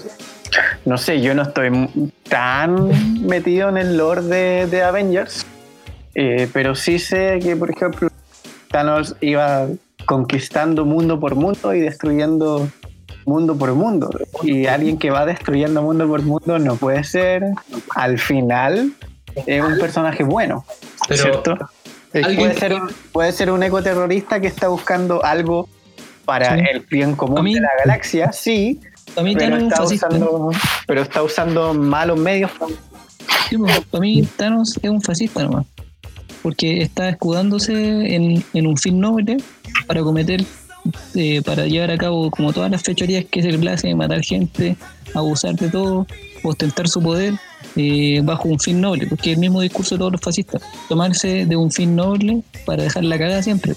No 0.86 0.98
sé, 0.98 1.22
yo 1.22 1.34
no 1.34 1.44
estoy 1.44 1.90
tan 2.30 3.26
metido 3.26 3.70
en 3.70 3.78
el 3.78 3.98
lore 3.98 4.22
de, 4.22 4.68
de 4.68 4.84
Avengers. 4.84 5.46
eh, 6.16 6.48
pero 6.54 6.74
sí 6.74 7.00
sé 7.00 7.40
que, 7.42 7.56
por 7.56 7.70
ejemplo, 7.70 8.10
Thanos 8.72 9.16
iba 9.22 9.68
conquistando 10.06 10.86
mundo 10.86 11.20
por 11.20 11.36
mundo 11.36 11.76
y 11.76 11.82
destruyendo 11.82 12.70
mundo 13.26 13.58
por 13.58 13.74
mundo. 13.76 14.10
Y 14.42 14.66
alguien 14.68 14.98
que 14.98 15.12
va 15.12 15.26
destruyendo 15.26 15.82
mundo 15.82 16.08
por 16.08 16.22
mundo 16.22 16.58
no 16.60 16.76
puede 16.76 17.04
ser, 17.04 17.44
al 17.96 18.18
final, 18.18 18.94
eh, 19.46 19.62
un 19.62 19.78
personaje 19.78 20.24
bueno. 20.24 20.66
Pero 21.08 21.24
¿Cierto? 21.24 21.58
Puede 22.12 22.54
ser, 22.58 22.74
un- 22.74 22.90
puede 23.12 23.32
ser 23.32 23.52
un 23.52 23.62
ecoterrorista 23.64 24.40
que 24.40 24.48
está 24.48 24.70
buscando 24.70 25.24
algo 25.24 25.68
para 26.26 26.56
Sí. 26.58 26.64
el 26.72 26.80
bien 26.82 27.16
común 27.16 27.44
mí- 27.44 27.54
de 27.54 27.62
la 27.62 27.70
galaxia, 27.86 28.32
sí, 28.34 28.80
pero 29.16 29.58
es 29.58 29.64
está, 29.64 29.84
usando, 29.84 30.52
pero 30.88 31.02
está 31.02 31.24
usando 31.24 31.74
malos 31.74 32.18
medios. 32.20 32.52
Sí, 33.50 33.58
para 33.92 34.02
mí 34.02 34.28
Thanos 34.36 34.78
es 34.82 34.90
un 34.90 35.02
fascista 35.02 35.44
nomás. 35.44 35.66
Porque 36.42 36.82
está 36.82 37.10
escudándose 37.10 37.74
en, 38.16 38.44
en 38.54 38.68
un 38.68 38.78
fin 38.78 39.00
noble 39.00 39.38
para 39.86 40.02
cometer, 40.02 40.44
eh, 41.16 41.42
para 41.44 41.66
llevar 41.66 41.92
a 41.92 41.98
cabo 41.98 42.30
como 42.32 42.54
todas 42.54 42.72
las 42.72 42.84
fechorías 42.84 43.26
que 43.26 43.42
se 43.42 43.52
le 43.52 43.58
place, 43.60 43.94
matar 43.96 44.22
gente, 44.24 44.78
abusar 45.14 45.56
de 45.56 45.70
todo, 45.70 46.08
ostentar 46.44 46.88
su 46.88 47.02
poder 47.02 47.34
eh, 47.76 48.22
bajo 48.24 48.48
un 48.48 48.60
fin 48.60 48.82
noble, 48.82 49.08
porque 49.08 49.32
es 49.32 49.36
el 49.36 49.42
mismo 49.42 49.62
discurso 49.62 49.96
de 49.96 50.00
todos 50.00 50.12
los 50.14 50.22
fascistas, 50.22 50.62
tomarse 50.90 51.46
de 51.46 51.56
un 51.56 51.72
fin 51.72 51.96
noble 51.96 52.42
para 52.66 52.84
dejar 52.84 53.04
la 53.04 53.18
cagada 53.18 53.44
siempre. 53.44 53.76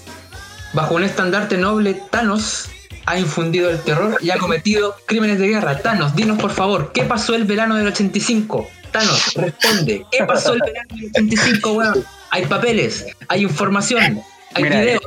bajo 0.73 0.95
un 0.95 1.03
estandarte 1.03 1.57
noble, 1.57 2.01
Thanos 2.09 2.69
ha 3.05 3.17
infundido 3.19 3.69
el 3.69 3.79
terror 3.81 4.17
y 4.21 4.29
ha 4.29 4.37
cometido 4.37 4.95
crímenes 5.05 5.39
de 5.39 5.47
guerra. 5.47 5.79
Thanos, 5.79 6.15
dinos 6.15 6.39
por 6.39 6.51
favor, 6.51 6.91
¿qué 6.93 7.03
pasó 7.03 7.33
el 7.35 7.45
verano 7.45 7.75
del 7.75 7.87
85? 7.87 8.67
Thanos, 8.91 9.33
responde. 9.35 10.05
¿Qué 10.11 10.23
pasó 10.25 10.53
el 10.53 10.61
verano 10.61 10.87
del 10.95 11.05
85, 11.09 11.71
weón? 11.73 12.05
Hay 12.29 12.45
papeles, 12.45 13.05
hay 13.27 13.41
información, 13.43 14.21
hay 14.53 14.63
Mira, 14.63 14.79
videos. 14.81 15.01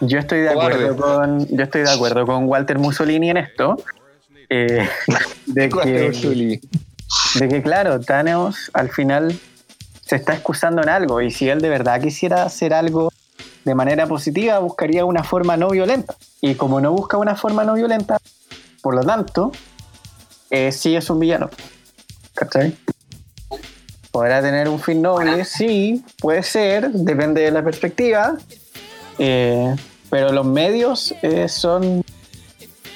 Yo 0.00 0.18
estoy 0.18 0.40
de 0.40 0.50
acuerdo 0.50 0.96
con, 0.96 1.46
yo 1.48 1.62
estoy 1.62 1.82
de 1.82 1.90
acuerdo 1.90 2.26
con 2.26 2.44
Walter 2.44 2.78
Mussolini 2.78 3.30
en 3.30 3.36
esto. 3.38 3.76
eh, 4.50 4.86
de, 5.46 5.68
que, 5.68 6.60
de 7.38 7.48
que, 7.48 7.62
claro, 7.62 8.00
Thanos 8.00 8.70
al 8.72 8.90
final 8.90 9.38
se 10.04 10.16
está 10.16 10.34
excusando 10.34 10.82
en 10.82 10.88
algo. 10.88 11.20
Y 11.20 11.30
si 11.30 11.48
él 11.48 11.60
de 11.60 11.68
verdad 11.68 12.00
quisiera 12.00 12.44
hacer 12.44 12.72
algo 12.72 13.12
de 13.64 13.74
manera 13.74 14.06
positiva, 14.06 14.58
buscaría 14.58 15.04
una 15.04 15.24
forma 15.24 15.56
no 15.56 15.70
violenta. 15.70 16.14
Y 16.40 16.54
como 16.54 16.80
no 16.80 16.92
busca 16.92 17.16
una 17.16 17.34
forma 17.36 17.64
no 17.64 17.74
violenta, 17.74 18.18
por 18.82 18.94
lo 18.94 19.02
tanto, 19.02 19.52
eh, 20.50 20.70
sí 20.72 20.94
es 20.94 21.10
un 21.10 21.18
villano. 21.18 21.50
¿Cachai? 22.34 22.76
Podrá 24.10 24.40
tener 24.40 24.68
un 24.68 24.80
fin 24.80 25.02
noble, 25.02 25.44
sí, 25.44 26.04
puede 26.18 26.42
ser, 26.42 26.90
depende 26.90 27.42
de 27.42 27.50
la 27.50 27.62
perspectiva. 27.62 28.36
eh, 29.18 29.74
pero 30.10 30.32
los 30.32 30.46
medios 30.46 31.14
eh, 31.22 31.48
son 31.48 32.04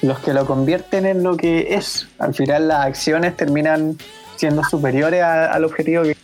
los 0.01 0.19
que 0.19 0.33
lo 0.33 0.45
convierten 0.45 1.05
en 1.05 1.23
lo 1.23 1.37
que 1.37 1.75
es. 1.75 2.07
Al 2.19 2.33
final 2.33 2.67
las 2.67 2.85
acciones 2.85 3.35
terminan 3.37 3.97
siendo 4.35 4.63
superiores 4.63 5.21
a- 5.21 5.51
al 5.51 5.65
objetivo 5.65 6.03
que... 6.03 6.15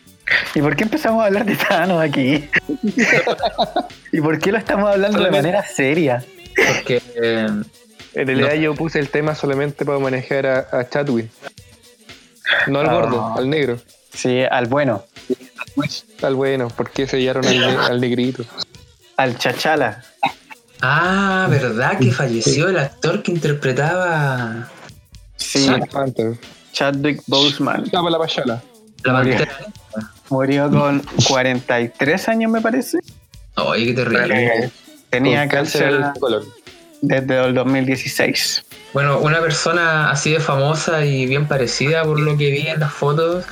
¿Y 0.56 0.62
por 0.62 0.76
qué 0.76 0.84
empezamos 0.84 1.22
a 1.22 1.28
hablar 1.28 1.46
de 1.46 1.56
Thanos 1.56 2.02
aquí? 2.02 2.50
¿Y 4.12 4.22
por 4.22 4.40
qué 4.40 4.52
lo 4.52 4.58
estamos 4.58 4.90
hablando 4.92 5.24
de 5.24 5.32
manera 5.32 5.64
seria? 5.66 6.24
Porque 6.56 7.02
eh, 7.22 7.48
En 8.14 8.28
realidad 8.28 8.50
No. 8.56 8.62
yo 8.62 8.76
puse 8.76 9.00
el 9.00 9.10
tema 9.10 9.36
solamente 9.36 9.86
para 9.86 10.00
manejar 10.00 10.46
a, 10.48 10.68
a 10.72 10.90
Chadwick. 10.90 11.30
No 12.68 12.80
al 12.80 12.90
Ah. 12.90 12.94
gordo, 12.94 13.34
al 13.38 13.50
negro. 13.50 13.78
Sí, 14.14 14.42
al 14.50 14.66
bueno, 14.68 15.04
Al 16.24 16.34
bueno, 16.36 16.70
porque 16.76 17.06
sellaron 17.08 17.46
al, 17.46 17.80
al 17.80 18.02
negrito. 18.02 18.44
al 19.18 19.38
chachala. 19.38 20.04
Ah, 20.82 21.48
¿verdad 21.50 21.98
que 22.00 22.12
falleció 22.12 22.70
el 22.70 22.78
actor 22.78 23.24
que 23.24 23.32
interpretaba 23.32 24.70
Sí, 25.38 25.68
Panther. 25.92 26.38
Chadwick 26.72 27.22
Boseman. 27.28 27.90
Tapa 27.90 28.10
la 28.10 28.20
payala. 28.20 28.62
la 29.04 29.14
pantera? 29.14 29.58
Murió 30.30 30.70
con 30.70 31.02
43 31.28 32.30
años, 32.30 32.52
me 32.52 32.62
parece. 32.62 33.00
Oye, 33.56 33.86
qué 33.88 33.94
terrible. 33.94 34.72
Tenía 35.10 35.42
Con 35.42 35.50
cáncer 35.50 35.98
de 36.14 36.20
colon. 36.20 36.44
desde 37.02 37.46
el 37.46 37.56
2016. 37.56 38.66
Bueno, 38.94 39.20
una 39.20 39.40
persona 39.40 40.10
así 40.12 40.32
de 40.34 40.40
famosa 40.40 41.06
y 41.06 41.26
bien 41.26 41.48
parecida 41.48 42.04
por 42.04 42.20
lo 42.20 42.38
que 42.38 42.52
vi 42.52 42.68
en 42.68 42.80
las 42.80 42.92
fotos, 42.94 43.46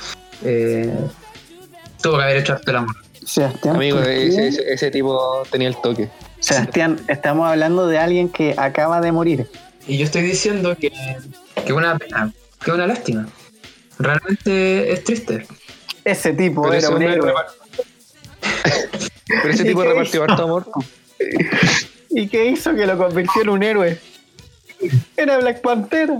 eh, 0.44 0.92
tuvo 2.02 2.18
que 2.18 2.22
haber 2.24 2.36
hecho 2.38 2.52
arte 2.52 2.70
el 2.70 2.76
amor. 2.76 2.96
Sebastián, 3.26 3.76
Amigo, 3.76 4.00
ese, 4.00 4.48
ese- 4.48 4.72
ese 4.72 4.90
tipo 4.90 5.42
tenía 5.50 5.68
el 5.68 5.76
toque. 5.80 6.08
Sebastián, 6.40 7.00
estamos 7.08 7.48
hablando 7.50 7.86
de 7.88 7.98
alguien 7.98 8.28
que 8.28 8.54
acaba 8.56 9.00
de 9.00 9.10
morir. 9.10 9.50
Y 9.88 9.98
yo 9.98 10.04
estoy 10.04 10.22
diciendo 10.22 10.76
que 10.76 10.92
que 11.64 11.72
una 11.72 11.98
pena, 11.98 12.32
que 12.64 12.70
una 12.70 12.86
lástima. 12.86 13.28
Realmente 13.98 14.92
es 14.92 15.02
triste. 15.04 15.46
Ese 16.04 16.32
tipo 16.34 16.62
Pero 16.62 16.74
era 16.74 16.86
ese 16.86 16.94
un 16.94 17.02
héroe. 17.02 17.32
Pero 19.42 19.50
ese 19.52 19.62
¿Y 19.64 19.66
tipo 19.66 19.82
repartió 19.82 20.22
harto 20.22 20.44
amor. 20.44 20.66
¿Y 22.10 22.28
qué 22.28 22.46
hizo 22.46 22.74
que 22.74 22.86
lo 22.86 22.96
convirtió 22.96 23.42
en 23.42 23.48
un 23.48 23.62
héroe? 23.64 23.98
Era 25.16 25.38
Black 25.38 25.60
Panther. 25.62 26.10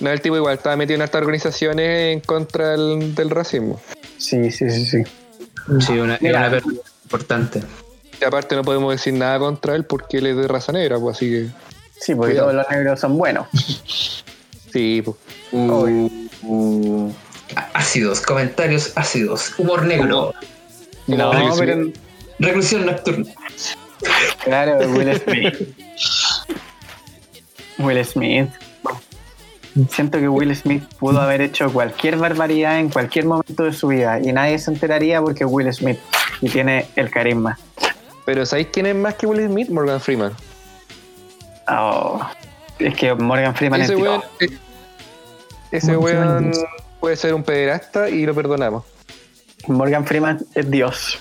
No, 0.00 0.10
el 0.10 0.20
tipo 0.20 0.36
igual 0.36 0.54
estaba 0.56 0.76
metido 0.76 0.96
en 0.96 1.02
estas 1.02 1.20
organizaciones 1.20 2.14
en 2.14 2.20
contra 2.20 2.70
del, 2.70 3.14
del 3.14 3.30
racismo. 3.30 3.80
Sí, 4.20 4.50
sí, 4.50 4.70
sí, 4.70 4.86
sí. 4.86 5.02
Sí, 5.80 5.92
una, 5.98 6.18
Mira. 6.20 6.38
una 6.40 6.50
pérdida 6.50 6.80
importante. 7.04 7.62
Y 8.20 8.24
aparte 8.24 8.54
no 8.54 8.62
podemos 8.62 8.92
decir 8.92 9.14
nada 9.14 9.38
contra 9.38 9.74
él 9.74 9.84
porque 9.84 10.18
él 10.18 10.26
es 10.26 10.36
de 10.36 10.46
raza 10.46 10.72
negra, 10.72 10.98
pues 10.98 11.16
así 11.16 11.30
que. 11.30 11.46
Sí, 12.00 12.14
porque 12.14 12.32
Cuidado. 12.34 12.50
todos 12.50 12.54
los 12.62 12.70
negros 12.70 13.00
son 13.00 13.16
buenos. 13.18 13.46
Sí, 14.72 15.02
pues. 15.04 15.16
Uh, 15.50 17.10
ácidos, 17.74 18.20
comentarios 18.20 18.92
ácidos, 18.94 19.52
humor 19.58 19.84
negro, 19.84 20.32
No, 21.08 21.32
Smith. 21.32 21.54
pero 21.58 21.90
reclusión 22.38 22.86
nocturna. 22.86 23.32
claro, 24.44 24.78
Will 24.90 25.20
Smith. 25.20 25.76
Will 27.78 28.04
Smith. 28.04 28.48
Siento 29.88 30.18
que 30.18 30.28
Will 30.28 30.54
Smith 30.56 30.82
pudo 30.98 31.20
haber 31.20 31.40
hecho 31.40 31.72
cualquier 31.72 32.16
barbaridad 32.16 32.80
en 32.80 32.88
cualquier 32.88 33.24
momento 33.26 33.64
de 33.64 33.72
su 33.72 33.88
vida 33.88 34.18
y 34.20 34.32
nadie 34.32 34.58
se 34.58 34.70
enteraría 34.70 35.20
porque 35.20 35.44
Will 35.44 35.72
Smith 35.72 35.98
y 36.40 36.48
tiene 36.48 36.86
el 36.96 37.10
carisma. 37.10 37.58
Pero 38.24 38.44
¿sabéis 38.46 38.68
quién 38.72 38.86
es 38.86 38.96
más 38.96 39.14
que 39.14 39.26
Will 39.26 39.46
Smith? 39.46 39.68
Morgan 39.70 40.00
Freeman. 40.00 40.32
Oh, 41.68 42.20
es 42.78 42.94
que 42.94 43.14
Morgan 43.14 43.54
Freeman 43.54 43.80
Ese 43.80 43.94
es 43.94 44.00
weón, 44.00 44.22
Dios. 44.40 44.52
eh, 44.52 44.58
ese 45.70 45.96
weón 45.96 46.52
puede 46.98 47.16
ser 47.16 47.34
un 47.34 47.44
pederasta 47.44 48.08
y 48.08 48.26
lo 48.26 48.34
perdonamos. 48.34 48.84
Morgan 49.68 50.04
Freeman 50.04 50.40
es 50.54 50.70
Dios. 50.70 51.18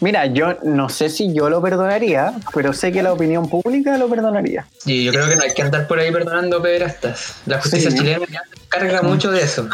Mira, 0.00 0.26
yo 0.26 0.56
no 0.62 0.88
sé 0.88 1.10
si 1.10 1.32
yo 1.34 1.50
lo 1.50 1.60
perdonaría, 1.60 2.32
pero 2.54 2.72
sé 2.72 2.90
que 2.90 3.02
la 3.02 3.12
opinión 3.12 3.48
pública 3.50 3.98
lo 3.98 4.08
perdonaría. 4.08 4.66
Y 4.86 5.04
yo 5.04 5.12
creo 5.12 5.28
que 5.28 5.36
no 5.36 5.42
hay 5.42 5.52
que 5.52 5.60
andar 5.62 5.86
por 5.86 5.98
ahí 5.98 6.10
perdonando 6.10 6.62
pederastas. 6.62 7.34
La 7.46 7.60
justicia 7.60 7.90
Sí. 7.90 7.98
chilena 7.98 8.26
carga 8.70 9.02
mucho 9.02 9.30
de 9.30 9.42
eso. 9.42 9.68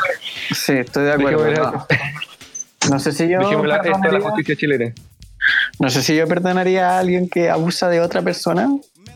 Sí, 0.53 0.73
estoy 0.73 1.05
de 1.05 1.13
acuerdo. 1.13 1.45
Dejémosla- 1.45 1.87
No, 2.85 2.91
No 2.91 3.01
sé 3.01 3.13
si 3.13 3.29
yo 3.29 3.39
la 3.41 4.21
justicia 4.21 4.57
chilena. 4.57 4.93
no 5.79 5.91
sé 5.91 6.03
si 6.03 6.17
yo 6.17 6.27
perdonaría 6.27 6.91
a 6.91 6.99
alguien 6.99 7.29
que 7.29 7.49
abusa 7.51 7.89
de 7.89 8.01
otra 8.01 8.23
persona 8.23 8.69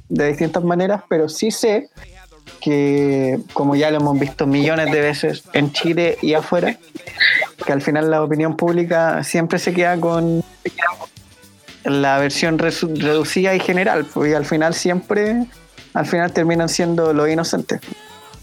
de 0.09 0.29
distintas 0.29 0.63
maneras, 0.65 1.03
pero 1.09 1.29
sí 1.29 1.51
sé 1.51 1.89
que, 2.61 3.39
como 3.53 3.75
ya 3.77 3.91
lo 3.91 3.99
hemos 3.99 4.19
visto 4.19 4.47
millones 4.47 4.93
de 4.93 5.01
veces 5.01 5.43
en 5.53 5.73
Chile 5.73 6.19
y 6.23 6.35
afuera, 6.35 6.79
que 7.65 7.73
al 7.73 7.83
final 7.83 8.11
la 8.11 8.23
opinión 8.23 8.57
pública 8.57 9.25
siempre 9.25 9.59
se 9.59 9.73
queda 9.73 9.99
con 9.99 10.45
la 11.85 12.19
versión 12.19 12.59
reducida 12.59 13.55
y 13.55 13.61
general, 13.61 14.07
porque 14.13 14.37
al 14.37 14.45
final 14.45 14.75
siempre, 14.75 15.47
al 15.95 16.07
final 16.07 16.33
terminan 16.33 16.69
siendo 16.69 17.13
los 17.13 17.29
inocentes. 17.29 17.81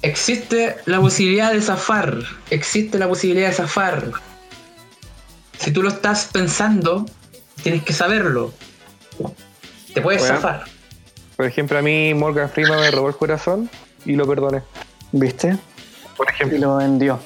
Existe 0.02 0.78
la 0.86 1.00
posibilidad 1.00 1.52
de 1.52 1.62
zafar. 1.62 2.18
Existe 2.50 3.00
la 3.00 3.08
posibilidad 3.08 3.50
de 3.50 3.54
zafar. 3.56 4.12
Si 5.58 5.72
tú 5.72 5.82
lo 5.82 5.90
estás 5.90 6.30
pensando, 6.32 7.06
tienes 7.64 7.84
que 7.84 7.94
saberlo. 7.94 8.54
Te 9.94 10.02
puedes 10.02 10.22
Bueno. 10.22 10.36
zafar. 10.36 10.64
Por 11.36 11.46
ejemplo, 11.46 11.78
a 11.78 11.82
mí 11.82 12.14
Morgan 12.14 12.50
Freeman 12.50 12.80
me 12.80 12.92
robó 12.92 13.10
el 13.10 13.16
corazón 13.16 13.70
y 14.08 14.16
lo 14.16 14.28
perdoné. 14.28 14.62
¿Viste? 15.12 15.58
Por 16.16 16.28
Y 16.28 16.34
ejemplo. 16.34 16.58
lo 16.60 16.76
vendió. 16.78 17.20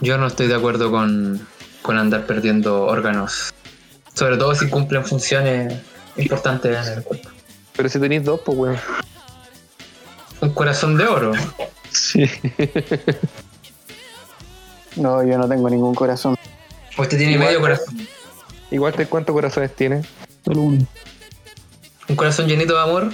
Yo 0.00 0.18
no 0.18 0.26
estoy 0.26 0.46
de 0.46 0.54
acuerdo 0.54 0.90
con, 0.90 1.46
con 1.82 1.98
andar 1.98 2.26
perdiendo 2.26 2.84
órganos. 2.86 3.52
Sobre 4.14 4.36
todo 4.36 4.54
si 4.54 4.68
cumplen 4.68 5.04
funciones 5.04 5.74
importantes 6.16 6.86
en 6.88 6.92
el 6.98 7.02
cuerpo. 7.04 7.28
Pero 7.76 7.88
si 7.88 7.98
tenéis 7.98 8.24
dos, 8.24 8.40
pues 8.44 8.56
weón. 8.58 8.76
Un 10.40 10.50
corazón 10.50 10.96
de 10.96 11.06
oro. 11.06 11.32
Sí. 11.90 12.24
No, 14.96 15.22
yo 15.22 15.38
no 15.38 15.48
tengo 15.48 15.70
ningún 15.70 15.94
corazón. 15.94 16.36
Usted 16.98 17.16
tiene 17.16 17.34
Igual- 17.34 17.46
medio 17.48 17.60
corazón. 17.60 17.96
Igual 18.72 18.92
te 18.92 19.06
cuántos 19.06 19.32
corazones 19.32 19.74
tiene. 19.74 20.02
Solo 20.44 20.62
uno. 20.62 20.86
Un 22.08 22.16
corazón 22.16 22.46
llenito 22.48 22.74
de 22.74 22.80
amor. 22.82 23.12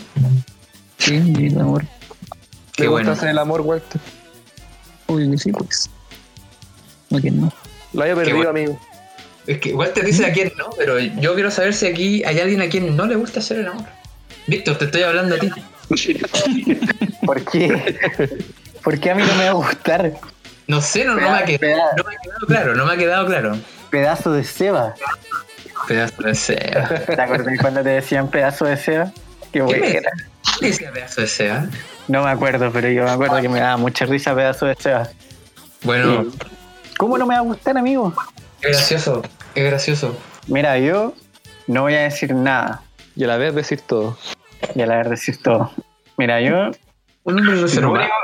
Sí, 0.98 1.22
y 1.38 1.46
el 1.48 1.60
amor. 1.60 1.84
Qué 2.76 2.84
¿Le 2.84 2.88
bueno. 2.88 3.10
gusta 3.10 3.20
hacer 3.20 3.30
el 3.30 3.38
amor, 3.38 3.62
Walter? 3.62 4.00
Que 5.06 5.38
sí, 5.38 5.52
pues. 5.52 5.90
No, 7.10 7.20
que 7.20 7.30
no. 7.30 7.52
Lo 7.92 8.02
haya 8.02 8.14
perdido, 8.14 8.36
bueno. 8.36 8.50
amigo. 8.50 8.80
Es 9.46 9.58
que 9.58 9.72
te 9.94 10.02
dice 10.02 10.26
a 10.26 10.32
quién 10.32 10.52
no, 10.58 10.70
pero 10.76 10.98
yo 10.98 11.34
quiero 11.34 11.50
saber 11.50 11.72
si 11.72 11.86
aquí 11.86 12.24
hay 12.24 12.40
alguien 12.40 12.60
a 12.62 12.68
quien 12.68 12.96
no 12.96 13.06
le 13.06 13.14
gusta 13.14 13.40
hacer 13.40 13.58
el 13.58 13.68
amor. 13.68 13.86
Víctor, 14.48 14.76
te 14.78 14.86
estoy 14.86 15.02
hablando 15.02 15.36
a 15.36 15.38
ti. 15.38 15.50
¿Por 17.26 17.44
qué? 17.44 17.96
¿Por 18.82 18.98
qué 18.98 19.10
a 19.10 19.14
mí 19.14 19.22
no 19.22 19.34
me 19.36 19.44
va 19.44 19.50
a 19.50 19.54
gustar? 19.54 20.12
No 20.66 20.80
sé, 20.80 21.04
no, 21.04 21.14
no 21.14 21.20
me, 21.20 21.28
ha 21.28 21.44
quedado, 21.44 21.92
no 21.96 22.04
me 22.04 22.14
ha 22.14 22.18
quedado 22.18 22.46
claro, 22.46 22.74
no 22.74 22.86
me 22.86 22.92
ha 22.92 22.96
quedado 22.96 23.26
claro. 23.26 23.56
Pedazo 23.90 24.32
de 24.32 24.42
ceba. 24.42 24.94
Pedazo 25.86 26.22
de 26.22 26.34
seba. 26.34 26.88
¿Te 27.06 27.20
acuerdas 27.20 27.54
cuando 27.60 27.82
te 27.84 27.90
decían 27.90 28.28
pedazo 28.28 28.64
de 28.64 28.76
seba? 28.76 29.12
Qué 29.52 29.60
¿Qué 29.60 29.62
me 29.62 29.78
buena. 29.78 30.10
¿Qué 30.58 30.66
decía 30.66 30.90
pedazo 30.90 31.20
de 31.20 31.26
seba? 31.28 31.68
No 32.08 32.22
me 32.24 32.30
acuerdo, 32.30 32.70
pero 32.72 32.88
yo 32.90 33.04
me 33.04 33.10
acuerdo 33.10 33.40
que 33.40 33.48
me 33.48 33.60
daba 33.60 33.76
mucha 33.76 34.04
risa 34.06 34.34
pedazo 34.34 34.66
de 34.66 34.74
seba. 34.76 35.08
Bueno, 35.82 36.26
¿Cómo 36.98 37.18
no 37.18 37.26
me 37.26 37.34
va 37.34 37.40
a 37.40 37.42
gustar, 37.44 37.76
amigo? 37.76 38.12
qué 38.60 38.68
gracioso, 38.68 39.22
qué 39.54 39.64
gracioso. 39.64 40.16
Mira, 40.46 40.78
yo 40.78 41.12
no 41.66 41.82
voy 41.82 41.94
a 41.94 42.02
decir 42.02 42.34
nada. 42.34 42.82
Y 43.14 43.24
a 43.24 43.26
la 43.26 43.36
vez 43.36 43.54
decir 43.54 43.80
todo. 43.80 44.16
Y 44.74 44.82
a 44.82 44.86
la 44.86 44.98
vez 44.98 45.10
decir 45.10 45.42
todo. 45.42 45.70
Mira, 46.16 46.40
yo 46.40 46.70
Un 47.24 47.38
hombre 47.38 47.56
lo 47.56 47.62
reservado. 47.62 47.94
único, 47.94 48.14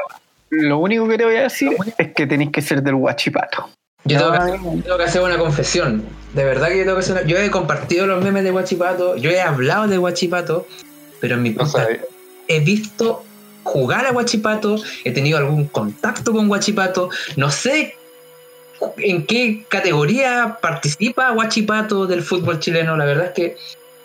lo 0.51 0.79
único 0.79 1.09
que 1.09 1.19
te 1.19 1.25
voy 1.25 1.37
a 1.37 1.43
decir 1.43 1.71
es 1.99 2.13
que 2.15 2.27
tenéis 2.27 2.51
que 2.51 2.63
ser 2.63 2.83
del 2.83 2.95
guachipato. 2.97 3.69
Yo 4.05 4.19
tengo, 4.19 4.33
No, 4.33 4.45
que, 4.47 4.53
amigo. 4.53 4.75
yo 4.77 4.83
tengo 4.83 4.99
que 4.99 5.05
hacer 5.05 5.23
una 5.23 5.39
confesión. 5.39 6.05
De 6.35 6.45
verdad 6.45 6.69
que 6.69 6.79
yo 6.79 6.85
tengo 6.85 6.97
que 6.97 7.01
hacer 7.01 7.17
una... 7.19 7.23
Yo 7.27 7.39
he 7.39 7.51
compartido 7.51 8.07
los 8.07 8.23
memes 8.25 8.43
de 8.45 8.51
Guachipato, 8.51 9.17
yo 9.17 9.31
he 9.31 9.41
hablado 9.41 9.87
de 9.87 9.99
Guachipato, 9.99 10.67
pero 11.21 11.35
en 11.37 11.43
mi 11.43 11.51
No 11.51 11.67
he 12.49 12.61
visto 12.61 13.25
jugar 13.63 14.07
a 14.07 14.13
Guachipato, 14.13 14.77
he 15.05 15.13
tenido 15.13 15.39
algún 15.39 15.67
contacto 15.67 16.33
con 16.33 16.49
Guachipato, 16.49 17.11
no 17.37 17.51
sé 17.51 17.97
en 18.97 19.25
qué 19.27 19.65
categoría 19.69 20.59
participa 20.61 21.31
Guachipato 21.31 22.07
del 22.07 22.23
fútbol 22.23 22.59
chileno, 22.59 22.97
la 22.97 23.05
verdad 23.05 23.27
es 23.27 23.33
que 23.33 23.57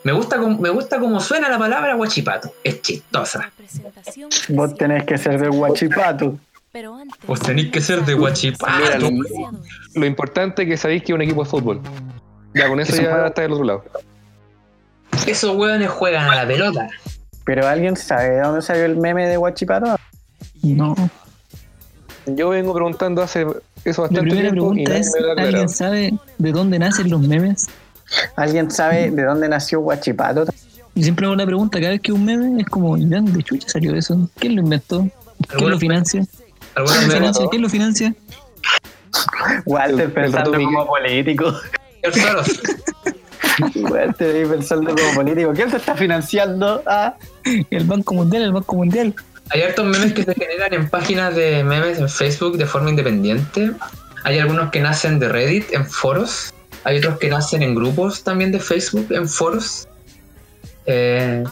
me 0.03 0.11
gusta, 0.13 0.37
me 0.37 0.69
gusta 0.69 0.99
cómo 0.99 1.19
suena 1.19 1.49
la 1.49 1.57
palabra 1.57 1.95
Guachipato, 1.95 2.53
es 2.63 2.81
chistosa. 2.81 3.51
Vos 4.49 4.75
tenés 4.75 5.03
que 5.05 5.17
ser 5.17 5.39
del 5.39 5.51
guachipato. 5.51 6.37
Vos 7.25 7.39
tenés 7.39 7.71
que 7.71 7.81
ser 7.81 8.05
de 8.05 8.13
Guachipato. 8.13 8.77
Mira, 8.77 8.99
lo, 8.99 9.09
lo 9.95 10.05
importante 10.05 10.63
es 10.63 10.69
que 10.69 10.77
sabéis 10.77 11.03
que 11.03 11.11
es 11.11 11.15
un 11.15 11.21
equipo 11.23 11.43
de 11.43 11.49
fútbol. 11.49 11.81
Ya, 12.53 12.67
con 12.67 12.79
eso 12.79 12.93
Eso 12.93 13.01
ya 13.01 13.27
está 13.27 13.41
del 13.41 13.53
otro 13.53 13.65
lado. 13.65 13.83
Esos 15.25 15.55
hueones 15.55 15.89
juegan 15.89 16.29
a 16.29 16.35
la 16.35 16.47
pelota. 16.47 16.87
Pero 17.47 17.65
¿alguien 17.65 17.95
sabe 17.95 18.31
de 18.31 18.41
dónde 18.41 18.61
salió 18.61 18.83
el 18.83 18.97
meme 18.97 19.25
de 19.25 19.37
guachipato? 19.37 19.95
No. 20.63 20.93
Yo 22.25 22.49
vengo 22.49 22.73
preguntando 22.73 23.21
hace 23.21 23.47
eso 23.85 24.01
bastante 24.01 24.29
primera 24.29 24.51
tiempo 24.51 24.73
y 24.75 24.83
es. 24.83 25.13
¿alguien 25.37 25.69
sabe 25.69 26.13
de 26.37 26.51
dónde 26.51 26.77
nacen 26.77 27.09
los 27.09 27.21
memes? 27.21 27.67
¿Alguien 28.35 28.69
sabe 28.69 29.11
de 29.11 29.23
dónde 29.23 29.47
nació 29.47 29.79
guachipato? 29.79 30.43
Y 30.93 31.03
siempre 31.03 31.25
hago 31.25 31.35
la 31.35 31.45
pregunta, 31.45 31.79
cada 31.79 31.91
vez 31.91 32.01
que 32.01 32.11
un 32.11 32.25
meme 32.25 32.61
es 32.61 32.67
como, 32.67 32.97
¿de 32.97 33.05
dónde 33.15 33.41
chucha 33.43 33.69
salió 33.69 33.95
eso? 33.95 34.29
¿Quién 34.37 34.57
lo 34.57 34.61
inventó? 34.63 35.07
¿Quién 35.55 35.69
lo 35.69 35.79
financia? 35.79 36.25
¿Quién 36.73 36.85
lo 36.85 36.91
memes. 36.91 37.13
financia? 37.13 37.45
¿Quién 37.49 37.61
lo 37.61 37.69
financia? 37.69 38.15
Walter 39.65 39.93
El- 39.93 40.01
el 40.01 40.11
pensando 40.11 40.51
como 40.51 40.85
político. 40.85 41.53
Soros. 42.13 42.47
Walter 43.75 44.35
ahí 44.35 44.45
pensando 44.45 44.95
como 44.95 45.13
político. 45.15 45.51
¿Quién 45.53 45.69
te 45.69 45.77
está 45.77 45.95
financiando? 45.95 46.83
Ah, 46.85 47.15
El 47.69 47.85
Banco 47.85 48.13
Mundial, 48.13 48.43
el 48.43 48.51
Banco 48.53 48.75
Mundial. 48.75 49.13
Hay 49.49 49.61
hartos 49.61 49.85
memes 49.85 50.13
que 50.13 50.23
se 50.23 50.33
generan 50.33 50.73
en 50.73 50.89
páginas 50.89 51.35
de 51.35 51.63
memes 51.63 51.99
en 51.99 52.09
Facebook 52.09 52.57
de 52.57 52.65
forma 52.65 52.89
independiente. 52.89 53.71
Hay 54.23 54.39
algunos 54.39 54.71
que 54.71 54.81
nacen 54.81 55.19
de 55.19 55.29
Reddit 55.29 55.73
en 55.73 55.85
foros. 55.85 56.53
Hay 56.83 56.97
otros 56.97 57.17
que 57.17 57.29
nacen 57.29 57.61
en 57.63 57.75
grupos 57.75 58.23
también 58.23 58.51
de 58.51 58.59
Facebook 58.59 59.07
en 59.11 59.27
foros. 59.27 59.87
Eh, 60.85 61.43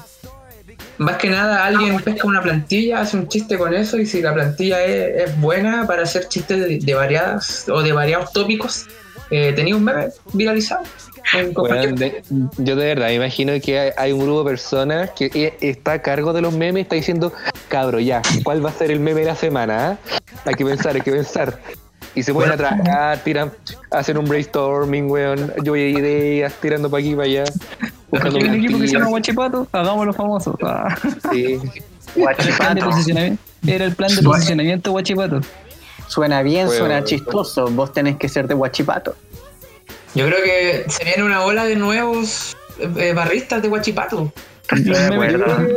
más 0.98 1.18
que 1.18 1.30
nada, 1.30 1.66
alguien 1.66 2.00
pesca 2.00 2.28
una 2.28 2.42
plantilla, 2.42 3.02
hace 3.02 3.18
un 3.18 3.28
chiste 3.28 3.58
con 3.58 3.74
eso 3.74 3.98
y 3.98 4.06
si 4.06 4.22
la 4.22 4.34
plantilla 4.34 4.84
es, 4.84 5.30
es 5.30 5.42
buena 5.42 5.86
para 5.88 6.04
hacer 6.04 6.28
chistes 6.30 6.60
de, 6.60 6.80
de 6.80 6.94
variadas 6.94 7.68
o 7.68 7.82
de 7.82 7.92
variados 7.92 8.32
tópicos, 8.32 8.86
eh, 9.32 9.54
tenía 9.54 9.76
un 9.76 9.84
meme 9.84 10.08
viralizado. 10.34 10.84
en 11.34 11.54
de- 11.96 12.24
yo 12.58 12.76
de 12.76 12.86
verdad 12.86 13.10
imagino 13.10 13.54
que 13.64 13.80
hay, 13.80 13.92
hay 13.98 14.12
un 14.12 14.20
grupo 14.22 14.44
de 14.44 14.50
personas 14.52 15.10
que 15.12 15.26
e- 15.34 15.58
está 15.68 15.94
a 15.94 16.02
cargo 16.02 16.34
de 16.34 16.42
los 16.42 16.54
memes 16.54 16.84
está 16.84 16.96
diciendo, 16.96 17.34
cabro, 17.68 18.00
ya, 18.00 18.22
¿cuál 18.44 18.64
va 18.64 18.70
a 18.70 18.74
ser 18.74 18.92
el 18.92 19.00
meme 19.00 19.22
de 19.22 19.28
la 19.28 19.36
semana? 19.36 19.92
ah? 19.92 19.98
Hay 20.46 20.54
que 20.54 20.64
pensar, 20.66 20.96
hay 20.96 21.02
que 21.02 21.12
pensar. 21.12 21.60
Y 22.14 22.24
se 22.24 22.34
ponen 22.34 22.52
a 22.52 22.58
trabajar, 22.58 23.18
tiran, 23.24 23.52
hacen 23.92 24.18
un 24.18 24.26
brainstorming, 24.26 25.10
weón, 25.10 25.52
yo 25.64 25.76
ideas, 25.76 26.54
tirando 26.62 26.90
para 26.90 27.02
aquí 27.02 27.12
y 27.12 27.16
para 27.16 27.26
allá. 27.28 27.44
buscando 28.10 28.38
¿Hay 28.38 28.44
un 28.46 28.56
equipo 28.56 28.80
que 28.80 28.88
se 28.88 28.94
llama. 28.94 29.08
Guachipato? 29.10 29.68
Hagámoslo 29.72 30.14
famoso. 30.14 30.58
Ah. 30.64 30.96
Sí. 31.32 31.60
El 32.16 32.22
Guachipato. 32.22 32.90
era 33.68 33.84
el 33.86 33.96
plan 33.96 34.16
de 34.16 34.22
posicionamiento 34.22 34.92
Guachipato. 34.92 35.42
Suena 36.08 36.42
bien, 36.42 36.70
suena 36.70 37.04
chistoso. 37.04 37.68
Vos 37.68 37.92
tenés 37.94 38.18
que 38.18 38.30
ser 38.30 38.48
de 38.48 38.54
Guachipato. 38.54 39.16
Yo 40.14 40.26
creo 40.28 40.44
que 40.44 40.86
se 40.90 41.04
viene 41.04 41.24
una 41.24 41.44
ola 41.44 41.66
de 41.66 41.76
nuevos 41.76 42.56
eh, 42.80 43.14
barristas 43.14 43.62
de 43.62 43.68
que- 45.68 45.76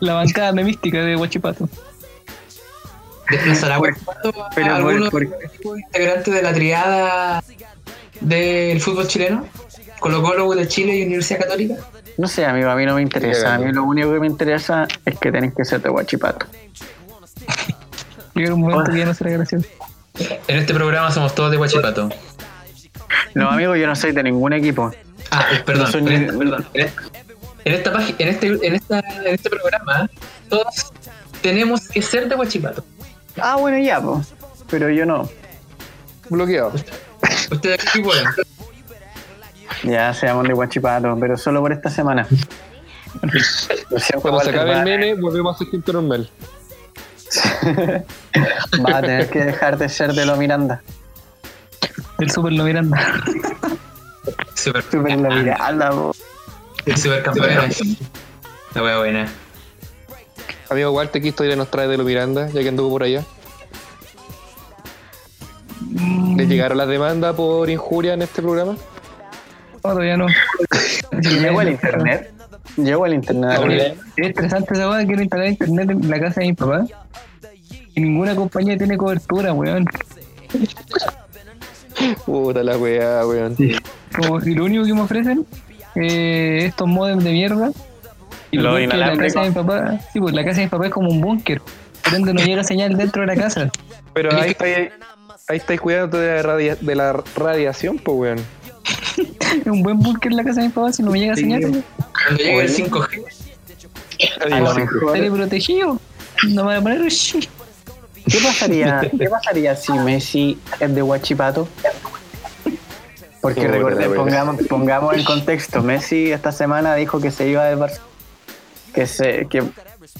La 0.00 0.14
bancada 0.14 0.52
memística 0.52 0.98
de 1.02 1.14
Guachipato. 1.16 1.68
Desplazará 3.30 3.74
a 3.76 3.78
Guachipato 3.78 4.28
a 4.42 4.50
pero 4.54 4.74
algunos 4.74 5.10
por- 5.10 5.22
equipos 5.22 5.78
integrantes 5.78 6.34
de 6.34 6.42
la 6.42 6.52
triada 6.54 7.44
del 8.20 8.80
fútbol 8.80 9.06
chileno. 9.06 9.46
Colo 10.00 10.22
Colo 10.22 10.54
de 10.54 10.66
Chile 10.66 10.96
y 10.96 11.02
Universidad 11.02 11.40
Católica. 11.40 11.74
No 12.16 12.26
sé, 12.26 12.46
amigo, 12.46 12.70
a 12.70 12.74
mí 12.76 12.86
no 12.86 12.94
me 12.94 13.02
interesa. 13.02 13.54
A 13.54 13.58
mí 13.58 13.70
lo 13.72 13.84
único 13.84 14.10
que 14.12 14.20
me 14.20 14.26
interesa 14.26 14.88
es 15.04 15.18
que 15.18 15.30
tenés 15.30 15.54
que 15.54 15.64
ser 15.64 15.82
de 15.82 15.90
Guachipato. 15.90 16.46
Llega 18.34 18.54
un 18.54 18.60
momento 18.60 18.90
que 18.92 18.98
ya 18.98 19.06
no 19.06 19.14
será 19.14 19.30
gracioso. 19.30 19.66
En 20.48 20.58
este 20.58 20.74
programa 20.74 21.10
somos 21.10 21.34
todos 21.34 21.50
de 21.50 21.56
Guachipato. 21.56 22.08
No, 23.34 23.50
amigo, 23.50 23.76
yo 23.76 23.86
no 23.86 23.94
soy 23.96 24.12
de 24.12 24.22
ningún 24.22 24.52
equipo. 24.52 24.90
Ah, 25.30 25.46
eh, 25.52 25.62
perdón, 25.64 25.84
No 25.86 25.90
soy 25.92 26.00
en, 26.00 26.06
ni- 26.08 26.14
esta, 26.26 26.38
perdón. 26.38 26.66
En 27.64 27.74
esta- 27.74 28.02
este, 28.18 28.46
en 28.66 28.74
esta, 28.74 28.98
en 29.00 29.34
este 29.34 29.50
programa, 29.50 30.08
todos 30.48 30.92
tenemos 31.42 31.88
que 31.88 32.02
ser 32.02 32.28
de 32.28 32.34
Guachipato. 32.36 32.84
Ah, 33.40 33.56
bueno, 33.56 33.78
ya. 33.78 34.00
Pero 34.70 34.90
yo 34.90 35.06
no. 35.06 35.28
Bloqueado. 36.28 36.72
¿Ustedes 37.50 37.84
equipo 37.86 38.14
eran? 38.14 38.32
Ya 39.82 40.12
seamos 40.14 40.46
de 40.46 40.52
Guachipato, 40.54 41.16
pero 41.18 41.36
solo 41.36 41.60
por 41.60 41.72
esta 41.72 41.90
semana. 41.90 42.26
Cuando 44.22 44.40
se 44.40 44.50
acabe 44.50 44.72
el 44.72 44.84
meme, 44.84 45.14
volvemos 45.14 45.54
a 45.56 45.58
ser 45.58 45.68
normal. 45.92 46.30
Va 48.84 48.98
a 48.98 49.00
tener 49.00 49.30
que 49.30 49.44
dejar 49.44 49.78
de 49.78 49.88
ser 49.88 50.12
de 50.12 50.26
lo 50.26 50.36
Miranda. 50.36 50.82
El 52.18 52.30
Super 52.30 52.52
Lo 52.52 52.64
Miranda. 52.64 53.22
Super, 54.54 54.82
Super 54.82 55.18
lo 55.18 55.30
Miranda, 55.30 55.90
po. 55.90 56.14
supercampeones. 56.96 57.80
La 58.74 58.82
wea 58.82 58.98
buena. 58.98 59.28
Amigo 60.68 60.90
Walter, 60.92 61.22
¿qué 61.22 61.28
historia 61.28 61.56
nos 61.56 61.70
trae 61.70 61.88
de 61.88 61.96
lo 61.96 62.04
Miranda, 62.04 62.48
ya 62.48 62.62
que 62.62 62.68
anduvo 62.68 62.90
por 62.90 63.02
allá? 63.02 63.24
¿Le 66.36 66.46
llegaron 66.46 66.78
las 66.78 66.88
demandas 66.88 67.34
por 67.34 67.68
injuria 67.70 68.14
en 68.14 68.22
este 68.22 68.42
programa? 68.42 68.76
No, 69.72 69.80
todavía 69.80 70.16
no. 70.16 70.26
Llegó 71.20 71.62
el 71.62 71.68
internet. 71.70 72.32
Llegó 72.76 73.06
el 73.06 73.14
internet. 73.14 73.50
Es 74.16 74.26
estresante 74.28 74.74
esa 74.74 74.88
weá, 74.90 75.04
quiero 75.06 75.22
instalar 75.22 75.46
internet 75.48 75.90
en 75.90 76.10
la 76.10 76.20
casa 76.20 76.40
de 76.40 76.46
mi 76.48 76.52
papá. 76.54 76.84
Y 77.94 78.00
ninguna 78.00 78.34
compañía 78.36 78.76
tiene 78.78 78.96
cobertura, 78.96 79.52
weón. 79.52 79.84
Puta 82.24 82.62
la 82.62 82.76
weá, 82.78 83.26
weón. 83.26 83.56
Como, 84.16 84.40
y 84.40 84.54
lo 84.54 84.64
único 84.64 84.84
que 84.84 84.94
me 84.94 85.00
ofrecen 85.02 85.46
eh, 85.96 86.66
estos 86.66 86.88
modems 86.88 87.24
de 87.24 87.32
mierda. 87.32 87.70
Y 88.50 88.56
Lo 88.56 88.76
la 88.78 89.16
casa 89.16 89.42
de 89.42 89.48
mi 89.50 89.54
papá, 89.54 89.98
sí, 90.12 90.18
pues 90.20 90.34
la 90.34 90.44
casa 90.44 90.56
de 90.58 90.64
mi 90.66 90.70
papá 90.70 90.86
es 90.86 90.92
como 90.92 91.10
un 91.10 91.20
búnker. 91.20 91.60
Por 92.02 92.14
ende 92.14 92.32
no 92.34 92.40
llega 92.42 92.64
señal 92.64 92.96
dentro 92.96 93.20
de 93.22 93.26
la 93.28 93.36
casa. 93.36 93.70
Pero 94.12 94.30
ahí 94.34 94.50
estáis 94.50 94.90
ahí 95.48 95.56
estáis 95.56 95.80
cuidando 95.80 96.18
de 96.18 96.34
la, 96.36 96.42
radia- 96.42 96.76
de 96.80 96.94
la 96.94 97.12
radiación, 97.36 97.98
pues 97.98 98.16
weón. 98.18 98.38
Es 99.60 99.66
un 99.66 99.82
buen 99.82 99.98
búnker 99.98 100.32
la 100.32 100.44
casa 100.44 100.60
de 100.60 100.68
mi 100.68 100.72
papá 100.72 100.92
si 100.92 101.02
no 101.02 101.10
me 101.10 101.18
llega 101.20 101.34
señal. 101.36 101.60
weón. 101.62 101.84
Cuando 102.26 102.42
llegue 102.42 102.60
el 102.62 102.68
5G, 102.70 103.24
A 104.52 104.58
lo 104.60 104.74
mejor- 104.74 105.06
Estaré 105.16 105.30
protegido. 105.30 105.98
No 106.48 106.64
me 106.64 106.68
voy 106.70 106.74
a 106.76 106.80
poner 106.82 107.02
shit. 107.08 107.48
¿Qué 108.30 108.38
pasaría, 108.42 109.00
¿Qué 109.18 109.28
pasaría 109.28 109.74
si 109.76 109.92
Messi 109.92 110.58
es 110.78 110.94
de 110.94 111.02
Huachipato? 111.02 111.68
Porque 113.40 113.66
recordé, 113.66 114.06
wea. 114.06 114.16
pongamos, 114.16 114.56
pongamos 114.68 115.16
en 115.16 115.24
contexto, 115.24 115.82
Messi 115.82 116.30
esta 116.30 116.52
semana 116.52 116.94
dijo 116.94 117.20
que 117.20 117.30
se 117.30 117.48
iba 117.48 117.64
de 117.64 117.74
Barcelona, 117.74 118.06
que 118.94 119.06
se, 119.06 119.46
que 119.48 119.62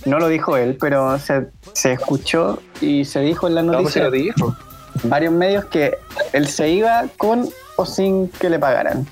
no 0.07 0.19
lo 0.19 0.29
dijo 0.29 0.57
él, 0.57 0.79
pero 0.81 1.19
se, 1.19 1.49
se 1.75 1.93
escuchó 1.93 2.63
y 2.81 3.05
se 3.05 3.21
dijo 3.21 3.47
en 3.47 3.55
la 3.57 3.63
No, 3.63 3.73
pues 3.83 3.93
se 3.93 4.01
noticia 4.01 4.05
lo 4.05 4.11
dijo. 4.11 4.57
varios 5.05 5.35
medios 5.35 5.67
que 5.67 5.99
él 6.33 6.49
se 6.49 6.71
iba 6.71 7.05
con 7.19 7.47
o 7.77 7.85
sin 7.85 8.29
que 8.29 8.49
le 8.49 8.59
pagaran. 8.59 9.07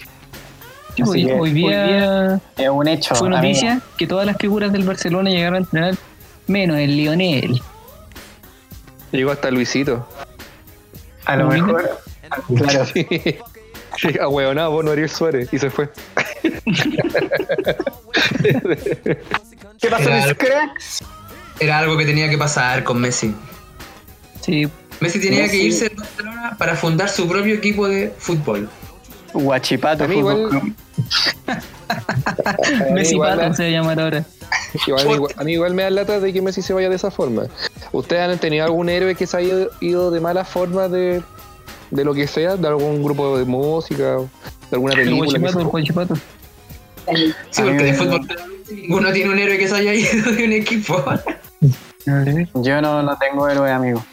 Sí, 1.04 1.10
hoy, 1.10 1.26
que, 1.26 1.32
hoy 1.34 1.50
día 1.52 2.40
Es 2.56 2.68
un 2.68 2.88
hecho. 2.88 3.14
fue 3.14 3.28
amigo. 3.28 3.42
noticia 3.42 3.80
que 3.96 4.06
todas 4.06 4.26
las 4.26 4.36
figuras 4.36 4.72
del 4.72 4.84
Barcelona 4.84 5.30
llegaron 5.30 5.54
a 5.56 5.58
entrenar 5.58 5.94
menos 6.46 6.78
el 6.78 6.96
Lionel. 6.96 7.60
Llegó 9.12 9.30
hasta 9.30 9.50
Luisito. 9.50 10.06
A 11.24 11.36
lo 11.36 11.48
mejor, 11.48 11.98
claro, 12.46 14.30
weón, 14.30 14.56
no, 14.56 14.70
vos 14.70 14.84
no 14.84 14.90
Ariel 14.92 15.08
Suárez. 15.10 15.48
Y 15.52 15.58
se 15.58 15.70
fue. 15.70 15.90
¿Qué 19.80 19.88
pasó, 19.90 20.10
mis 20.10 20.34
cracks? 20.34 21.04
era 21.60 21.78
algo 21.78 21.96
que 21.96 22.04
tenía 22.06 22.28
que 22.30 22.38
pasar 22.38 22.84
con 22.84 23.00
Messi. 23.00 23.34
Sí, 24.40 24.68
Messi 25.00 25.20
tenía 25.20 25.44
Messi- 25.46 25.50
que 25.50 25.56
irse 25.56 25.88
de 25.88 25.94
Barcelona 25.96 26.56
para 26.58 26.74
fundar 26.76 27.08
su 27.08 27.28
propio 27.28 27.54
equipo 27.54 27.88
de 27.88 28.12
fútbol. 28.18 28.68
Huachipato 29.34 30.04
A 30.04 30.08
mí 30.08 30.18
igual- 30.18 30.74
Messi 32.92 33.14
igual 33.14 33.36
Pato 33.38 33.48
me- 33.50 33.56
se 33.56 33.62
va 33.62 33.68
a 33.68 33.72
llamar 33.72 34.00
ahora. 34.00 34.24
igual- 34.86 35.00
a, 35.00 35.04
mí, 35.08 35.14
igual- 35.14 35.34
a 35.36 35.44
mí 35.44 35.52
igual 35.52 35.74
me 35.74 35.82
da 35.82 35.90
lata 35.90 36.20
de 36.20 36.32
que 36.32 36.42
Messi 36.42 36.62
se 36.62 36.72
vaya 36.72 36.88
de 36.88 36.96
esa 36.96 37.10
forma. 37.10 37.44
¿Ustedes 37.92 38.22
han 38.28 38.38
tenido 38.38 38.64
algún 38.64 38.88
héroe 38.88 39.14
que 39.14 39.26
se 39.26 39.36
haya 39.36 39.48
ido, 39.48 39.70
ido 39.80 40.10
de 40.10 40.20
mala 40.20 40.44
forma 40.44 40.88
de, 40.88 41.22
de 41.90 42.04
lo 42.04 42.14
que 42.14 42.26
sea? 42.26 42.56
¿De 42.56 42.68
algún 42.68 43.02
grupo 43.02 43.38
de 43.38 43.44
música? 43.44 44.16
¿De 44.16 44.28
alguna 44.72 44.94
El 44.94 45.00
película? 45.04 45.38
Guachipato? 45.40 45.68
Guachipato. 45.70 46.14
Sí, 47.50 47.62
porque 47.62 47.72
de 47.84 47.92
me- 47.92 47.94
fútbol 47.94 48.28
ninguno 48.70 49.12
tiene 49.12 49.30
un 49.30 49.38
héroe 49.38 49.56
que 49.58 49.68
se 49.68 49.74
haya 49.76 49.94
ido 49.94 50.30
de 50.32 50.44
un 50.44 50.52
equipo. 50.52 51.02
Yo 52.54 52.80
no, 52.82 53.02
no 53.02 53.16
tengo 53.18 53.48
héroe, 53.48 53.70
amigo. 53.70 54.04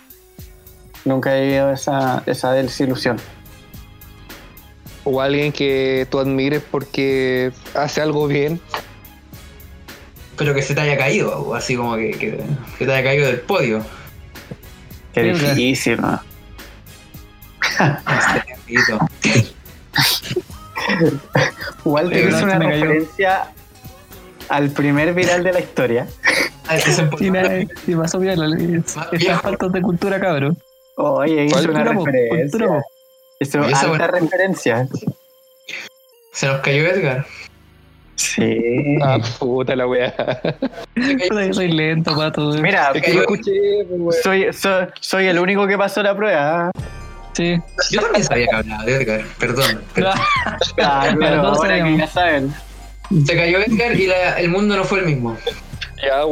Nunca 1.04 1.38
he 1.38 1.42
vivido 1.46 1.72
esa, 1.72 2.24
esa 2.26 2.52
desilusión. 2.54 3.18
O 5.06 5.22
alguien 5.22 5.52
que 5.52 6.08
tú 6.10 6.20
admires 6.20 6.62
porque 6.70 7.52
hace 7.74 8.02
algo 8.02 8.28
bien. 8.28 8.60
Pero 10.38 10.54
que 10.54 10.62
se 10.62 10.76
te 10.76 10.82
haya 10.82 10.98
caído, 10.98 11.40
o 11.40 11.56
así 11.56 11.78
como 11.78 11.96
que, 11.96 12.12
que, 12.12 12.40
que 12.78 12.86
te 12.86 12.94
haya 12.94 13.04
caído 13.04 13.28
del 13.28 13.40
podio. 13.40 13.82
Qué 15.14 15.24
difícil, 15.24 16.02
¿no? 16.02 16.22
Walter 21.86 22.32
no, 22.32 22.44
una 22.44 22.60
referencia 22.60 23.48
al 24.50 24.70
primer 24.72 25.14
viral 25.14 25.44
de 25.44 25.54
la 25.54 25.60
historia. 25.60 26.08
Ah, 26.68 26.78
es 26.78 26.84
sí, 26.84 27.96
pasó 27.96 28.20
bien. 28.20 28.42
Es, 28.42 28.96
Más 28.96 29.14
es 29.14 29.42
falta 29.42 29.70
de 29.70 29.82
cultura, 29.82 30.20
cabrón. 30.20 30.58
Oye, 30.98 31.46
hizo 31.46 31.70
una 31.70 31.84
referencia. 31.84 32.60
cultura, 32.60 32.82
esa 33.40 33.60
alta 33.62 33.88
buena- 33.88 34.08
referencia. 34.08 34.88
Se 36.34 36.48
nos 36.48 36.60
cayó 36.62 36.86
Edgar. 36.88 37.26
Sí. 38.16 38.98
Ah, 39.04 39.18
puta 39.40 39.76
la 39.76 39.88
weá. 39.88 40.14
Soy 41.52 41.72
lento, 41.72 42.16
pato. 42.16 42.50
Mira, 42.62 42.92
Es 42.94 43.02
que 43.02 43.14
yo 43.14 43.22
escuché, 43.22 43.52
pues, 43.98 44.22
soy, 44.22 44.54
soy, 44.54 44.88
soy 45.02 45.28
el 45.28 45.40
único 45.40 45.68
que 45.68 45.78
pasó 45.78 46.02
la 46.02 46.16
prueba. 46.16 46.72
Sí. 47.34 47.58
Yo 47.92 48.02
también 48.02 48.24
sabía 48.24 48.48
que 48.48 48.56
hablaba 48.56 48.84
de 48.86 48.96
Edgar, 48.96 49.22
perdón. 49.40 49.82
pero 49.94 50.10
Ah, 50.12 50.22
Pero 50.60 51.18
claro, 51.18 51.48
ahora 51.48 51.84
que 51.84 51.98
ya 51.98 52.08
saben. 52.08 52.54
Se 53.26 53.36
cayó 53.36 53.60
Edgar 53.60 53.94
y 54.00 54.08
la- 54.08 54.40
el 54.40 54.50
mundo 54.50 54.76
no 54.78 54.84
fue 54.86 55.00
el 55.00 55.06
mismo. 55.08 55.38
Ya, 56.02 56.24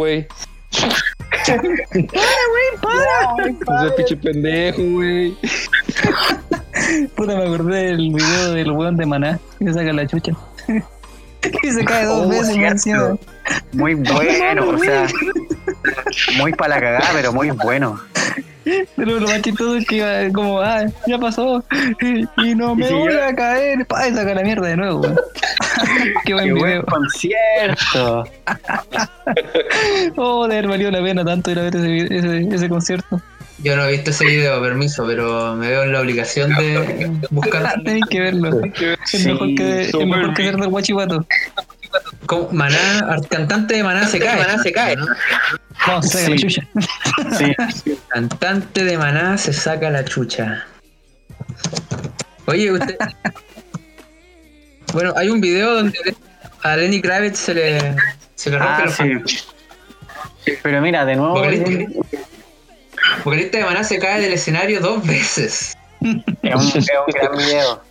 güey. 1.62 3.50
Ese 3.86 3.92
pinche 3.96 4.18
pendejo, 4.18 4.82
güey. 4.82 5.38
Puta, 7.16 7.36
me 7.36 7.44
acordé 7.44 7.84
del 7.86 8.14
video 8.14 8.52
del 8.54 8.72
weón 8.72 8.98
de 8.98 9.06
Maná 9.06 9.40
que 9.60 9.74
saca 9.74 9.94
la 9.94 10.08
chucha. 10.08 10.34
y 11.64 11.72
se 11.72 11.86
cae 11.86 12.06
dos 12.06 12.26
Oh, 12.26 12.30
veces 12.30 12.82
cierto. 12.84 13.20
Muy 13.74 13.94
bueno, 13.96 14.70
o 14.70 14.78
sea. 14.78 15.08
Muy 16.38 16.52
para 16.54 16.76
la 16.76 16.82
cagada, 16.82 17.10
pero 17.14 17.34
muy 17.34 17.50
bueno. 17.52 18.00
Pero 18.96 19.20
lo 19.20 19.28
más 19.28 19.42
chistoso 19.42 19.76
es 19.76 19.86
que 19.86 19.98
iba 19.98 20.30
como, 20.34 20.62
ah, 20.62 20.86
ya 21.06 21.18
pasó. 21.18 21.62
Y 22.38 22.56
no 22.56 22.76
me 22.76 22.90
Y 22.90 22.94
voy 22.94 23.14
a 23.14 23.36
caer. 23.36 23.86
Pa, 23.86 24.08
y 24.08 24.14
saca 24.14 24.34
la 24.34 24.42
mierda 24.42 24.68
de 24.70 24.78
nuevo, 24.78 25.02
weón. 25.02 25.20
Qué 26.26 26.34
buen 26.34 26.46
Qué 26.46 26.52
buen 26.54 26.64
video. 26.72 26.86
concierto. 26.86 28.24
Oh, 30.16 30.48
de 30.48 30.54
haber 30.58 30.70
valido 30.70 30.92
la 30.92 31.02
pena 31.04 31.26
tanto 31.26 31.52
ir 31.52 31.60
a 31.60 31.64
ver 31.64 31.76
ese, 31.76 32.16
ese, 32.16 32.48
ese 32.56 32.70
concierto. 32.70 33.22
Yo 33.64 33.78
no 33.78 33.86
he 33.86 33.92
visto 33.94 34.12
ese 34.12 34.26
video, 34.26 34.62
permiso, 34.62 35.06
pero 35.08 35.56
me 35.56 35.70
veo 35.70 35.84
en 35.84 35.94
la 35.94 36.02
obligación 36.02 36.54
de 36.56 37.12
buscar. 37.30 37.82
Tenéis 37.86 38.06
que 38.10 38.20
verlo. 38.20 38.62
Es 39.14 39.26
mejor 39.26 39.56
que, 39.56 39.82
es 39.82 39.94
mejor 39.94 40.34
que 40.34 40.44
ser 40.44 40.58
del 40.58 40.68
guachipato. 40.68 41.26
Maná, 42.52 43.20
cantante 43.30 43.76
de 43.76 43.84
Maná 43.84 44.08
se 44.08 44.20
cae. 44.20 44.38
Maná 44.38 44.62
se 44.62 44.72
cae, 44.72 44.96
¿no? 44.96 45.06
No, 45.88 46.02
se 46.02 46.10
saca 46.10 46.30
la 46.30 46.36
chucha. 46.38 46.68
Sí, 47.38 47.56
Cantante 48.10 48.84
de 48.84 48.98
Maná 48.98 49.38
se 49.38 49.54
saca 49.54 49.90
la 49.90 50.04
chucha. 50.04 50.66
Oye, 52.46 52.72
usted. 52.72 52.98
bueno, 54.94 55.14
hay 55.16 55.30
un 55.30 55.40
video 55.40 55.76
donde 55.76 56.16
a 56.64 56.76
Lenny 56.76 57.02
Kravitz 57.02 57.38
se 57.38 57.54
le, 57.54 57.96
se 58.36 58.50
le 58.50 58.60
rompe 58.60 58.74
ah, 58.74 58.86
los 58.86 58.96
sí. 58.96 59.14
Pero 60.62 60.82
mira, 60.82 61.06
de 61.06 61.16
nuevo, 61.16 61.42
Vocalista. 63.24 63.58
de 63.58 63.64
Maná 63.66 63.84
se 63.84 64.00
cae 64.00 64.22
del 64.22 64.34
escenario 64.34 64.80
dos 64.80 65.06
veces. 65.06 65.76
es 66.02 66.10
un, 66.12 66.24
es 66.42 66.76
un 66.76 67.14
gran 67.14 67.38
video. 67.38 67.82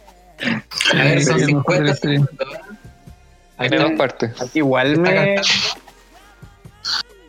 A 0.92 1.04
ver, 1.04 1.24
son 1.24 1.38
Sí, 1.40 1.46
50 1.46 1.94
sí. 1.94 2.00
segundos. 2.00 2.48
Dos 3.70 3.92
partes. 3.92 4.32
Igual 4.54 4.92
Está 4.94 5.02
me, 5.02 5.14
cantando. 5.14 5.42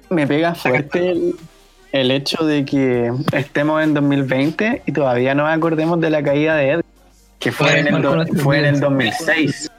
me 0.10 0.28
pega 0.28 0.56
fuerte 0.56 1.12
el, 1.12 1.36
el 1.92 2.12
hecho 2.12 2.44
de 2.44 2.66
que 2.66 3.12
estemos 3.34 3.84
en 3.84 3.94
2020 3.94 4.82
y 4.86 4.92
todavía 4.92 5.36
no 5.36 5.48
acordemos 5.48 6.00
de 6.02 6.10
la 6.10 6.24
caída 6.24 6.56
de 6.56 6.72
Ed, 6.72 6.82
que 7.40 7.52
fue 7.52 7.80
en 7.80 7.88
el, 7.88 8.02
do- 8.02 8.26
fue 8.42 8.60
en 8.60 8.66
el 8.66 8.80
2006. 8.80 9.72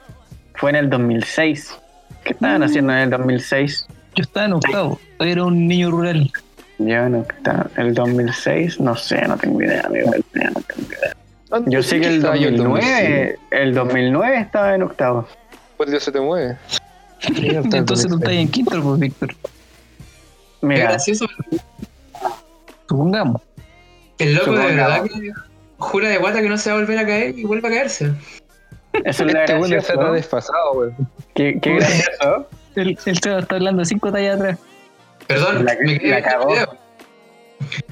Fue 0.55 0.69
en 0.69 0.75
el 0.77 0.89
2006. 0.89 1.75
¿Qué 2.23 2.33
estaban 2.33 2.63
haciendo 2.63 2.93
en 2.93 2.99
el 2.99 3.09
2006? 3.09 3.87
Yo 4.15 4.21
estaba 4.23 4.45
en 4.45 4.53
octavo. 4.53 4.99
Era 5.19 5.43
un 5.43 5.67
niño 5.67 5.91
rural. 5.91 6.31
Yo 6.77 7.09
no 7.09 7.21
estaba. 7.21 7.67
El 7.77 7.93
2006, 7.93 8.79
no 8.79 8.95
sé, 8.95 9.21
no 9.27 9.37
tengo 9.37 9.61
idea, 9.61 9.81
amigo. 9.85 10.07
no 10.07 10.61
tengo 10.61 10.87
idea. 10.89 11.15
Yo 11.67 11.81
sé 11.81 11.99
que 12.01 12.07
el 12.07 12.15
Estaba 12.15 12.35
yo 12.35 12.49
en 12.49 12.57
2009, 12.57 13.39
el 13.51 13.73
2009 13.73 14.37
estaba 14.39 14.75
en 14.75 14.83
octavo. 14.83 15.27
Pues 15.77 15.89
Dios 15.89 16.03
se 16.03 16.11
te 16.11 16.19
mueve. 16.19 16.57
Entonces 17.27 18.07
tú 18.07 18.15
estás 18.17 18.33
en 18.33 18.49
quinto, 18.49 18.81
pues, 18.81 18.99
Víctor. 18.99 19.35
Mira, 20.61 20.89
gracioso. 20.89 21.25
Supongamos. 22.89 23.41
El 24.17 24.35
loco 24.35 24.51
de 24.51 24.65
verdad 24.65 25.03
que 25.03 25.31
jura 25.77 26.09
de 26.09 26.17
guata 26.17 26.41
que 26.41 26.49
no 26.49 26.57
se 26.57 26.69
va 26.69 26.77
a 26.77 26.79
volver 26.79 26.97
a 26.97 27.05
caer 27.05 27.37
y 27.37 27.43
vuelve 27.43 27.67
a 27.67 27.71
caerse. 27.71 28.13
eso 29.03 29.25
es 29.25 29.33
lo 29.33 29.39
Este 29.39 29.53
weón 29.53 29.69
gracioso. 29.69 29.99
está 30.01 30.11
desfasado. 30.11 30.93
Qué, 31.33 31.59
qué 31.61 31.75
gracioso. 31.75 32.47
El, 32.75 32.97
el 33.05 33.19
Seba 33.19 33.39
está 33.39 33.55
hablando 33.55 33.85
cinco 33.85 34.11
tallas 34.11 34.35
atrás. 34.39 34.59
Perdón, 35.27 35.65
La- 35.65 35.75
me 35.83 35.99
quedé 35.99 36.11
la 36.11 36.21
cagó. 36.21 36.55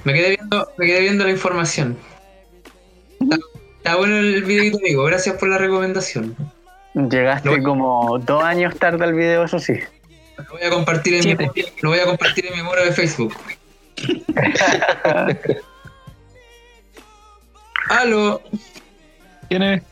Me 0.03 0.13
quedé 0.13 0.29
viendo, 0.37 0.67
me 0.77 0.85
quedé 0.85 0.99
viendo 1.01 1.23
la 1.23 1.31
información. 1.31 1.97
Está, 3.19 3.37
está 3.77 3.95
bueno 3.95 4.17
el 4.17 4.43
videito, 4.43 4.77
amigo. 4.77 5.03
Gracias 5.05 5.37
por 5.37 5.49
la 5.49 5.57
recomendación. 5.57 6.35
Llegaste 6.93 7.57
No. 7.57 7.63
como 7.63 8.19
dos 8.19 8.43
años 8.43 8.75
tarde 8.77 9.03
al 9.03 9.13
video, 9.13 9.45
eso 9.45 9.57
sí. 9.59 9.73
Lo 10.37 10.43
voy 10.51 10.61
a 10.63 10.69
compartir 10.69 11.13
en 11.15 11.19
mi, 11.19 11.23
Siete. 11.35 11.73
lo 11.81 11.89
voy 11.89 11.99
a 11.99 12.05
compartir 12.05 12.45
en 12.47 12.55
mi 12.55 12.61
muro 12.63 12.83
de 12.83 12.91
Facebook. 12.91 13.33
Aló. 17.89 18.41
¿Quién 19.49 19.63
es? 19.63 19.83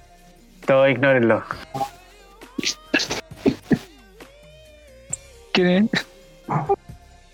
Todo 0.65 0.87
ignórenlo. 0.87 1.43
¿Quién 5.53 5.89
es? 5.93 6.05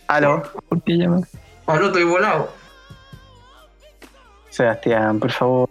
Aló, 0.07 0.43
¿Por 0.69 0.81
qué 0.83 0.93
llama? 0.97 1.21
Aló, 1.65 1.87
estoy 1.87 2.03
volado. 2.03 2.49
Sebastián, 4.49 5.19
por 5.19 5.31
favor. 5.31 5.69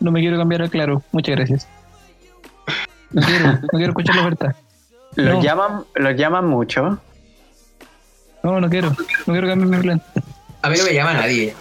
No 0.00 0.10
me 0.10 0.20
quiero 0.20 0.38
cambiar 0.38 0.62
a 0.62 0.68
claro. 0.68 1.02
Muchas 1.12 1.36
gracias. 1.36 1.68
No 3.12 3.20
quiero, 3.20 3.46
no 3.52 3.68
quiero 3.68 3.88
escuchar 3.88 4.16
la 4.16 4.22
oferta. 4.22 4.56
Los 5.16 5.34
No. 5.34 5.42
llaman, 5.42 5.84
los 5.96 6.16
llaman 6.16 6.46
mucho. 6.46 6.98
No, 8.42 8.58
no 8.58 8.70
quiero. 8.70 8.88
No 8.88 9.34
quiero 9.34 9.46
cambiar 9.48 9.68
mi 9.68 9.76
plan. 9.82 10.02
A 10.62 10.70
mí 10.70 10.76
no 10.78 10.84
me 10.84 10.94
llama 10.94 11.12
nadie. 11.12 11.54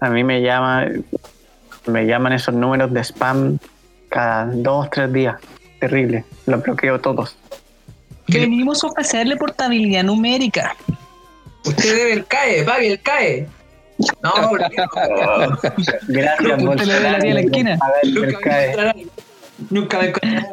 A 0.00 0.08
mí 0.08 0.24
me 0.24 0.40
llama, 0.40 0.86
me 1.86 2.06
llaman 2.06 2.32
esos 2.32 2.54
números 2.54 2.90
de 2.94 3.00
spam 3.04 3.58
cada 4.08 4.46
dos, 4.46 4.88
tres 4.88 5.12
días. 5.12 5.36
Terrible. 5.80 6.24
Los 6.46 6.62
bloqueo 6.62 6.98
todos. 6.98 7.36
¿Qué 8.30 8.38
le- 8.38 8.46
Venimos 8.46 8.82
a 8.84 8.86
ofrecerle 8.88 9.36
portabilidad 9.36 10.02
numérica. 10.04 10.74
Usted 11.64 11.94
debe 11.96 12.12
el 12.14 12.26
CAE, 12.26 12.62
pague 12.64 12.92
el 12.92 13.00
CAE. 13.00 13.46
No, 14.22 14.32
porque 14.48 14.76
no. 14.78 15.58
Gracias, 16.08 16.62
Usted 16.62 16.86
le 16.86 17.18
ve 17.20 17.34
la 17.34 17.40
esquina. 17.40 17.78
Nunca 18.04 18.26
me 18.26 18.32
CAE. 18.40 18.64
encontrarán. 18.64 18.96
Nunca 19.70 19.98
me 19.98 20.06
encontrarán. 20.08 20.46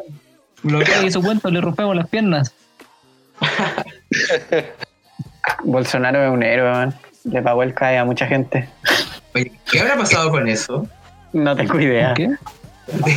Bloqueado. 0.62 1.06
Y 1.06 1.10
su 1.12 1.22
cuento 1.22 1.50
le 1.50 1.60
rompemos 1.60 1.96
las 1.96 2.08
piernas. 2.08 2.52
Bolsonaro 5.64 6.24
es 6.26 6.30
un 6.30 6.42
héroe, 6.42 6.70
man. 6.70 6.94
Le 7.24 7.42
pagó 7.42 7.62
el 7.62 7.74
CAE 7.74 7.98
a 7.98 8.04
mucha 8.04 8.26
gente. 8.26 8.68
Oye, 9.34 9.52
¿qué 9.70 9.80
habrá 9.80 9.96
pasado 9.96 10.30
con 10.30 10.48
eso? 10.48 10.86
No 11.32 11.54
tengo 11.56 11.78
idea. 11.80 12.14
¿Qué? 12.14 12.30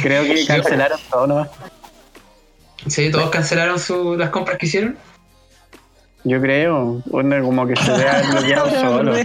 Creo 0.01 0.23
que 0.23 0.45
cancelaron 0.45 0.99
todo 1.09 1.27
nomás. 1.27 1.49
Sí, 2.87 3.11
todos 3.11 3.29
cancelaron 3.29 3.79
su, 3.79 4.17
las 4.17 4.29
compras 4.29 4.57
que 4.57 4.65
hicieron. 4.65 4.97
Yo 6.23 6.41
creo. 6.41 7.01
Uno 7.05 7.43
como 7.43 7.67
que 7.67 7.75
se 7.75 7.91
vea 7.91 8.23
bloqueado 8.31 8.69
solo. 8.69 9.15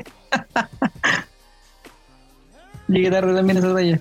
Llegué 2.88 3.11
tarde 3.11 3.34
también 3.34 3.59
esa 3.59 3.74
talla. 3.74 4.00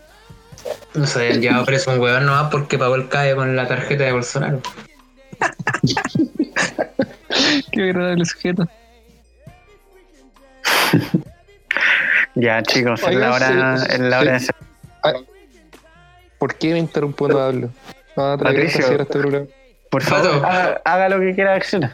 No 0.94 1.08
se 1.08 1.20
habían 1.20 1.42
llevado 1.42 1.66
preso 1.66 1.92
un 1.92 2.00
huevón 2.00 2.26
nomás 2.26 2.50
porque 2.52 2.78
pagó 2.78 2.96
el 2.96 3.10
CAE 3.10 3.36
con 3.36 3.56
la 3.56 3.68
tarjeta 3.68 4.06
de 4.06 4.12
Bolsonaro. 4.12 4.62
Qué 7.72 7.84
agradable 7.84 8.26
sujeto. 8.26 8.68
Ya, 12.38 12.62
chicos, 12.64 13.02
es 13.02 13.16
la 13.16 13.34
hora, 13.34 13.78
sí, 13.78 13.86
es 13.92 14.00
la 14.00 14.20
hora 14.20 14.34
de 14.34 14.40
ser. 14.42 14.56
¿Por 16.38 16.56
qué 16.56 16.74
me 16.74 16.80
interrumpo 16.80 17.26
cuando 17.26 17.42
hablo? 17.42 17.70
Patricio. 18.16 18.86
este. 19.02 19.48
Por 19.92 20.02
favor, 20.02 20.46
haga, 20.46 20.82
haga 20.84 21.10
lo 21.10 21.20
que 21.20 21.34
quiera 21.36 21.56
hacer. 21.56 21.90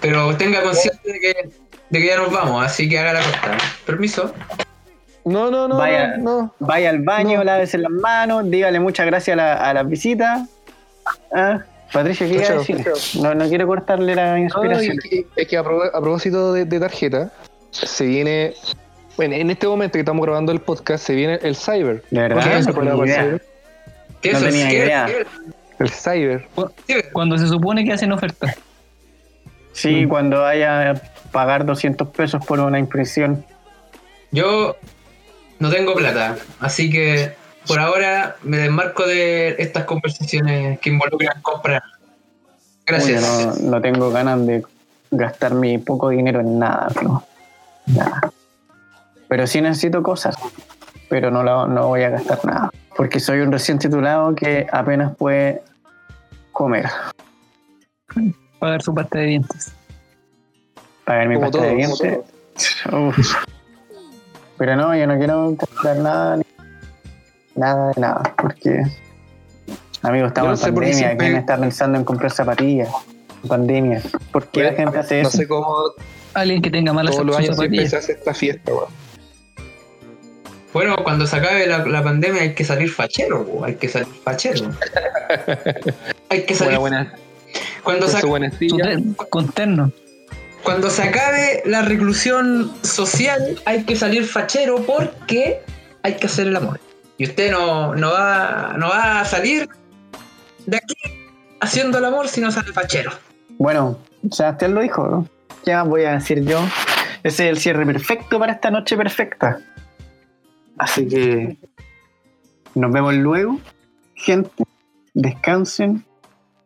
Pero 0.00 0.34
tenga 0.36 0.62
conciencia 0.62 1.12
de 1.12 1.20
que, 1.20 1.50
de 1.90 1.98
que 2.00 2.06
ya 2.06 2.16
nos 2.16 2.32
vamos, 2.32 2.64
así 2.64 2.88
que 2.88 2.98
haga 2.98 3.14
la 3.14 3.20
corta. 3.22 3.58
Permiso. 3.86 4.32
No, 5.24 5.50
no, 5.50 5.68
no, 5.68 5.76
Vaya. 5.76 6.16
no, 6.16 6.22
no. 6.42 6.54
Vaya 6.58 6.90
al 6.90 7.00
baño, 7.00 7.38
No. 7.38 7.44
lávese 7.44 7.76
las 7.78 7.90
manos, 7.90 8.50
dígale 8.50 8.80
muchas 8.80 9.06
gracias 9.06 9.34
a, 9.34 9.36
la, 9.36 9.52
a 9.54 9.74
las 9.74 9.88
visitas. 9.88 10.48
Ah, 11.34 11.60
Patricio, 11.92 12.26
¿qué 12.26 12.34
iba 12.34 12.46
a 12.48 12.52
decir? 12.52 12.84
No, 13.20 13.34
no 13.34 13.48
quiero 13.48 13.66
cortarle 13.66 14.14
la 14.14 14.32
no, 14.32 14.38
inspiración. 14.38 14.96
es 15.36 15.46
que 15.48 15.56
a, 15.56 15.62
pro- 15.62 15.84
a 15.84 16.00
propósito 16.00 16.52
de, 16.52 16.64
de 16.64 16.80
tarjeta, 16.80 17.30
se 17.70 18.06
viene. 18.06 18.54
Bueno, 19.16 19.34
en 19.34 19.50
este 19.50 19.66
momento 19.66 19.92
que 19.94 20.00
estamos 20.00 20.24
grabando 20.24 20.52
el 20.52 20.60
podcast, 20.60 21.04
se 21.04 21.14
viene 21.14 21.38
el 21.42 21.54
Cyber. 21.56 22.02
De 22.10 22.20
verdad, 22.20 22.64
¿Por 22.72 23.40
qué? 24.20 24.32
no 24.32 24.38
¿Se 24.40 24.46
acuerdan 24.46 24.50
tenía 24.50 24.66
del 24.66 24.88
idea. 24.88 25.06
Cyber? 25.06 25.26
¿Qué 25.26 25.34
No 25.82 25.86
eso? 25.86 25.96
tenía 26.06 26.28
¿Qué- 26.28 26.34
idea. 26.36 26.46
qué- 26.56 26.64
El 26.94 27.00
Cyber. 27.00 27.12
Cuando 27.12 27.38
se 27.38 27.46
supone 27.48 27.84
que 27.84 27.92
hacen 27.92 28.12
oferta. 28.12 28.54
Sí, 29.72 30.04
Mm. 30.04 30.08
cuando 30.08 30.44
haya 30.44 30.90
a 30.90 30.94
pagar 31.32 31.64
200 31.64 32.08
pesos 32.08 32.44
por 32.44 32.60
una 32.60 32.78
impresión. 32.78 33.44
Yo 34.32 34.76
no 35.58 35.70
tengo 35.70 35.94
plata, 35.94 36.36
así 36.60 36.90
que 36.90 37.32
por 37.66 37.78
ahora 37.78 38.36
me 38.42 38.58
desmarco 38.58 39.06
de 39.06 39.56
estas 39.58 39.84
conversaciones 39.84 40.78
que 40.80 40.90
involucran 40.90 41.40
comprar. 41.42 41.82
Gracias. 42.86 43.22
Uy, 43.22 43.62
no, 43.64 43.70
no 43.70 43.80
tengo 43.80 44.10
ganas 44.10 44.44
de 44.46 44.62
gastar 45.12 45.54
mi 45.54 45.78
poco 45.78 46.08
dinero 46.10 46.40
en 46.40 46.58
nada, 46.58 46.88
bro. 46.94 47.22
Nada. 47.86 48.32
Pero 49.28 49.46
sí 49.46 49.60
necesito 49.60 50.02
cosas. 50.02 50.34
Pero 51.10 51.30
no, 51.30 51.42
lo- 51.42 51.66
no 51.66 51.88
voy 51.88 52.02
a 52.04 52.08
gastar 52.10 52.42
nada. 52.46 52.70
Porque 52.96 53.20
soy 53.20 53.40
un 53.40 53.52
recién 53.52 53.78
titulado 53.78 54.34
que 54.34 54.66
apenas 54.72 55.14
puede 55.16 55.62
comer. 56.52 56.86
Pagar 58.58 58.80
su 58.82 58.94
pasta 58.94 59.18
de 59.18 59.26
dientes. 59.26 59.72
Pagar 61.04 61.28
mi 61.28 61.34
Como 61.34 61.46
pasta 61.46 61.58
todo, 61.58 61.68
de 61.68 61.76
dientes. 61.76 62.18
Uf. 62.92 63.34
Pero 64.58 64.76
no, 64.76 64.94
yo 64.96 65.06
no 65.06 65.18
quiero 65.18 65.56
comprar 65.56 65.96
nada. 65.98 66.36
ni- 66.36 66.42
Nada 67.56 67.88
de 67.92 68.00
nada. 68.00 68.34
Porque, 68.40 68.82
amigo, 70.02 70.26
estamos 70.28 70.60
no 70.62 70.68
en 70.68 70.74
pandemia. 70.74 70.96
siempre- 70.96 71.26
¿Quién 71.26 71.38
está 71.38 71.58
pensando 71.58 71.98
en 71.98 72.04
comprar 72.04 72.30
zapatillas? 72.30 72.88
En 73.42 73.48
pandemia. 73.48 74.02
¿Por 74.32 74.46
qué 74.48 74.62
la 74.64 74.72
gente 74.74 74.98
hace 74.98 75.22
No 75.22 75.28
eso? 75.28 75.38
sé 75.38 75.48
cómo 75.48 75.74
Alguien 76.34 76.62
que 76.62 76.70
tenga 76.70 76.92
malas 76.92 77.14
todos 77.14 77.26
los 77.26 77.36
años 77.36 77.56
siempre 77.56 77.66
zapatillas. 77.86 77.90
se 77.90 77.96
hace 77.96 78.12
esta 78.12 78.32
fiesta, 78.34 78.72
weón. 78.72 78.88
Bueno, 80.72 80.96
cuando 81.02 81.26
se 81.26 81.36
acabe 81.36 81.66
la, 81.66 81.84
la 81.84 82.02
pandemia 82.02 82.42
hay 82.42 82.54
que 82.54 82.64
salir 82.64 82.90
fachero, 82.90 83.64
hay 83.64 83.74
que 83.74 83.88
salir 83.88 84.08
fachero. 84.22 84.70
hay 86.28 86.42
que 86.44 86.54
salir. 86.54 86.78
Buena, 86.78 87.04
buena. 87.04 87.14
Cuando, 87.82 88.06
Con 89.28 89.46
se, 89.46 89.52
terno. 89.52 89.92
cuando 90.62 90.90
se 90.90 91.02
acabe 91.02 91.62
la 91.64 91.82
reclusión 91.82 92.72
social 92.82 93.60
hay 93.64 93.84
que 93.84 93.96
salir 93.96 94.24
fachero 94.24 94.76
porque 94.82 95.60
hay 96.02 96.14
que 96.14 96.26
hacer 96.26 96.46
el 96.46 96.56
amor. 96.56 96.78
Y 97.18 97.24
usted 97.24 97.50
no, 97.50 97.94
no, 97.94 98.12
va, 98.12 98.74
no 98.78 98.88
va 98.88 99.20
a 99.20 99.24
salir 99.24 99.68
de 100.66 100.76
aquí 100.76 100.94
haciendo 101.60 101.98
el 101.98 102.04
amor 102.04 102.28
si 102.28 102.40
no 102.40 102.50
sale 102.50 102.72
fachero. 102.72 103.12
Bueno, 103.58 103.98
Sebastián 104.30 104.74
lo 104.74 104.80
dijo, 104.80 105.06
¿no? 105.06 105.28
¿Qué 105.64 105.74
más 105.74 105.86
voy 105.86 106.04
a 106.04 106.12
decir 106.12 106.44
yo? 106.44 106.60
Ese 107.22 107.44
es 107.44 107.50
el 107.50 107.58
cierre 107.58 107.84
perfecto 107.84 108.38
para 108.38 108.54
esta 108.54 108.70
noche 108.70 108.96
perfecta. 108.96 109.60
Así 110.80 111.06
que 111.06 111.58
nos 112.74 112.90
vemos 112.90 113.14
luego. 113.14 113.58
Gente, 114.14 114.64
descansen, 115.12 116.06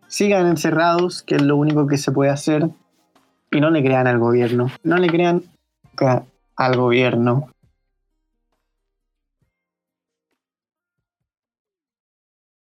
sigan 0.06 0.46
encerrados, 0.46 1.24
que 1.24 1.34
es 1.34 1.42
lo 1.42 1.56
único 1.56 1.88
que 1.88 1.98
se 1.98 2.12
puede 2.12 2.30
hacer. 2.30 2.70
Y 3.50 3.60
no 3.60 3.70
le 3.70 3.82
crean 3.82 4.06
al 4.06 4.20
gobierno. 4.20 4.70
No 4.84 4.98
le 4.98 5.08
crean 5.08 5.42
al 6.56 6.76
gobierno. 6.76 7.48